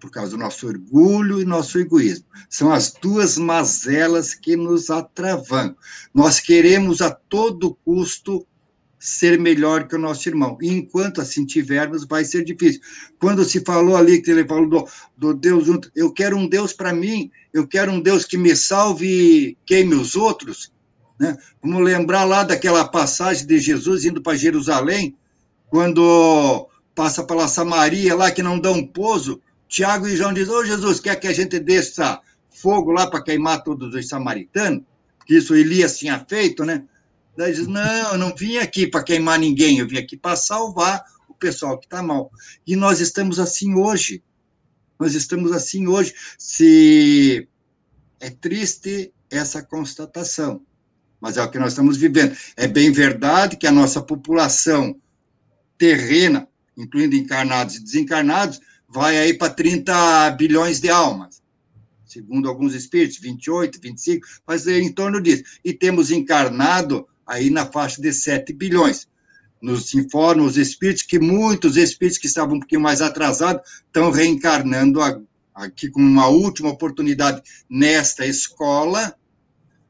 Por 0.00 0.10
causa 0.10 0.30
do 0.30 0.38
nosso 0.38 0.66
orgulho 0.66 1.40
e 1.40 1.44
nosso 1.44 1.78
egoísmo. 1.78 2.24
São 2.48 2.72
as 2.72 2.90
duas 2.90 3.36
mazelas 3.36 4.32
que 4.32 4.56
nos 4.56 4.88
atravam. 4.88 5.76
Nós 6.14 6.40
queremos 6.40 7.02
a 7.02 7.10
todo 7.10 7.74
custo 7.84 8.46
ser 8.98 9.38
melhor 9.38 9.86
que 9.86 9.94
o 9.94 9.98
nosso 9.98 10.28
irmão. 10.28 10.58
E 10.60 10.68
enquanto 10.68 11.20
assim 11.20 11.44
tivermos, 11.44 12.04
vai 12.04 12.24
ser 12.24 12.44
difícil. 12.44 12.80
Quando 13.18 13.44
se 13.44 13.60
falou 13.60 13.96
ali, 13.96 14.20
que 14.20 14.30
ele 14.30 14.46
falou 14.46 14.68
do, 14.68 14.88
do 15.16 15.34
Deus 15.34 15.66
junto, 15.66 15.90
eu 15.94 16.12
quero 16.12 16.36
um 16.36 16.48
Deus 16.48 16.72
para 16.72 16.92
mim, 16.92 17.30
eu 17.52 17.66
quero 17.66 17.92
um 17.92 18.00
Deus 18.00 18.24
que 18.24 18.36
me 18.36 18.56
salve 18.56 19.06
e 19.06 19.56
queime 19.64 19.94
os 19.94 20.16
outros. 20.16 20.72
Né? 21.18 21.36
Vamos 21.62 21.82
lembrar 21.82 22.24
lá 22.24 22.42
daquela 22.42 22.86
passagem 22.86 23.46
de 23.46 23.58
Jesus 23.58 24.04
indo 24.04 24.20
para 24.20 24.36
Jerusalém, 24.36 25.16
quando 25.68 26.68
passa 26.94 27.22
pela 27.22 27.46
Samaria 27.46 28.14
lá, 28.14 28.30
que 28.30 28.42
não 28.42 28.58
dá 28.58 28.72
um 28.72 28.84
pouso, 28.84 29.40
Tiago 29.68 30.08
e 30.08 30.16
João 30.16 30.32
dizem, 30.32 30.52
ô 30.52 30.58
oh, 30.58 30.64
Jesus, 30.64 30.98
quer 30.98 31.14
que 31.16 31.28
a 31.28 31.32
gente 31.32 31.60
desça 31.60 32.20
fogo 32.50 32.90
lá 32.90 33.06
para 33.06 33.22
queimar 33.22 33.62
todos 33.62 33.94
os 33.94 34.08
samaritanos? 34.08 34.82
Porque 35.18 35.36
isso 35.36 35.54
Elias 35.54 35.98
tinha 35.98 36.24
feito, 36.26 36.64
né? 36.64 36.82
Daí 37.38 37.54
diz, 37.54 37.68
não, 37.68 38.10
eu 38.10 38.18
não 38.18 38.34
vim 38.34 38.56
aqui 38.56 38.84
para 38.84 39.00
queimar 39.00 39.38
ninguém, 39.38 39.78
eu 39.78 39.86
vim 39.86 39.96
aqui 39.96 40.16
para 40.16 40.34
salvar 40.34 41.04
o 41.28 41.34
pessoal 41.34 41.78
que 41.78 41.86
está 41.86 42.02
mal. 42.02 42.32
E 42.66 42.74
nós 42.74 42.98
estamos 42.98 43.38
assim 43.38 43.76
hoje. 43.76 44.24
Nós 44.98 45.14
estamos 45.14 45.52
assim 45.52 45.86
hoje. 45.86 46.12
Se 46.36 47.46
é 48.18 48.28
triste 48.28 49.12
essa 49.30 49.62
constatação, 49.62 50.66
mas 51.20 51.36
é 51.36 51.42
o 51.44 51.48
que 51.48 51.60
nós 51.60 51.68
estamos 51.68 51.96
vivendo. 51.96 52.36
É 52.56 52.66
bem 52.66 52.90
verdade 52.90 53.56
que 53.56 53.68
a 53.68 53.72
nossa 53.72 54.02
população 54.02 55.00
terrena, 55.78 56.48
incluindo 56.76 57.14
encarnados 57.14 57.76
e 57.76 57.84
desencarnados, 57.84 58.58
vai 58.88 59.16
aí 59.16 59.32
para 59.32 59.54
30 59.54 60.32
bilhões 60.32 60.80
de 60.80 60.90
almas 60.90 61.40
segundo 62.04 62.48
alguns 62.48 62.74
espíritos, 62.74 63.18
28, 63.18 63.78
25, 63.80 64.26
mas 64.46 64.66
é 64.66 64.78
em 64.78 64.90
torno 64.90 65.20
disso. 65.20 65.44
E 65.62 65.74
temos 65.74 66.10
encarnado 66.10 67.06
aí 67.28 67.50
na 67.50 67.66
faixa 67.66 68.00
de 68.00 68.12
7 68.12 68.52
bilhões. 68.54 69.06
Nos 69.60 69.92
informam 69.94 70.46
os 70.46 70.56
espíritos 70.56 71.02
que 71.02 71.18
muitos 71.18 71.76
espíritos 71.76 72.18
que 72.18 72.26
estavam 72.26 72.56
um 72.56 72.60
pouquinho 72.60 72.80
mais 72.80 73.02
atrasados 73.02 73.62
estão 73.86 74.10
reencarnando 74.10 75.00
aqui 75.54 75.90
com 75.90 76.00
uma 76.00 76.28
última 76.28 76.70
oportunidade 76.70 77.42
nesta 77.68 78.24
escola, 78.24 79.14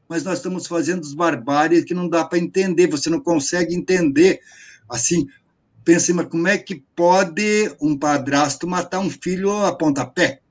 mas 0.07 0.23
nós 0.23 0.39
estamos 0.39 0.65
fazendo 0.65 1.03
os 1.03 1.13
barbáries 1.13 1.85
que 1.85 1.93
não 1.93 2.09
dá 2.09 2.25
para 2.25 2.39
entender, 2.39 2.87
você 2.87 3.09
não 3.09 3.19
consegue 3.19 3.75
entender. 3.75 4.41
Assim, 4.89 5.27
pensa, 5.85 6.11
mas 6.15 6.27
como 6.27 6.47
é 6.47 6.57
que 6.57 6.83
pode 6.95 7.71
um 7.79 7.95
padrasto 7.95 8.67
matar 8.67 8.99
um 8.99 9.09
filho 9.09 9.51
a 9.51 9.75
pontapé? 9.75 10.41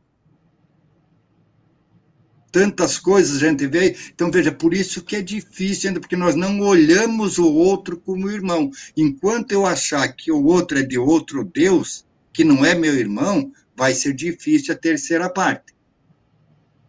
Tantas 2.51 2.99
coisas 2.99 3.43
a 3.43 3.49
gente 3.49 3.67
vê. 3.67 3.97
Então, 4.15 4.31
veja, 4.31 4.53
por 4.53 4.75
isso 4.75 5.03
que 5.03 5.17
é 5.17 5.23
difícil 5.23 5.89
ainda, 5.89 6.01
porque 6.01 6.17
nós 6.17 6.35
não 6.35 6.61
olhamos 6.61 7.39
o 7.39 7.53
outro 7.53 7.97
como 7.99 8.31
irmão. 8.31 8.71
Enquanto 8.97 9.53
eu 9.53 9.67
achar 9.67 10.09
que 10.09 10.33
o 10.33 10.45
outro 10.45 10.79
é 10.79 10.83
de 10.83 10.99
outro 10.99 11.45
Deus, 11.45 12.05
que 12.33 12.45
não 12.45 12.65
é 12.65 12.75
meu 12.75 12.95
irmão, 12.95 13.53
vai 13.77 13.95
ser 13.95 14.13
difícil 14.13 14.75
a 14.75 14.77
terceira 14.77 15.29
parte. 15.29 15.75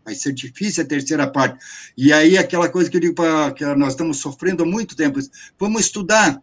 Vai 0.03 0.15
ser 0.15 0.33
difícil 0.33 0.83
a 0.83 0.87
terceira 0.87 1.27
parte. 1.27 1.63
E 1.95 2.11
aí, 2.11 2.37
aquela 2.37 2.69
coisa 2.69 2.89
que 2.89 2.97
eu 2.97 3.01
digo 3.01 3.15
para 3.15 3.51
que 3.51 3.65
nós 3.75 3.93
estamos 3.93 4.17
sofrendo 4.17 4.63
há 4.63 4.65
muito 4.65 4.95
tempo, 4.95 5.19
vamos 5.59 5.81
estudar. 5.81 6.41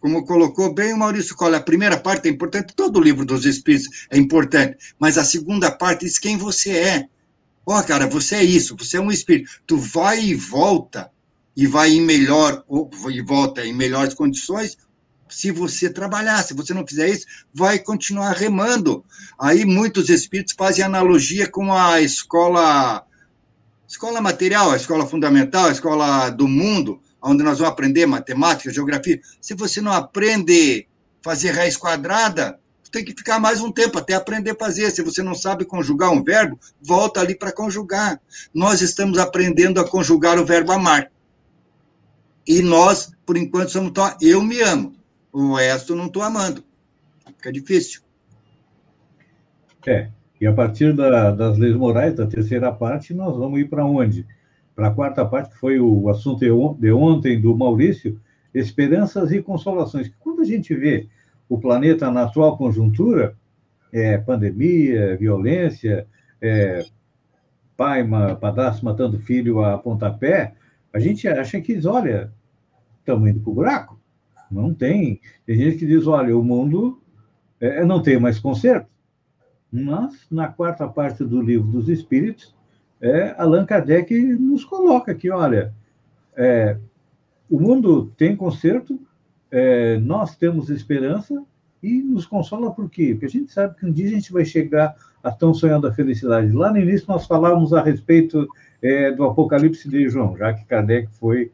Como 0.00 0.24
colocou 0.24 0.72
bem 0.72 0.92
o 0.92 0.96
Maurício 0.96 1.34
Cola, 1.34 1.56
a 1.56 1.62
primeira 1.62 1.96
parte 1.96 2.28
é 2.28 2.30
importante, 2.30 2.72
todo 2.72 2.98
o 2.98 3.02
livro 3.02 3.24
dos 3.24 3.44
Espíritos 3.44 4.06
é 4.10 4.16
importante, 4.16 4.76
mas 4.96 5.18
a 5.18 5.24
segunda 5.24 5.72
parte 5.72 6.04
diz 6.04 6.20
quem 6.20 6.36
você 6.36 6.70
é 6.70 7.08
Ó, 7.70 7.78
oh, 7.78 7.84
cara, 7.84 8.06
você 8.06 8.36
é 8.36 8.42
isso, 8.42 8.74
você 8.74 8.96
é 8.96 9.00
um 9.00 9.10
espírito. 9.10 9.50
Tu 9.66 9.76
vai 9.76 10.24
e 10.24 10.34
volta, 10.34 11.10
e 11.54 11.66
vai 11.66 11.90
em 11.90 12.00
melhor, 12.00 12.64
ou 12.66 12.90
e 13.10 13.20
volta 13.20 13.62
em 13.62 13.74
melhores 13.74 14.14
condições, 14.14 14.78
se 15.28 15.50
você 15.50 15.90
trabalhar. 15.90 16.42
Se 16.42 16.54
você 16.54 16.72
não 16.72 16.86
fizer 16.86 17.10
isso, 17.10 17.26
vai 17.52 17.78
continuar 17.78 18.32
remando. 18.32 19.04
Aí 19.38 19.66
muitos 19.66 20.08
espíritos 20.08 20.54
fazem 20.56 20.82
analogia 20.82 21.46
com 21.46 21.70
a 21.70 22.00
escola 22.00 23.04
escola 23.86 24.22
material, 24.22 24.70
a 24.70 24.76
escola 24.76 25.06
fundamental, 25.06 25.66
a 25.66 25.72
escola 25.72 26.30
do 26.30 26.48
mundo, 26.48 27.02
onde 27.20 27.44
nós 27.44 27.58
vamos 27.58 27.70
aprender 27.70 28.06
matemática, 28.06 28.72
geografia. 28.72 29.20
Se 29.42 29.52
você 29.52 29.82
não 29.82 29.92
aprende 29.92 30.88
fazer 31.20 31.50
raiz 31.50 31.76
quadrada, 31.76 32.58
tem 32.90 33.04
que 33.04 33.12
ficar 33.12 33.38
mais 33.38 33.60
um 33.60 33.70
tempo 33.70 33.98
até 33.98 34.14
aprender 34.14 34.52
a 34.52 34.54
fazer. 34.54 34.90
Se 34.90 35.02
você 35.02 35.22
não 35.22 35.34
sabe 35.34 35.64
conjugar 35.64 36.10
um 36.10 36.22
verbo, 36.22 36.58
volta 36.80 37.20
ali 37.20 37.34
para 37.34 37.52
conjugar. 37.52 38.20
Nós 38.52 38.80
estamos 38.80 39.18
aprendendo 39.18 39.80
a 39.80 39.88
conjugar 39.88 40.38
o 40.38 40.44
verbo 40.44 40.72
amar. 40.72 41.10
E 42.46 42.62
nós, 42.62 43.12
por 43.26 43.36
enquanto, 43.36 43.70
somos 43.70 43.92
eu 44.22 44.42
me 44.42 44.60
amo. 44.60 44.94
O 45.32 45.54
resto 45.54 45.94
não 45.94 46.06
estou 46.06 46.22
amando. 46.22 46.64
Fica 47.36 47.52
difícil. 47.52 48.00
É. 49.86 50.08
E 50.40 50.46
a 50.46 50.52
partir 50.52 50.94
da, 50.94 51.30
das 51.32 51.58
leis 51.58 51.74
morais, 51.74 52.14
da 52.14 52.26
terceira 52.26 52.72
parte, 52.72 53.12
nós 53.12 53.36
vamos 53.36 53.60
ir 53.60 53.68
para 53.68 53.84
onde? 53.84 54.26
Para 54.74 54.88
a 54.88 54.94
quarta 54.94 55.24
parte, 55.24 55.50
que 55.50 55.58
foi 55.58 55.80
o 55.80 56.08
assunto 56.08 56.40
de 56.78 56.92
ontem 56.92 57.40
do 57.40 57.56
Maurício, 57.56 58.20
esperanças 58.54 59.32
e 59.32 59.42
consolações. 59.42 60.10
Quando 60.20 60.42
a 60.42 60.44
gente 60.44 60.74
vê 60.74 61.08
o 61.48 61.58
planeta 61.58 62.10
na 62.10 62.24
atual 62.24 62.56
conjuntura, 62.56 63.36
é, 63.92 64.18
pandemia, 64.18 65.16
violência, 65.16 66.06
é, 66.40 66.84
pai, 67.76 68.06
padrasto 68.40 68.84
matando 68.84 69.18
filho 69.18 69.64
a 69.64 69.78
pontapé, 69.78 70.54
a 70.92 70.98
gente 70.98 71.26
acha 71.28 71.60
que 71.60 71.74
diz, 71.74 71.84
olha, 71.84 72.32
estamos 72.98 73.28
indo 73.28 73.40
para 73.40 73.50
o 73.50 73.54
buraco. 73.54 74.00
Não 74.50 74.72
tem. 74.72 75.20
Tem 75.46 75.56
gente 75.56 75.78
que 75.78 75.86
diz, 75.86 76.06
olha, 76.06 76.36
o 76.36 76.42
mundo 76.42 77.00
é, 77.60 77.84
não 77.84 78.02
tem 78.02 78.18
mais 78.18 78.38
conserto. 78.38 78.88
Mas, 79.70 80.26
na 80.30 80.48
quarta 80.48 80.88
parte 80.88 81.24
do 81.24 81.42
livro 81.42 81.68
dos 81.68 81.88
Espíritos, 81.88 82.54
é, 83.00 83.34
Allan 83.38 83.66
Kardec 83.66 84.14
nos 84.14 84.64
coloca 84.64 85.12
aqui, 85.12 85.30
olha, 85.30 85.74
é, 86.36 86.78
o 87.48 87.60
mundo 87.60 88.12
tem 88.16 88.34
conserto, 88.34 88.98
é, 89.50 89.98
nós 89.98 90.36
temos 90.36 90.70
esperança 90.70 91.42
e 91.82 92.02
nos 92.02 92.26
consola 92.26 92.72
por 92.72 92.90
quê? 92.90 93.10
Porque 93.12 93.26
a 93.26 93.30
gente 93.30 93.52
sabe 93.52 93.76
que 93.76 93.86
um 93.86 93.92
dia 93.92 94.06
a 94.06 94.10
gente 94.10 94.32
vai 94.32 94.44
chegar 94.44 94.94
a 95.22 95.30
tão 95.30 95.54
sonhada 95.54 95.92
felicidade. 95.92 96.52
Lá 96.52 96.70
no 96.70 96.78
início 96.78 97.06
nós 97.08 97.26
falávamos 97.26 97.72
a 97.72 97.82
respeito 97.82 98.48
é, 98.82 99.10
do 99.12 99.24
Apocalipse 99.24 99.88
de 99.88 100.08
João, 100.08 100.36
já 100.36 100.52
que 100.52 100.64
Kardec 100.64 101.08
foi, 101.18 101.52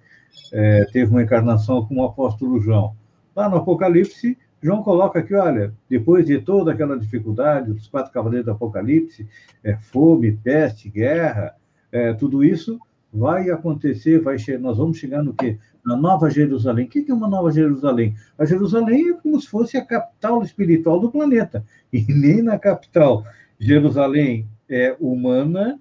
é, 0.53 0.85
teve 0.93 1.11
uma 1.11 1.23
encarnação 1.23 1.85
com 1.87 1.97
o 1.97 2.05
apóstolo 2.05 2.61
João. 2.61 2.95
Lá 3.35 3.49
no 3.49 3.57
Apocalipse, 3.57 4.39
João 4.63 4.83
coloca 4.83 5.19
aqui, 5.19 5.35
olha, 5.35 5.75
depois 5.89 6.25
de 6.25 6.39
toda 6.41 6.73
aquela 6.73 6.99
dificuldade, 6.99 7.71
os 7.71 7.87
quatro 7.87 8.13
cavaleiros 8.13 8.47
do 8.47 8.53
Apocalipse, 8.53 9.29
é, 9.63 9.77
fome, 9.77 10.33
peste, 10.33 10.89
guerra, 10.89 11.55
é, 11.93 12.13
tudo 12.15 12.43
isso 12.43 12.79
vai 13.15 13.49
acontecer, 13.49 14.21
vai 14.21 14.37
nós 14.59 14.77
vamos 14.77 14.99
chegar 14.99 15.23
no 15.23 15.33
quê? 15.33 15.57
Na 15.87 15.97
Nova 15.97 16.29
Jerusalém. 16.29 16.87
O 16.87 16.89
que 16.89 17.07
é 17.09 17.15
uma 17.15 17.29
Nova 17.29 17.53
Jerusalém? 17.53 18.17
A 18.37 18.45
Jerusalém 18.45 19.11
é 19.11 19.13
como 19.15 19.41
se 19.41 19.49
fosse 19.49 19.77
a 19.77 19.85
capital 19.85 20.43
espiritual 20.43 20.99
do 20.99 21.11
planeta. 21.11 21.65
E 21.93 22.05
nem 22.13 22.43
na 22.43 22.59
capital 22.59 23.25
Jerusalém 23.59 24.49
é 24.69 24.97
humana, 24.99 25.79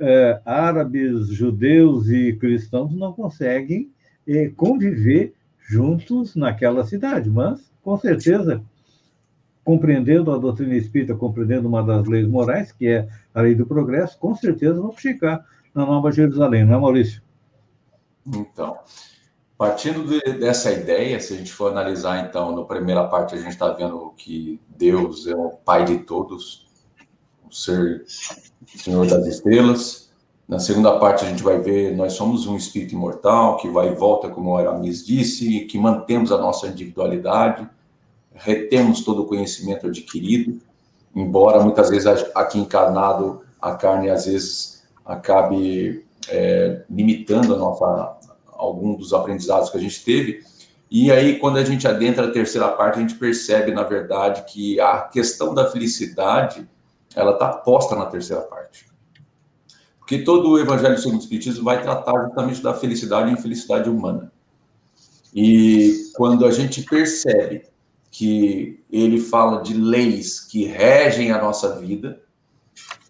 é, 0.00 0.40
árabes, 0.46 1.28
judeus 1.28 2.08
e 2.08 2.32
cristãos 2.34 2.94
não 2.94 3.12
conseguem 3.12 3.90
é, 4.26 4.48
conviver 4.48 5.34
juntos 5.68 6.34
naquela 6.34 6.84
cidade, 6.84 7.28
mas, 7.28 7.70
com 7.82 7.98
certeza, 7.98 8.62
compreendendo 9.62 10.32
a 10.32 10.38
doutrina 10.38 10.74
espírita, 10.74 11.14
compreendendo 11.14 11.68
uma 11.68 11.82
das 11.82 12.06
leis 12.06 12.26
morais, 12.26 12.72
que 12.72 12.86
é 12.86 13.06
a 13.34 13.42
lei 13.42 13.54
do 13.54 13.66
progresso, 13.66 14.18
com 14.18 14.34
certeza 14.34 14.80
vão 14.80 14.96
chegar 14.96 15.44
na 15.78 15.86
Nova 15.86 16.10
Jerusalém, 16.10 16.64
não 16.64 16.74
é, 16.74 16.80
Maurício? 16.80 17.22
Então, 18.26 18.76
partindo 19.56 20.06
de, 20.06 20.20
dessa 20.34 20.70
ideia, 20.72 21.18
se 21.20 21.32
a 21.32 21.36
gente 21.36 21.52
for 21.52 21.70
analisar, 21.70 22.26
então, 22.26 22.54
na 22.54 22.64
primeira 22.64 23.04
parte, 23.04 23.34
a 23.34 23.38
gente 23.38 23.50
está 23.50 23.70
vendo 23.70 24.12
que 24.16 24.60
Deus 24.68 25.26
é 25.26 25.34
o 25.34 25.50
Pai 25.50 25.84
de 25.84 25.98
todos, 25.98 26.66
o 27.48 27.54
ser 27.54 28.04
Senhor 28.66 29.06
das 29.06 29.26
Estrelas. 29.26 30.10
Na 30.46 30.58
segunda 30.58 30.98
parte, 30.98 31.24
a 31.24 31.28
gente 31.28 31.42
vai 31.42 31.58
ver 31.58 31.94
nós 31.96 32.14
somos 32.14 32.46
um 32.46 32.56
espírito 32.56 32.94
imortal 32.94 33.56
que 33.58 33.68
vai 33.68 33.92
e 33.92 33.94
volta, 33.94 34.28
como 34.28 34.50
o 34.50 34.56
Aramis 34.56 35.06
disse, 35.06 35.60
que 35.60 35.78
mantemos 35.78 36.32
a 36.32 36.38
nossa 36.38 36.66
individualidade 36.66 37.68
retemos 38.38 39.02
todo 39.02 39.22
o 39.22 39.26
conhecimento 39.26 39.86
adquirido, 39.86 40.60
embora 41.14 41.60
muitas 41.60 41.90
vezes 41.90 42.06
aqui 42.34 42.58
encarnado 42.58 43.42
a 43.60 43.74
carne 43.74 44.08
às 44.08 44.26
vezes 44.26 44.77
acabe 45.08 46.04
é, 46.28 46.82
limitando 46.90 47.54
a 47.54 47.58
nossa, 47.58 48.18
algum 48.52 48.94
dos 48.94 49.14
aprendizados 49.14 49.70
que 49.70 49.78
a 49.78 49.80
gente 49.80 50.04
teve. 50.04 50.44
E 50.90 51.10
aí, 51.10 51.38
quando 51.38 51.56
a 51.56 51.64
gente 51.64 51.88
adentra 51.88 52.26
a 52.26 52.30
terceira 52.30 52.68
parte, 52.68 52.98
a 52.98 53.00
gente 53.00 53.14
percebe, 53.14 53.72
na 53.72 53.82
verdade, 53.82 54.44
que 54.52 54.78
a 54.78 55.00
questão 55.00 55.54
da 55.54 55.70
felicidade 55.70 56.68
ela 57.16 57.32
está 57.32 57.48
posta 57.48 57.96
na 57.96 58.06
terceira 58.06 58.42
parte. 58.42 58.86
Porque 59.98 60.18
todo 60.18 60.50
o 60.50 60.58
Evangelho 60.58 60.96
segundo 60.98 61.20
o 61.20 61.22
Espiritismo 61.22 61.64
vai 61.64 61.82
tratar 61.82 62.24
justamente 62.24 62.62
da 62.62 62.74
felicidade 62.74 63.30
e 63.30 63.32
infelicidade 63.32 63.88
humana. 63.90 64.30
E 65.34 66.10
quando 66.14 66.46
a 66.46 66.50
gente 66.50 66.82
percebe 66.82 67.64
que 68.10 68.82
ele 68.90 69.20
fala 69.20 69.62
de 69.62 69.74
leis 69.74 70.40
que 70.40 70.64
regem 70.64 71.30
a 71.30 71.40
nossa 71.40 71.78
vida 71.78 72.20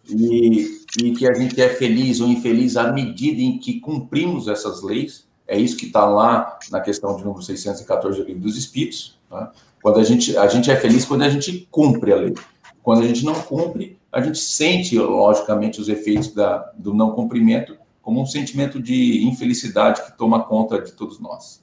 e, 0.09 0.78
e 0.97 1.13
que 1.13 1.29
a 1.29 1.35
gente 1.35 1.61
é 1.61 1.69
feliz 1.69 2.21
ou 2.21 2.29
infeliz 2.29 2.77
à 2.77 2.93
medida 2.93 3.41
em 3.41 3.59
que 3.59 3.81
cumprimos 3.81 4.49
essas 4.49 4.83
leis. 4.83 5.27
É 5.47 5.59
isso 5.59 5.77
que 5.77 5.87
está 5.87 6.05
lá 6.05 6.59
na 6.71 6.81
questão 6.81 7.17
de 7.17 7.25
número 7.25 7.43
614 7.43 8.19
do 8.19 8.27
Livro 8.27 8.43
dos 8.43 8.57
Espíritos. 8.57 9.19
Tá? 9.29 9.53
Quando 9.83 9.99
a 9.99 10.05
gente, 10.05 10.37
a 10.37 10.47
gente 10.47 10.71
é 10.71 10.77
feliz 10.77 11.05
quando 11.05 11.23
a 11.23 11.29
gente 11.29 11.69
cumpre 11.71 12.13
a 12.13 12.17
lei. 12.17 12.35
Quando 12.83 13.03
a 13.03 13.07
gente 13.07 13.25
não 13.25 13.35
cumpre, 13.35 13.99
a 14.11 14.21
gente 14.21 14.39
sente, 14.39 14.99
logicamente, 14.99 15.81
os 15.81 15.89
efeitos 15.89 16.33
da, 16.33 16.73
do 16.77 16.95
não 16.95 17.13
cumprimento 17.13 17.77
como 18.01 18.23
um 18.23 18.27
sentimento 18.27 18.81
de 18.81 19.27
infelicidade 19.27 20.03
que 20.03 20.17
toma 20.17 20.43
conta 20.43 20.81
de 20.81 20.93
todos 20.93 21.21
nós. 21.21 21.63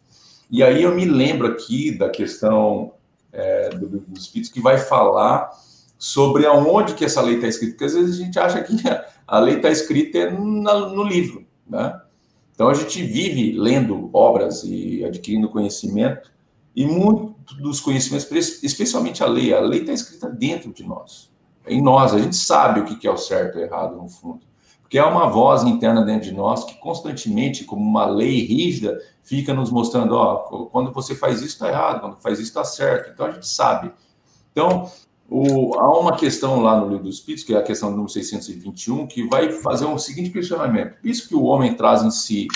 E 0.50 0.64
aí 0.64 0.84
eu 0.84 0.94
me 0.94 1.06
lembro 1.06 1.48
aqui 1.48 1.98
da 1.98 2.10
questão 2.10 2.94
é, 3.34 3.70
do 3.70 3.88
livro 3.88 4.06
dos 4.08 4.24
Espíritos, 4.24 4.52
que 4.52 4.62
vai 4.62 4.78
falar 4.78 5.50
sobre 5.98 6.46
aonde 6.46 6.94
que 6.94 7.04
essa 7.04 7.22
lei 7.22 7.36
está 7.36 7.48
escrita, 7.48 7.72
porque 7.74 7.86
às 7.86 7.94
vezes 7.94 8.20
a 8.20 8.24
gente 8.24 8.40
acha 8.40 8.62
que 8.62 8.74
a 9.28 9.40
lei 9.40 9.56
está 9.56 9.70
escrita 9.70 10.32
no 10.32 11.04
livro, 11.04 11.46
né? 11.68 12.02
Então 12.54 12.70
a 12.70 12.74
gente 12.74 13.04
vive 13.04 13.52
lendo 13.52 14.10
obras 14.14 14.64
e 14.64 15.04
adquirindo 15.04 15.50
conhecimento, 15.50 16.32
e 16.76 16.86
muito 16.86 17.36
dos 17.62 17.80
conhecimentos, 17.80 18.30
especialmente 18.64 19.24
a 19.24 19.28
lei, 19.28 19.54
a 19.54 19.60
lei 19.60 19.82
está 19.82 19.94
escrita 19.94 20.30
dentro 20.30 20.74
de 20.74 20.84
nós, 20.84 21.32
em 21.68 21.82
nós, 21.82 22.14
a 22.14 22.20
gente 22.20 22.36
sabe 22.36 22.80
o 22.80 22.86
que 22.86 23.08
é 23.08 23.12
o 23.12 23.18
certo 23.18 23.58
e 23.58 23.62
o 23.62 23.66
errado 23.66 23.96
no 23.96 24.08
fundo. 24.08 24.42
Porque 24.82 25.00
é 25.00 25.04
uma 25.04 25.28
voz 25.28 25.64
interna 25.64 26.06
dentro 26.06 26.30
de 26.30 26.34
nós 26.34 26.64
que 26.64 26.76
constantemente, 26.76 27.64
como 27.64 27.84
uma 27.84 28.06
lei 28.06 28.46
rígida, 28.46 29.00
fica 29.24 29.52
nos 29.52 29.72
mostrando, 29.72 30.14
ó, 30.16 30.68
quando 30.68 30.94
você 30.94 31.16
faz 31.16 31.38
isso 31.38 31.54
está 31.54 31.70
errado, 31.70 32.02
quando 32.02 32.18
faz 32.18 32.38
isso 32.38 32.50
está 32.50 32.64
certo. 32.64 33.12
Então 33.12 33.26
a 33.26 33.32
gente 33.32 33.48
sabe. 33.48 33.92
Então, 34.52 34.90
o, 35.30 35.78
há 35.80 36.00
uma 36.00 36.16
questão 36.16 36.62
lá 36.62 36.80
no 36.80 36.88
livro 36.90 37.06
dos 37.06 37.16
Espíritos, 37.16 37.44
que 37.44 37.54
é 37.54 37.58
a 37.58 37.64
questão 37.64 37.90
número 37.90 38.10
621, 38.10 39.08
que 39.08 39.28
vai 39.28 39.52
fazer 39.52 39.86
um 39.86 39.98
seguinte 39.98 40.30
questionamento. 40.30 40.98
Isso 41.04 41.28
que 41.28 41.36
o 41.36 41.44
homem 41.44 41.76
traz 41.76 42.04
em 42.04 42.12
si, 42.12 42.48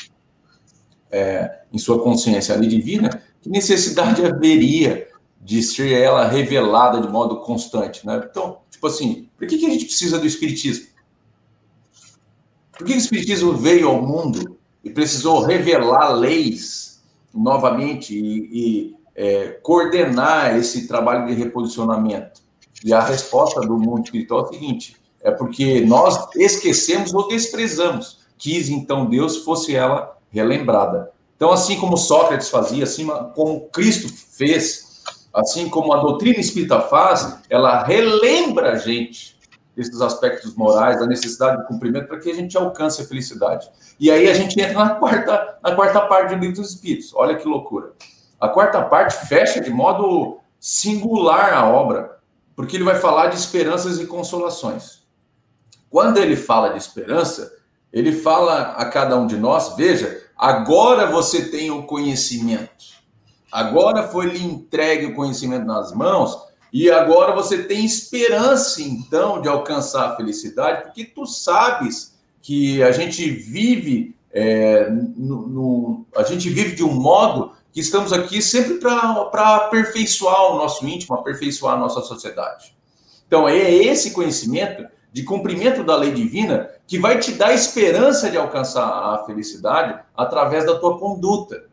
é, 1.11 1.61
em 1.73 1.77
sua 1.77 2.01
consciência, 2.01 2.53
a 2.53 2.57
lei 2.57 2.69
divina, 2.69 3.23
que 3.41 3.49
necessidade 3.49 4.23
haveria 4.23 5.07
de 5.41 5.63
ser 5.63 5.91
ela 5.93 6.27
revelada 6.27 7.01
de 7.01 7.07
modo 7.07 7.37
constante, 7.41 8.05
né? 8.05 8.21
Então, 8.29 8.59
tipo 8.69 8.85
assim, 8.85 9.29
por 9.37 9.47
que, 9.47 9.57
que 9.57 9.65
a 9.65 9.69
gente 9.69 9.85
precisa 9.85 10.19
do 10.19 10.27
Espiritismo? 10.27 10.87
Por 12.77 12.85
que 12.85 12.93
o 12.93 12.97
Espiritismo 12.97 13.53
veio 13.53 13.87
ao 13.87 14.01
mundo 14.01 14.57
e 14.83 14.89
precisou 14.89 15.41
revelar 15.41 16.11
leis 16.11 17.01
novamente 17.33 18.13
e, 18.13 18.49
e 18.51 18.95
é, 19.15 19.47
coordenar 19.63 20.55
esse 20.55 20.87
trabalho 20.87 21.25
de 21.25 21.33
reposicionamento? 21.33 22.48
E 22.83 22.93
a 22.93 23.01
resposta 23.01 23.61
do 23.61 23.77
mundo 23.77 24.03
espiritual 24.05 24.41
é 24.41 24.43
a 24.43 24.47
seguinte: 24.47 24.95
é 25.21 25.31
porque 25.31 25.81
nós 25.81 26.29
esquecemos 26.35 27.13
ou 27.13 27.27
desprezamos. 27.27 28.19
Quis 28.37 28.69
então 28.69 29.05
Deus 29.05 29.37
fosse 29.37 29.75
ela 29.75 30.17
relembrada. 30.31 31.11
Então, 31.35 31.51
assim 31.51 31.79
como 31.79 31.97
Sócrates 31.97 32.49
fazia, 32.49 32.83
assim 32.83 33.07
como 33.33 33.69
Cristo 33.69 34.07
fez, 34.09 35.03
assim 35.33 35.69
como 35.69 35.93
a 35.93 35.97
doutrina 35.97 36.39
espírita 36.39 36.81
faz, 36.81 37.37
ela 37.49 37.83
relembra 37.83 38.73
a 38.73 38.75
gente 38.75 39.37
desses 39.75 40.01
aspectos 40.01 40.55
morais, 40.55 40.99
da 40.99 41.05
necessidade 41.05 41.61
de 41.61 41.67
cumprimento 41.67 42.07
para 42.07 42.19
que 42.19 42.29
a 42.29 42.35
gente 42.35 42.57
alcance 42.57 43.01
a 43.01 43.05
felicidade. 43.05 43.69
E 43.97 44.11
aí 44.11 44.29
a 44.29 44.33
gente 44.33 44.59
entra 44.59 44.73
na 44.73 44.89
quarta, 44.95 45.57
na 45.63 45.73
quarta 45.73 46.01
parte 46.01 46.35
do 46.35 46.41
livro 46.41 46.61
dos 46.61 46.71
Espíritos. 46.71 47.13
Olha 47.15 47.37
que 47.37 47.47
loucura. 47.47 47.93
A 48.39 48.49
quarta 48.49 48.81
parte 48.81 49.25
fecha 49.27 49.61
de 49.61 49.69
modo 49.69 50.39
singular 50.59 51.53
a 51.53 51.65
obra, 51.65 52.18
porque 52.59 52.75
ele 52.75 52.83
vai 52.83 52.99
falar 52.99 53.27
de 53.27 53.37
esperanças 53.37 54.01
e 54.01 54.05
consolações. 54.05 54.99
Quando 55.89 56.17
ele 56.17 56.35
fala 56.35 56.67
de 56.67 56.77
esperança, 56.77 57.49
ele 57.91 58.11
fala 58.11 58.73
a 58.73 58.83
cada 58.83 59.17
um 59.17 59.25
de 59.25 59.37
nós: 59.37 59.77
veja, 59.77 60.21
agora 60.37 61.09
você 61.09 61.45
tem 61.45 61.71
o 61.71 61.83
conhecimento, 61.83 62.83
agora 63.49 64.09
foi 64.09 64.25
lhe 64.25 64.43
entregue 64.43 65.05
o 65.05 65.15
conhecimento 65.15 65.65
nas 65.65 65.93
mãos 65.93 66.37
e 66.73 66.91
agora 66.91 67.33
você 67.33 67.63
tem 67.63 67.85
esperança, 67.85 68.81
então, 68.81 69.41
de 69.41 69.47
alcançar 69.47 70.09
a 70.09 70.15
felicidade, 70.17 70.83
porque 70.83 71.05
tu 71.05 71.25
sabes 71.25 72.19
que 72.41 72.83
a 72.83 72.91
gente 72.91 73.29
vive 73.29 74.13
é, 74.33 74.89
no, 74.89 75.47
no, 75.47 76.05
a 76.13 76.23
gente 76.23 76.49
vive 76.49 76.75
de 76.75 76.83
um 76.83 76.93
modo 76.93 77.53
que 77.71 77.79
estamos 77.79 78.11
aqui 78.11 78.41
sempre 78.41 78.75
para 78.75 79.55
aperfeiçoar 79.55 80.51
o 80.51 80.57
nosso 80.57 80.85
íntimo, 80.87 81.15
aperfeiçoar 81.15 81.75
a 81.75 81.79
nossa 81.79 82.01
sociedade. 82.01 82.75
Então, 83.27 83.47
é 83.47 83.71
esse 83.71 84.11
conhecimento 84.11 84.87
de 85.11 85.23
cumprimento 85.23 85.83
da 85.83 85.95
lei 85.95 86.11
divina 86.11 86.69
que 86.87 86.99
vai 86.99 87.19
te 87.19 87.31
dar 87.33 87.53
esperança 87.53 88.29
de 88.29 88.37
alcançar 88.37 88.85
a 88.85 89.23
felicidade 89.25 89.99
através 90.15 90.65
da 90.65 90.79
tua 90.79 90.97
conduta. 90.97 91.65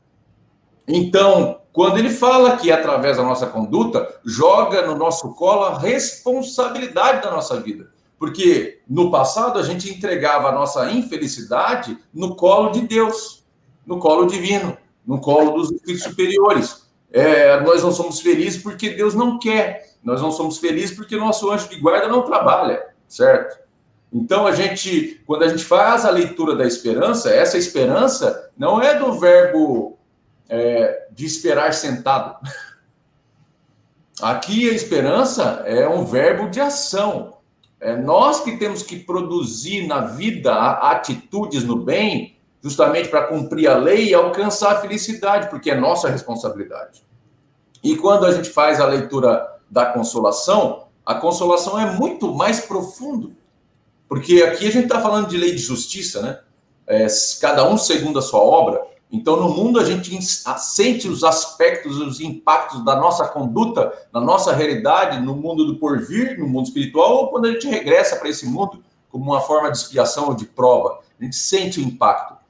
Então, 0.87 1.61
quando 1.73 1.99
ele 1.99 2.11
fala 2.11 2.57
que 2.57 2.71
através 2.71 3.17
da 3.17 3.23
nossa 3.23 3.47
conduta, 3.47 4.21
joga 4.25 4.87
no 4.87 4.95
nosso 4.95 5.35
colo 5.35 5.65
a 5.65 5.79
responsabilidade 5.79 7.23
da 7.23 7.31
nossa 7.31 7.61
vida. 7.61 7.91
Porque 8.19 8.81
no 8.89 9.11
passado 9.11 9.59
a 9.59 9.63
gente 9.63 9.93
entregava 9.93 10.49
a 10.49 10.53
nossa 10.53 10.91
infelicidade 10.91 11.99
no 12.15 12.35
colo 12.35 12.71
de 12.71 12.81
Deus, 12.81 13.45
no 13.87 13.99
colo 13.99 14.27
divino, 14.27 14.77
no 15.07 15.21
colo 15.21 15.53
dos 15.53 15.71
espíritos 15.71 16.05
superiores. 16.05 16.87
É, 17.13 17.61
nós 17.61 17.83
não 17.83 17.93
somos 17.93 18.21
felizes 18.21 18.63
porque 18.63 18.91
Deus 18.91 19.15
não 19.15 19.39
quer. 19.39 19.95
Nós 20.03 20.21
não 20.21 20.31
somos 20.31 20.59
felizes 20.59 20.97
porque 20.97 21.17
nosso 21.17 21.51
anjo 21.51 21.69
de 21.69 21.81
guarda 21.81 22.09
não 22.09 22.23
trabalha, 22.23 22.85
certo? 23.09 23.59
Então 24.13 24.47
a 24.47 24.53
gente, 24.53 25.21
quando 25.27 25.43
a 25.43 25.49
gente 25.49 25.65
faz 25.65 26.05
a 26.05 26.11
leitura 26.11 26.55
da 26.55 26.67
esperança, 26.67 27.31
essa 27.31 27.59
esperança 27.59 28.51
não 28.57 28.81
é 28.81 28.99
do 28.99 29.13
verbo 29.13 29.99
é, 30.49 31.09
de 31.13 31.25
esperar 31.27 31.75
sentado. 31.75 32.37
Aqui 34.23 34.71
a 34.71 34.73
esperança 34.73 35.63
é 35.67 35.89
um 35.89 36.05
verbo 36.05 36.49
de 36.49 36.61
ação. 36.61 37.37
É 37.79 37.95
nós 37.95 38.41
que 38.41 38.57
temos 38.57 38.83
que 38.83 38.99
produzir 38.99 39.87
na 39.87 40.01
vida 40.01 40.55
atitudes 40.55 41.65
no 41.65 41.77
bem, 41.77 42.36
justamente 42.67 43.09
para 43.09 43.23
cumprir 43.23 43.69
a 43.69 43.77
lei 43.77 44.09
e 44.09 44.15
alcançar 44.15 44.73
a 44.73 44.81
felicidade, 44.81 45.49
porque 45.49 45.71
é 45.71 45.77
nossa 45.77 46.09
responsabilidade. 46.09 47.07
E 47.81 47.95
quando 47.97 48.27
a 48.27 48.33
gente 48.33 48.51
faz 48.51 48.81
a 48.81 48.87
leitura 48.87 49.47
da 49.71 49.87
consolação, 49.87 50.89
a 51.05 51.15
consolação 51.15 51.79
é 51.79 51.87
muito 51.93 52.35
mais 52.35 52.59
profundo, 52.59 53.37
porque 54.09 54.43
aqui 54.43 54.67
a 54.67 54.73
gente 54.73 54.87
está 54.87 55.01
falando 55.01 55.29
de 55.29 55.37
lei 55.37 55.53
de 55.53 55.59
justiça, 55.59 56.21
né? 56.21 56.41
É, 56.89 57.07
cada 57.41 57.69
um 57.69 57.79
segundo 57.79 58.19
a 58.19 58.23
sua 58.23 58.41
obra. 58.41 58.85
Então, 59.13 59.37
no 59.37 59.49
mundo, 59.49 59.79
a 59.79 59.85
gente 59.85 60.19
sente 60.59 61.07
os 61.07 61.23
aspectos, 61.23 61.99
os 61.99 62.21
impactos 62.21 62.85
da 62.85 62.97
nossa 62.97 63.29
conduta, 63.29 63.93
na 64.13 64.21
nossa 64.21 64.53
realidade, 64.53 65.25
no 65.25 65.37
mundo 65.37 65.65
do 65.65 65.77
porvir, 65.77 66.37
no 66.37 66.49
mundo 66.49 66.67
espiritual, 66.67 67.13
ou 67.17 67.29
quando 67.29 67.45
a 67.45 67.53
gente 67.53 67.69
regressa 67.69 68.17
para 68.17 68.29
esse 68.29 68.45
mundo, 68.45 68.83
como 69.09 69.25
uma 69.25 69.41
forma 69.41 69.71
de 69.71 69.79
expiação 69.79 70.27
ou 70.27 70.35
de 70.35 70.47
prova. 70.47 70.99
A 71.21 71.25
gente 71.25 71.37
sente 71.37 71.79
o 71.79 71.83
impacto. 71.83 72.46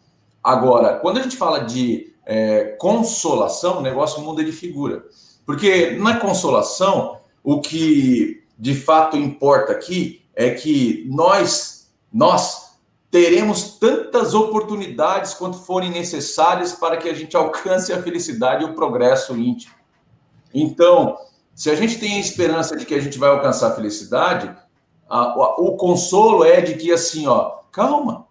Agora, 0.47 1.01
quando 1.01 1.19
a 1.19 1.23
gente 1.23 1.37
fala 1.37 1.65
de 1.65 2.15
é, 2.25 2.77
consolação, 2.79 3.79
o 3.79 3.83
negócio 3.83 4.23
muda 4.23 4.45
de 4.45 4.53
figura. 4.53 5.05
Porque 5.45 5.97
na 5.97 6.21
consolação, 6.21 7.19
o 7.43 7.61
que 7.61 8.45
de 8.57 8.73
fato 8.73 9.17
importa 9.17 9.73
aqui 9.73 10.23
é 10.37 10.51
que 10.51 11.05
nós, 11.11 11.91
nós 12.13 12.77
teremos 13.11 13.77
tantas 13.81 14.35
oportunidades 14.35 15.35
quanto 15.35 15.59
forem 15.59 15.91
necessárias 15.91 16.73
para 16.73 16.97
que 16.97 17.09
a 17.09 17.15
gente 17.15 17.37
alcance 17.37 17.93
a 17.93 18.01
felicidade 18.01 18.63
e 18.63 18.69
o 18.69 18.75
progresso 18.75 19.37
íntimo. 19.37 19.75
Então, 20.55 21.19
se 21.57 21.71
a 21.71 21.75
gente 21.75 21.99
tem 21.99 22.19
a 22.19 22.21
esperança 22.21 22.77
de 22.77 22.87
que 22.87 22.95
a 22.95 23.01
gente 23.01 23.19
vai 23.19 23.31
alcançar 23.31 23.73
a 23.73 23.75
felicidade, 23.75 24.57
a, 25.09 25.19
a, 25.19 25.57
o 25.59 25.77
consolo 25.77 26.45
é 26.45 26.61
de 26.61 26.75
que 26.75 26.93
assim, 26.93 27.27
ó, 27.27 27.57
calma. 27.73 28.26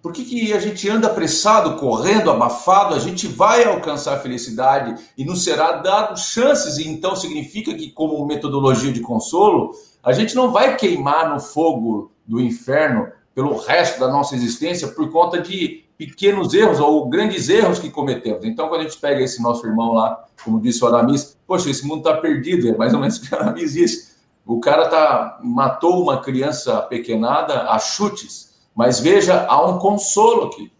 Por 0.00 0.12
que, 0.12 0.24
que 0.24 0.52
a 0.52 0.60
gente 0.60 0.88
anda 0.88 1.08
apressado, 1.08 1.76
correndo, 1.76 2.30
abafado? 2.30 2.94
A 2.94 2.98
gente 2.98 3.26
vai 3.26 3.64
alcançar 3.64 4.14
a 4.14 4.20
felicidade 4.20 4.94
e 5.16 5.24
nos 5.24 5.42
será 5.42 5.72
dado 5.72 6.18
chances, 6.18 6.78
e 6.78 6.88
então 6.88 7.16
significa 7.16 7.74
que, 7.74 7.90
como 7.90 8.24
metodologia 8.24 8.92
de 8.92 9.00
consolo, 9.00 9.72
a 10.02 10.12
gente 10.12 10.34
não 10.34 10.52
vai 10.52 10.76
queimar 10.76 11.30
no 11.32 11.40
fogo 11.40 12.12
do 12.24 12.40
inferno 12.40 13.08
pelo 13.34 13.56
resto 13.56 13.98
da 14.00 14.08
nossa 14.08 14.34
existência 14.34 14.88
por 14.88 15.10
conta 15.10 15.40
de 15.40 15.84
pequenos 15.96 16.54
erros 16.54 16.78
ou 16.78 17.08
grandes 17.08 17.48
erros 17.48 17.78
que 17.78 17.90
cometemos. 17.90 18.44
Então, 18.44 18.68
quando 18.68 18.82
a 18.82 18.84
gente 18.84 18.98
pega 18.98 19.20
esse 19.20 19.42
nosso 19.42 19.66
irmão 19.66 19.92
lá, 19.92 20.24
como 20.44 20.60
disse 20.60 20.82
o 20.84 20.86
Aramis, 20.86 21.36
poxa, 21.46 21.68
esse 21.68 21.84
mundo 21.84 22.08
está 22.08 22.16
perdido, 22.16 22.68
é 22.68 22.76
mais 22.76 22.94
ou 22.94 23.00
menos 23.00 23.16
o 23.16 23.22
que 23.22 23.34
o 23.34 23.38
Aramis 23.38 23.72
disse. 23.72 24.16
O 24.46 24.60
cara 24.60 24.88
tá, 24.88 25.40
matou 25.42 26.02
uma 26.02 26.20
criança 26.20 26.80
pequenada 26.82 27.64
a 27.64 27.78
chutes, 27.78 28.47
mas 28.78 29.00
veja, 29.00 29.44
há 29.48 29.66
um 29.66 29.76
consolo 29.76 30.44
aqui. 30.44 30.70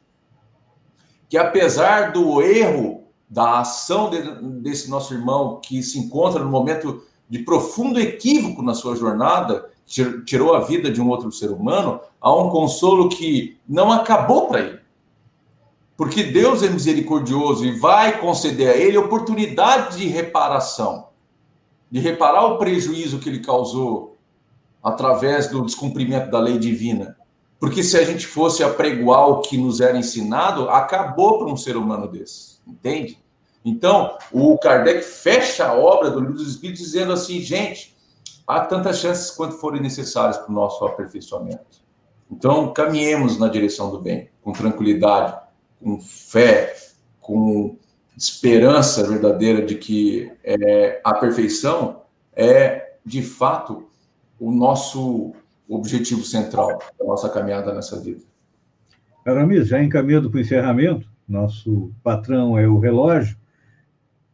Que 1.28 1.36
apesar 1.36 2.12
do 2.12 2.40
erro 2.40 3.08
da 3.28 3.58
ação 3.58 4.08
de, 4.08 4.22
desse 4.60 4.88
nosso 4.88 5.12
irmão 5.12 5.60
que 5.60 5.82
se 5.82 5.98
encontra 5.98 6.44
no 6.44 6.48
momento 6.48 7.02
de 7.28 7.40
profundo 7.40 7.98
equívoco 7.98 8.62
na 8.62 8.72
sua 8.72 8.94
jornada, 8.94 9.68
tirou 10.24 10.54
a 10.54 10.60
vida 10.60 10.92
de 10.92 11.02
um 11.02 11.08
outro 11.08 11.32
ser 11.32 11.50
humano, 11.50 11.98
há 12.20 12.32
um 12.32 12.50
consolo 12.50 13.08
que 13.08 13.58
não 13.68 13.90
acabou 13.90 14.46
para 14.46 14.60
ele. 14.60 14.78
Porque 15.96 16.22
Deus 16.22 16.62
é 16.62 16.70
misericordioso 16.70 17.66
e 17.66 17.80
vai 17.80 18.20
conceder 18.20 18.70
a 18.70 18.76
ele 18.76 18.96
oportunidade 18.96 19.98
de 19.98 20.06
reparação, 20.06 21.08
de 21.90 21.98
reparar 21.98 22.46
o 22.46 22.58
prejuízo 22.58 23.18
que 23.18 23.28
ele 23.28 23.40
causou 23.40 24.16
através 24.80 25.48
do 25.50 25.66
descumprimento 25.66 26.30
da 26.30 26.38
lei 26.38 26.60
divina. 26.60 27.17
Porque 27.58 27.82
se 27.82 27.96
a 27.96 28.04
gente 28.04 28.26
fosse 28.26 28.62
apregoar 28.62 29.28
o 29.28 29.40
que 29.40 29.58
nos 29.58 29.80
era 29.80 29.96
ensinado, 29.96 30.68
acabou 30.70 31.38
para 31.38 31.48
um 31.48 31.56
ser 31.56 31.76
humano 31.76 32.06
desse, 32.06 32.58
entende? 32.66 33.18
Então, 33.64 34.16
o 34.32 34.56
Kardec 34.56 35.02
fecha 35.02 35.66
a 35.66 35.74
obra 35.74 36.10
do 36.10 36.20
Livro 36.20 36.34
dos 36.34 36.48
Espíritos 36.48 36.82
dizendo 36.82 37.12
assim, 37.12 37.40
gente, 37.40 37.96
há 38.46 38.60
tantas 38.60 38.98
chances 38.98 39.30
quanto 39.30 39.56
forem 39.56 39.82
necessárias 39.82 40.38
para 40.38 40.50
o 40.50 40.54
nosso 40.54 40.84
aperfeiçoamento. 40.84 41.82
Então, 42.30 42.72
caminhemos 42.72 43.38
na 43.38 43.48
direção 43.48 43.90
do 43.90 44.00
bem, 44.00 44.30
com 44.42 44.52
tranquilidade, 44.52 45.38
com 45.82 46.00
fé, 46.00 46.76
com 47.20 47.76
esperança 48.16 49.06
verdadeira 49.06 49.64
de 49.64 49.74
que 49.74 50.30
é, 50.44 51.00
a 51.04 51.14
perfeição 51.14 52.02
é, 52.34 52.94
de 53.04 53.22
fato, 53.22 53.88
o 54.38 54.50
nosso 54.50 55.32
objetivo 55.68 56.24
central 56.24 56.78
da 56.98 57.04
nossa 57.04 57.28
caminhada 57.28 57.74
nessa 57.74 58.00
vida. 58.00 58.22
Aramis, 59.24 59.68
já 59.68 59.82
encaminhando 59.82 60.30
para 60.30 60.38
o 60.38 60.40
encerramento, 60.40 61.10
nosso 61.28 61.92
patrão 62.02 62.58
é 62.58 62.66
o 62.66 62.78
relógio. 62.78 63.36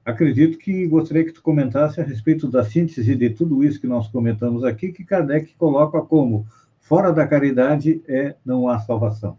Acredito 0.04 0.58
que 0.58 0.86
gostaria 0.86 1.24
que 1.24 1.32
tu 1.32 1.42
comentasse 1.42 2.00
a 2.00 2.04
respeito 2.04 2.48
da 2.48 2.64
síntese 2.64 3.14
de 3.16 3.30
tudo 3.30 3.64
isso 3.64 3.80
que 3.80 3.86
nós 3.86 4.06
comentamos 4.08 4.62
aqui, 4.62 4.92
que 4.92 5.04
Kardec 5.04 5.54
coloca 5.54 6.00
como 6.02 6.46
fora 6.78 7.12
da 7.12 7.26
caridade 7.26 8.02
é 8.06 8.36
não 8.44 8.68
há 8.68 8.78
salvação. 8.78 9.38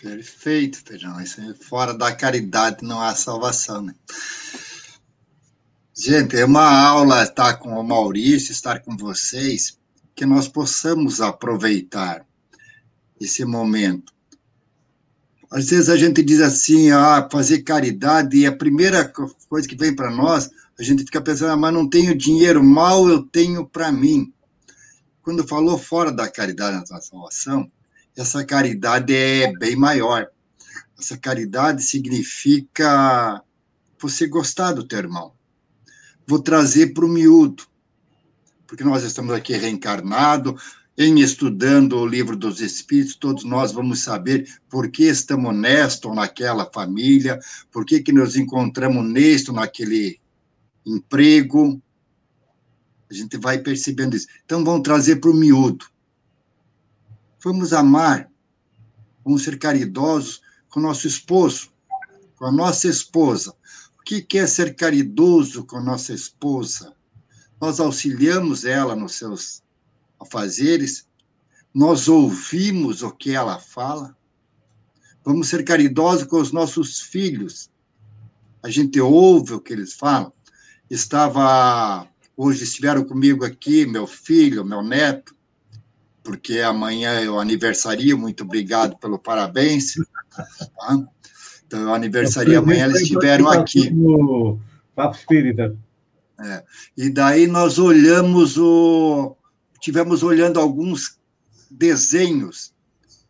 Perfeito, 0.00 0.82
Feijão. 0.84 1.20
Isso 1.20 1.40
é 1.40 1.54
fora 1.54 1.92
da 1.92 2.14
caridade 2.14 2.84
não 2.84 3.00
há 3.00 3.14
salvação, 3.14 3.82
né? 3.82 3.94
Gente, 5.96 6.36
é 6.36 6.44
uma 6.44 6.86
aula 6.86 7.22
estar 7.22 7.54
com 7.54 7.70
o 7.70 7.82
Maurício, 7.82 8.52
estar 8.52 8.80
com 8.80 8.96
vocês, 8.96 9.78
que 10.14 10.24
nós 10.24 10.48
possamos 10.48 11.20
aproveitar 11.20 12.24
esse 13.20 13.44
momento. 13.44 14.12
Às 15.50 15.70
vezes 15.70 15.88
a 15.88 15.96
gente 15.96 16.22
diz 16.22 16.40
assim, 16.40 16.90
ah, 16.90 17.28
fazer 17.30 17.62
caridade, 17.62 18.36
e 18.38 18.46
a 18.46 18.56
primeira 18.56 19.10
coisa 19.48 19.68
que 19.68 19.76
vem 19.76 19.94
para 19.94 20.10
nós, 20.10 20.50
a 20.78 20.82
gente 20.82 21.04
fica 21.04 21.20
pensando, 21.20 21.52
ah, 21.52 21.56
mas 21.56 21.72
não 21.72 21.88
tenho 21.88 22.16
dinheiro, 22.16 22.62
mal 22.62 23.08
eu 23.08 23.22
tenho 23.22 23.66
para 23.66 23.92
mim. 23.92 24.32
Quando 25.22 25.46
falou 25.46 25.78
fora 25.78 26.10
da 26.10 26.28
caridade 26.28 26.90
na 26.90 27.00
salvação, 27.00 27.70
essa 28.16 28.44
caridade 28.44 29.14
é 29.14 29.52
bem 29.56 29.76
maior. 29.76 30.28
Essa 30.98 31.16
caridade 31.16 31.82
significa 31.82 33.42
você 33.98 34.26
gostar 34.26 34.72
do 34.72 34.84
teu 34.84 34.98
irmão. 34.98 35.32
Vou 36.26 36.40
trazer 36.40 36.92
para 36.94 37.04
o 37.04 37.08
miúdo, 37.08 37.64
porque 38.66 38.84
nós 38.84 39.02
estamos 39.02 39.34
aqui 39.34 39.54
reencarnado, 39.54 40.56
em 40.96 41.20
estudando 41.20 41.96
o 41.96 42.06
livro 42.06 42.36
dos 42.36 42.60
Espíritos, 42.60 43.16
todos 43.16 43.44
nós 43.44 43.72
vamos 43.72 44.00
saber 44.00 44.48
por 44.68 44.90
que 44.90 45.04
estamos 45.04 45.50
honestos 45.50 46.14
naquela 46.14 46.70
família, 46.72 47.40
por 47.70 47.84
que, 47.84 48.00
que 48.00 48.12
nos 48.12 48.36
encontramos 48.36 49.04
neste 49.04 49.50
naquele 49.52 50.20
emprego. 50.86 51.82
A 53.10 53.14
gente 53.14 53.36
vai 53.36 53.58
percebendo 53.58 54.16
isso. 54.16 54.28
Então, 54.44 54.64
vamos 54.64 54.82
trazer 54.82 55.16
para 55.16 55.30
o 55.30 55.34
miúdo. 55.34 55.86
Vamos 57.42 57.72
amar, 57.72 58.30
vamos 59.24 59.42
ser 59.42 59.58
caridosos 59.58 60.40
com 60.68 60.80
nosso 60.80 61.06
esposo, 61.06 61.70
com 62.36 62.46
a 62.46 62.52
nossa 62.52 62.88
esposa. 62.88 63.54
O 63.98 64.02
que 64.02 64.38
é 64.38 64.46
ser 64.46 64.74
caridoso 64.74 65.64
com 65.64 65.80
nossa 65.80 66.14
esposa? 66.14 66.94
Nós 67.60 67.80
auxiliamos 67.80 68.64
ela 68.64 68.94
nos 68.94 69.14
seus 69.14 69.62
afazeres, 70.20 71.06
nós 71.72 72.08
ouvimos 72.08 73.02
o 73.02 73.10
que 73.10 73.32
ela 73.32 73.58
fala. 73.58 74.16
Vamos 75.24 75.48
ser 75.48 75.64
caridosos 75.64 76.24
com 76.24 76.40
os 76.40 76.52
nossos 76.52 77.00
filhos. 77.00 77.70
A 78.62 78.70
gente 78.70 79.00
ouve 79.00 79.54
o 79.54 79.60
que 79.60 79.72
eles 79.72 79.94
falam. 79.94 80.32
Estava 80.90 82.06
hoje 82.36 82.64
estiveram 82.64 83.04
comigo 83.04 83.44
aqui 83.44 83.86
meu 83.86 84.06
filho, 84.06 84.64
meu 84.64 84.82
neto, 84.82 85.34
porque 86.22 86.60
amanhã 86.60 87.20
eu 87.20 87.38
aniversario, 87.38 88.18
muito 88.18 88.44
obrigado 88.44 88.96
pelo 88.98 89.18
parabéns. 89.18 89.94
Tá? 90.34 91.06
Então, 91.66 91.80
eu 91.80 91.94
aniversario 91.94 92.58
amanhã, 92.58 92.86
eles 92.86 93.02
estiveram 93.02 93.48
aqui. 93.48 93.90
No 93.90 94.58
Papo 94.94 95.16
Espírita. 95.16 95.76
É. 96.40 96.64
E 96.96 97.10
daí 97.10 97.46
nós 97.46 97.78
olhamos 97.78 98.56
o. 98.58 99.36
Tivemos 99.80 100.22
olhando 100.22 100.58
alguns 100.58 101.18
desenhos 101.70 102.72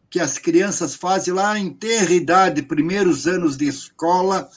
que 0.08 0.20
as 0.20 0.38
crianças 0.38 0.94
fazem 0.94 1.34
lá 1.34 1.58
em 1.58 1.70
terra 1.70 2.12
idade, 2.12 2.62
primeiros 2.62 3.26
anos 3.26 3.56
de 3.56 3.66
escola, 3.66 4.48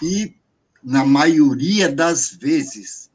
e 0.00 0.36
na 0.82 1.04
maioria 1.04 1.90
das 1.90 2.30
vezes 2.30 3.10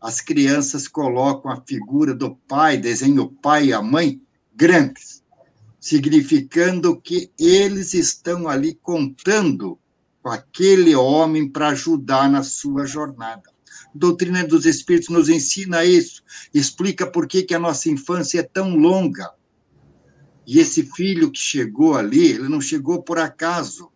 as 0.00 0.20
crianças 0.20 0.88
colocam 0.88 1.50
a 1.50 1.60
figura 1.60 2.14
do 2.14 2.34
pai, 2.34 2.78
desenham 2.78 3.24
o 3.24 3.30
pai 3.30 3.66
e 3.66 3.72
a 3.72 3.82
mãe 3.82 4.20
grandes, 4.54 5.22
significando 5.78 7.00
que 7.00 7.30
eles 7.38 7.94
estão 7.94 8.48
ali 8.48 8.74
contando 8.74 9.78
com 10.22 10.30
aquele 10.30 10.94
homem 10.94 11.48
para 11.48 11.68
ajudar 11.68 12.28
na 12.30 12.42
sua 12.42 12.86
jornada. 12.86 13.50
Doutrina 13.94 14.46
dos 14.46 14.66
Espíritos 14.66 15.08
nos 15.08 15.28
ensina 15.28 15.84
isso, 15.84 16.22
explica 16.54 17.06
por 17.06 17.26
que, 17.26 17.42
que 17.42 17.54
a 17.54 17.58
nossa 17.58 17.90
infância 17.90 18.40
é 18.40 18.42
tão 18.42 18.76
longa. 18.76 19.30
E 20.46 20.58
esse 20.58 20.82
filho 20.82 21.30
que 21.30 21.38
chegou 21.38 21.96
ali, 21.96 22.32
ele 22.32 22.48
não 22.48 22.60
chegou 22.60 23.02
por 23.02 23.18
acaso. 23.18 23.90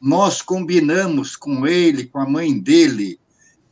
Nós 0.00 0.42
combinamos 0.42 1.36
com 1.36 1.66
ele, 1.66 2.06
com 2.06 2.18
a 2.18 2.28
mãe 2.28 2.58
dele, 2.58 3.18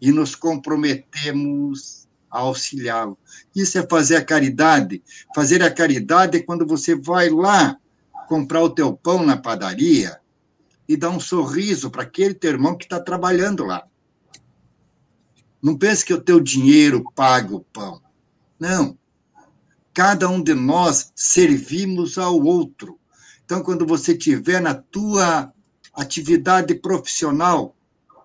e 0.01 0.13
nos 0.13 0.35
comprometemos 0.35 2.09
a 2.31 2.39
auxiliá-lo. 2.39 3.19
Isso 3.55 3.79
é 3.79 3.87
fazer 3.87 4.17
a 4.17 4.25
caridade. 4.25 5.03
Fazer 5.35 5.63
a 5.63 5.71
caridade 5.71 6.39
é 6.39 6.43
quando 6.43 6.67
você 6.67 6.95
vai 6.95 7.29
lá 7.29 7.77
comprar 8.29 8.63
o 8.63 8.71
teu 8.71 8.95
pão 8.95 9.27
na 9.27 9.37
padaria 9.37 10.21
e 10.89 10.97
dar 10.97 11.11
um 11.11 11.21
sorriso 11.21 11.91
para 11.91 12.03
aquele 12.03 12.35
teu 12.35 12.51
irmão 12.51 12.77
que 12.77 12.85
está 12.85 13.01
trabalhando 13.01 13.65
lá. 13.65 13.85
Não 15.63 15.77
pense 15.77 16.05
que 16.05 16.15
o 16.15 16.21
teu 16.21 16.41
dinheiro 16.41 17.05
paga 17.15 17.55
o 17.55 17.61
pão. 17.61 18.01
Não. 18.59 18.97
Cada 19.93 20.29
um 20.29 20.43
de 20.43 20.55
nós 20.55 21.13
servimos 21.15 22.17
ao 22.17 22.41
outro. 22.43 22.99
Então, 23.45 23.63
quando 23.63 23.85
você 23.85 24.17
tiver 24.17 24.61
na 24.61 24.75
tua 24.75 25.53
atividade 25.93 26.75
profissional, 26.75 27.77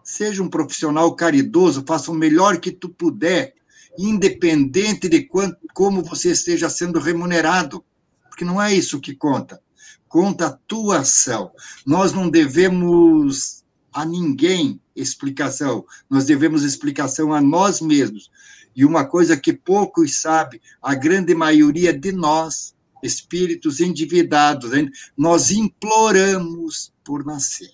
seja 0.04 0.44
um 0.44 0.50
profissional 0.50 1.14
caridoso, 1.16 1.84
faça 1.86 2.12
o 2.12 2.16
melhor 2.16 2.60
que 2.60 2.72
tu 2.72 2.88
puder, 2.88 3.56
independente 3.98 5.10
de 5.10 5.24
quanto, 5.24 5.58
como 5.74 6.04
você 6.04 6.32
esteja 6.32 6.70
sendo 6.70 7.00
remunerado, 7.00 7.84
porque 8.30 8.46
não 8.46 8.62
é 8.62 8.74
isso 8.74 9.02
que 9.02 9.16
conta. 9.16 9.60
Conta 10.08 10.48
a 10.48 10.52
tua 10.52 11.00
ação. 11.00 11.52
Nós 11.86 12.14
não 12.14 12.30
devemos 12.30 13.65
a 13.96 14.04
ninguém 14.04 14.82
explicação, 14.94 15.86
nós 16.10 16.26
devemos 16.26 16.64
explicação 16.64 17.34
a 17.34 17.40
nós 17.40 17.80
mesmos. 17.80 18.30
E 18.76 18.84
uma 18.84 19.06
coisa 19.06 19.38
que 19.38 19.54
poucos 19.54 20.20
sabem, 20.20 20.60
a 20.82 20.94
grande 20.94 21.34
maioria 21.34 21.98
de 21.98 22.12
nós, 22.12 22.76
espíritos 23.02 23.80
endividados, 23.80 24.72
nós 25.18 25.50
imploramos 25.50 26.92
por 27.06 27.26
nascer. 27.26 27.72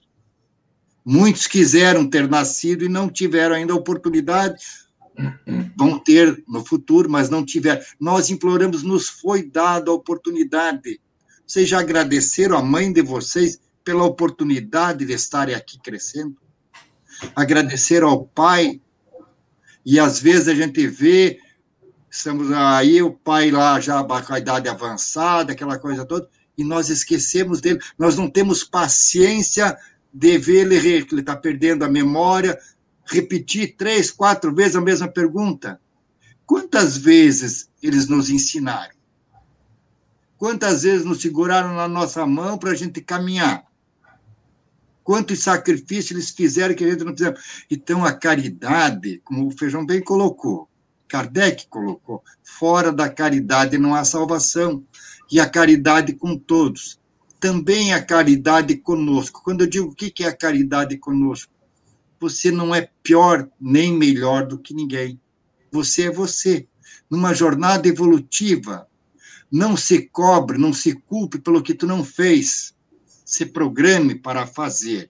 Muitos 1.04 1.48
quiseram 1.48 2.08
ter 2.08 2.30
nascido 2.30 2.86
e 2.86 2.90
não 2.90 3.10
tiveram 3.10 3.56
ainda 3.56 3.74
a 3.74 3.78
oportunidade, 3.78 4.62
vão 5.76 5.98
ter 5.98 6.44
no 6.48 6.64
futuro, 6.64 7.10
mas 7.10 7.32
não 7.32 7.44
tiveram. 7.44 7.82
Nós 8.00 8.30
imploramos, 8.30 8.84
nos 8.84 9.10
foi 9.10 9.42
dada 9.42 9.90
a 9.90 9.96
oportunidade. 9.96 11.02
Vocês 11.48 11.68
já 11.68 11.80
agradeceram 11.80 12.56
a 12.56 12.62
mãe 12.62 12.94
de 12.94 13.02
vocês 13.02 13.60
pela 13.84 14.04
oportunidade 14.04 15.06
de 15.06 15.14
estarem 15.14 15.56
aqui 15.56 15.80
crescendo? 15.80 16.36
Agradeceram 17.36 18.10
ao 18.10 18.26
pai? 18.26 18.82
E 19.86 20.00
às 20.00 20.20
vezes 20.20 20.48
a 20.48 20.56
gente 20.56 20.86
vê, 20.88 21.40
estamos 22.10 22.52
aí, 22.52 23.02
o 23.02 23.12
pai 23.12 23.52
lá 23.52 23.80
já 23.80 24.04
com 24.04 24.34
a 24.34 24.40
idade 24.40 24.70
avançada, 24.70 25.54
aquela 25.54 25.80
coisa 25.80 26.06
toda, 26.06 26.30
e 26.58 26.64
nós 26.64 26.90
esquecemos 26.90 27.62
dele, 27.62 27.80
nós 27.98 28.16
não 28.16 28.30
temos 28.30 28.64
paciência 28.64 29.76
de 30.14 30.38
ver 30.38 30.72
ele, 30.72 30.76
ele 30.78 31.22
está 31.22 31.36
perdendo 31.36 31.84
a 31.84 31.90
memória, 31.90 32.60
repetir 33.06 33.76
três, 33.76 34.12
quatro 34.12 34.54
vezes 34.54 34.76
a 34.76 34.82
mesma 34.82 35.08
pergunta. 35.08 35.80
Quantas 36.46 36.98
vezes 36.98 37.70
eles 37.82 38.08
nos 38.08 38.30
ensinaram? 38.30 38.94
Quantas 40.38 40.84
vezes 40.84 41.06
nos 41.06 41.22
seguraram 41.22 41.74
na 41.76 41.88
nossa 41.88 42.26
mão 42.26 42.58
para 42.58 42.72
a 42.72 42.76
gente 42.76 43.00
caminhar? 43.00 43.64
Quantos 45.12 45.44
sacrifícios 45.44 46.12
eles 46.12 46.30
fizeram 46.30 46.74
que 46.74 46.86
a 46.86 46.90
gente 46.90 47.04
não 47.04 47.12
fizemos? 47.12 47.66
Então, 47.70 48.06
a 48.06 48.14
caridade, 48.14 49.20
como 49.26 49.46
o 49.46 49.52
Feijão 49.52 49.86
bem 49.86 50.02
colocou, 50.02 50.70
Kardec 51.06 51.68
colocou, 51.68 52.24
fora 52.42 52.94
da 52.94 53.10
caridade 53.10 53.78
não 53.78 53.94
há 53.94 54.06
salvação. 54.06 54.86
E 55.30 55.38
a 55.38 55.50
caridade 55.50 56.14
com 56.14 56.38
todos 56.38 56.98
também 57.42 57.94
a 57.94 58.02
caridade 58.02 58.78
conosco. 58.78 59.42
Quando 59.44 59.66
eu 59.66 59.68
digo 59.68 59.90
o 59.90 59.94
que 59.94 60.24
é 60.24 60.28
a 60.28 60.34
caridade 60.34 60.98
conosco, 60.98 61.52
você 62.18 62.50
não 62.50 62.74
é 62.74 62.90
pior 63.04 63.50
nem 63.60 63.92
melhor 63.92 64.48
do 64.48 64.58
que 64.58 64.74
ninguém. 64.74 65.20
Você 65.74 66.04
é 66.04 66.10
você. 66.10 66.70
Numa 67.10 67.34
jornada 67.34 67.86
evolutiva, 67.86 68.88
não 69.52 69.76
se 69.76 70.04
cobre, 70.04 70.58
não 70.58 70.72
se 70.72 70.94
culpe 70.94 71.38
pelo 71.38 71.62
que 71.62 71.74
tu 71.74 71.86
não 71.86 72.02
fez. 72.02 72.74
Se 73.32 73.46
programe 73.46 74.14
para 74.14 74.46
fazer. 74.46 75.10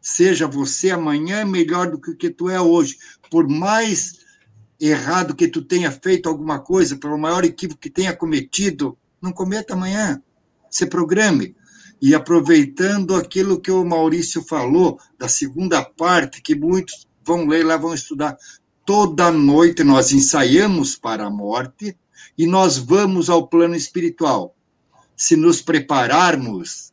Seja 0.00 0.48
você 0.48 0.90
amanhã 0.90 1.44
melhor 1.44 1.90
do 1.90 2.00
que 2.00 2.10
o 2.10 2.16
que 2.16 2.30
tu 2.30 2.48
é 2.48 2.58
hoje. 2.58 2.96
Por 3.30 3.46
mais 3.46 4.20
errado 4.80 5.34
que 5.34 5.46
tu 5.46 5.60
tenha 5.60 5.92
feito 5.92 6.30
alguma 6.30 6.60
coisa, 6.60 6.96
pelo 6.96 7.18
maior 7.18 7.44
equívoco 7.44 7.78
que 7.78 7.90
tenha 7.90 8.16
cometido, 8.16 8.96
não 9.20 9.32
cometa 9.32 9.74
amanhã. 9.74 10.18
Se 10.70 10.86
programe 10.86 11.54
e 12.00 12.14
aproveitando 12.14 13.14
aquilo 13.14 13.60
que 13.60 13.70
o 13.70 13.84
Maurício 13.84 14.42
falou, 14.42 14.98
da 15.18 15.28
segunda 15.28 15.82
parte, 15.84 16.40
que 16.40 16.54
muitos 16.54 17.06
vão 17.22 17.46
ler 17.46 17.66
lá, 17.66 17.76
vão 17.76 17.92
estudar. 17.92 18.38
Toda 18.86 19.30
noite 19.30 19.84
nós 19.84 20.10
ensaiamos 20.10 20.96
para 20.96 21.26
a 21.26 21.30
morte 21.30 21.94
e 22.38 22.46
nós 22.46 22.78
vamos 22.78 23.28
ao 23.28 23.46
plano 23.46 23.74
espiritual. 23.74 24.56
Se 25.14 25.36
nos 25.36 25.60
prepararmos, 25.60 26.87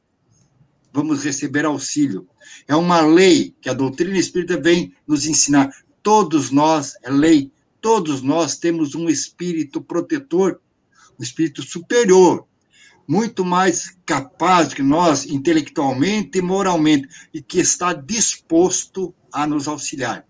vamos 0.95 1.25
receber 1.25 1.65
auxílio. 1.65 2.25
É 2.65 2.73
uma 2.73 3.01
lei 3.01 3.53
que 3.59 3.69
a 3.69 3.73
doutrina 3.73 4.17
espírita 4.17 4.57
vem 4.57 4.93
nos 5.05 5.25
ensinar. 5.25 5.69
Todos 6.01 6.51
nós, 6.51 6.93
é 7.03 7.09
lei, 7.09 7.51
todos 7.81 8.21
nós 8.21 8.57
temos 8.57 8.95
um 8.95 9.09
espírito 9.09 9.81
protetor, 9.81 10.61
um 11.19 11.23
espírito 11.23 11.61
superior, 11.61 12.47
muito 13.05 13.43
mais 13.43 13.93
capaz 14.05 14.73
que 14.73 14.81
nós, 14.81 15.25
intelectualmente 15.25 16.37
e 16.37 16.41
moralmente, 16.41 17.09
e 17.33 17.41
que 17.41 17.59
está 17.59 17.91
disposto 17.91 19.13
a 19.33 19.45
nos 19.45 19.67
auxiliar. 19.67 20.25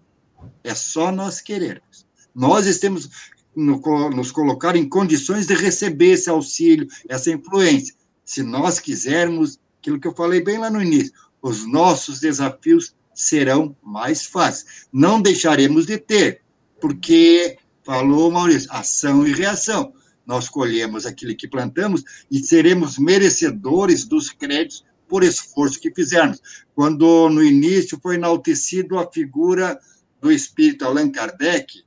É 0.64 0.74
só 0.74 1.12
nós 1.12 1.42
querermos. 1.42 2.08
Nós 2.34 2.80
temos 2.80 3.08
nos 3.56 4.32
colocar 4.32 4.76
em 4.76 4.90
condições 4.90 5.46
de 5.46 5.54
receber 5.54 6.14
esse 6.14 6.30
auxílio, 6.30 6.88
essa 7.08 7.32
influência. 7.32 7.94
Se 8.26 8.42
nós 8.42 8.80
quisermos, 8.80 9.60
aquilo 9.86 10.00
que 10.00 10.08
eu 10.08 10.16
falei 10.16 10.42
bem 10.42 10.58
lá 10.58 10.70
no 10.70 10.82
início, 10.82 11.14
os 11.42 11.68
nossos 11.68 12.20
desafios 12.20 12.96
serão 13.14 13.76
mais 13.84 14.26
fáceis. 14.26 14.88
Não 14.92 15.22
deixaremos 15.22 15.86
de 15.86 15.98
ter, 15.98 16.42
porque, 16.82 17.58
falou 17.84 18.32
Maurício, 18.32 18.72
ação 18.72 19.26
e 19.28 19.32
reação 19.32 19.94
nós 20.26 20.50
colhemos 20.50 21.06
aquilo 21.06 21.36
que 21.36 21.48
plantamos 21.48 22.04
e 22.32 22.40
seremos 22.40 22.98
merecedores 22.98 24.06
dos 24.06 24.32
créditos 24.32 24.84
por 25.08 25.24
esforço 25.24 25.80
que 25.80 25.94
fizermos. 25.94 26.42
Quando 26.74 27.30
no 27.30 27.44
início 27.44 28.00
foi 28.02 28.16
enaltecido 28.16 28.98
a 28.98 29.12
figura 29.12 29.80
do 30.20 30.32
espírito 30.32 30.84
Allan 30.84 31.12
Kardec, 31.12 31.84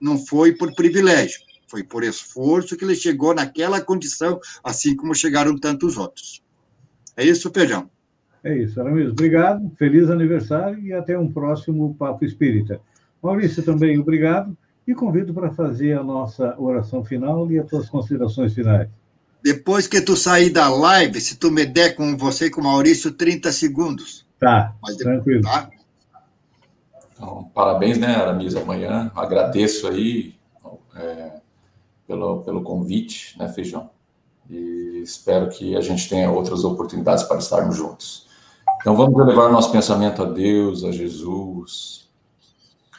não 0.00 0.18
foi 0.18 0.52
por 0.52 0.74
privilégio, 0.74 1.38
foi 1.68 1.84
por 1.84 2.02
esforço 2.02 2.76
que 2.76 2.84
ele 2.84 2.96
chegou 2.96 3.32
naquela 3.32 3.80
condição, 3.80 4.40
assim 4.64 4.96
como 4.96 5.14
chegaram 5.14 5.56
tantos 5.56 5.96
outros. 5.96 6.42
É 7.18 7.24
isso, 7.24 7.50
Feijão. 7.50 7.90
É 8.44 8.56
isso, 8.56 8.80
Aramis. 8.80 9.10
Obrigado, 9.10 9.68
feliz 9.76 10.08
aniversário 10.08 10.78
e 10.78 10.92
até 10.92 11.18
um 11.18 11.32
próximo 11.32 11.96
Papo 11.98 12.24
Espírita. 12.24 12.80
Maurício, 13.20 13.60
também 13.64 13.98
obrigado 13.98 14.56
e 14.86 14.94
convido 14.94 15.34
para 15.34 15.50
fazer 15.50 15.98
a 15.98 16.04
nossa 16.04 16.54
oração 16.56 17.04
final 17.04 17.50
e 17.50 17.58
as 17.58 17.68
suas 17.68 17.90
considerações 17.90 18.54
finais. 18.54 18.88
Depois 19.42 19.88
que 19.88 20.00
tu 20.00 20.16
sair 20.16 20.50
da 20.50 20.68
live, 20.68 21.20
se 21.20 21.36
tu 21.36 21.50
me 21.50 21.66
der 21.66 21.96
com 21.96 22.16
você 22.16 22.46
e 22.46 22.50
com 22.50 22.60
o 22.60 22.64
Maurício 22.64 23.10
30 23.10 23.50
segundos. 23.50 24.24
Tá, 24.38 24.76
Mas 24.80 24.96
depois, 24.96 25.16
tranquilo. 25.16 25.42
Tá? 25.42 25.70
Então, 27.12 27.50
parabéns, 27.52 27.98
né, 27.98 28.14
Aramis, 28.14 28.54
amanhã. 28.54 29.10
Agradeço 29.16 29.88
aí 29.88 30.36
é, 30.94 31.32
pelo, 32.06 32.42
pelo 32.42 32.62
convite, 32.62 33.36
né, 33.36 33.48
Feijão? 33.48 33.90
E 34.48 34.87
espero 35.02 35.48
que 35.48 35.76
a 35.76 35.80
gente 35.80 36.08
tenha 36.08 36.30
outras 36.30 36.64
oportunidades 36.64 37.24
para 37.24 37.38
estarmos 37.38 37.76
juntos. 37.76 38.26
Então, 38.80 38.96
vamos 38.96 39.26
levar 39.26 39.50
nosso 39.50 39.72
pensamento 39.72 40.22
a 40.22 40.26
Deus, 40.26 40.84
a 40.84 40.92
Jesus, 40.92 42.08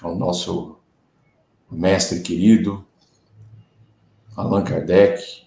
ao 0.01 0.15
nosso 0.15 0.77
mestre 1.71 2.21
querido, 2.21 2.85
Allan 4.35 4.63
Kardec, 4.63 5.43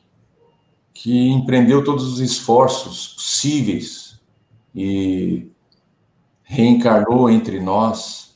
que 0.95 1.29
empreendeu 1.29 1.83
todos 1.83 2.05
os 2.05 2.21
esforços 2.21 3.09
possíveis 3.09 4.21
e 4.75 5.51
reencarnou 6.43 7.29
entre 7.29 7.59
nós 7.61 8.35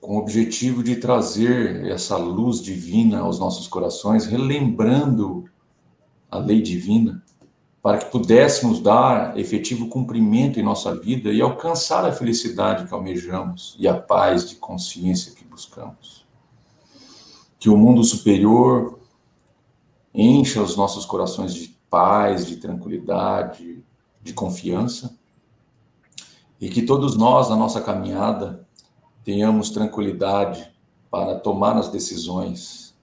com 0.00 0.16
o 0.16 0.18
objetivo 0.18 0.82
de 0.82 0.96
trazer 0.96 1.86
essa 1.86 2.16
luz 2.16 2.60
divina 2.60 3.20
aos 3.20 3.38
nossos 3.38 3.66
corações, 3.66 4.26
relembrando 4.26 5.48
a 6.30 6.36
lei 6.36 6.60
divina, 6.60 7.23
para 7.84 7.98
que 7.98 8.06
pudéssemos 8.06 8.80
dar 8.80 9.38
efetivo 9.38 9.90
cumprimento 9.90 10.58
em 10.58 10.62
nossa 10.62 10.98
vida 10.98 11.30
e 11.30 11.42
alcançar 11.42 12.02
a 12.06 12.12
felicidade 12.12 12.86
que 12.86 12.94
almejamos 12.94 13.76
e 13.78 13.86
a 13.86 13.94
paz 13.94 14.48
de 14.48 14.56
consciência 14.56 15.34
que 15.34 15.44
buscamos. 15.44 16.26
Que 17.58 17.68
o 17.68 17.76
mundo 17.76 18.02
superior 18.02 18.98
encha 20.14 20.62
os 20.62 20.78
nossos 20.78 21.04
corações 21.04 21.52
de 21.52 21.76
paz, 21.90 22.46
de 22.46 22.56
tranquilidade, 22.56 23.84
de 24.22 24.32
confiança, 24.32 25.14
e 26.58 26.70
que 26.70 26.80
todos 26.80 27.18
nós, 27.18 27.50
na 27.50 27.56
nossa 27.56 27.82
caminhada, 27.82 28.66
tenhamos 29.22 29.68
tranquilidade 29.68 30.72
para 31.10 31.38
tomar 31.38 31.76
as 31.76 31.90
decisões 31.90 32.96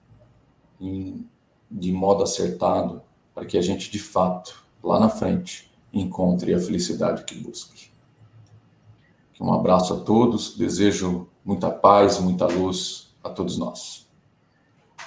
em, 0.80 1.24
de 1.70 1.92
modo 1.92 2.24
acertado, 2.24 3.00
para 3.32 3.46
que 3.46 3.56
a 3.56 3.62
gente, 3.62 3.88
de 3.88 4.00
fato, 4.00 4.61
lá 4.82 4.98
na 4.98 5.08
frente, 5.08 5.70
encontre 5.92 6.54
a 6.54 6.58
felicidade 6.58 7.24
que 7.24 7.38
busque. 7.38 7.90
Um 9.40 9.52
abraço 9.52 9.94
a 9.94 10.00
todos, 10.00 10.56
desejo 10.56 11.26
muita 11.44 11.68
paz, 11.70 12.20
muita 12.20 12.46
luz 12.46 13.12
a 13.24 13.28
todos 13.28 13.58
nós. 13.58 14.08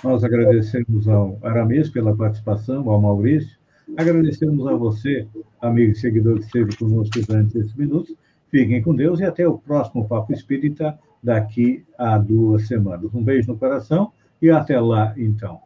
Nós 0.03 0.23
agradecemos 0.23 1.07
ao 1.07 1.37
Aramis 1.41 1.89
pela 1.89 2.15
participação, 2.15 2.89
ao 2.89 3.01
Maurício, 3.01 3.57
agradecemos 3.97 4.67
a 4.67 4.73
você, 4.73 5.27
amigo 5.61 5.93
e 5.93 5.95
seguidor 5.95 6.39
que 6.39 6.45
esteve 6.45 6.75
conosco 6.75 7.21
durante 7.25 7.57
esses 7.57 7.73
minutos. 7.75 8.13
Fiquem 8.51 8.81
com 8.81 8.93
Deus 8.93 9.19
e 9.19 9.23
até 9.23 9.47
o 9.47 9.57
próximo 9.57 10.07
Papo 10.07 10.33
Espírita 10.33 10.97
daqui 11.23 11.83
a 11.97 12.17
duas 12.17 12.67
semanas. 12.67 13.13
Um 13.13 13.23
beijo 13.23 13.51
no 13.51 13.57
coração 13.57 14.11
e 14.41 14.49
até 14.49 14.79
lá, 14.79 15.13
então. 15.17 15.61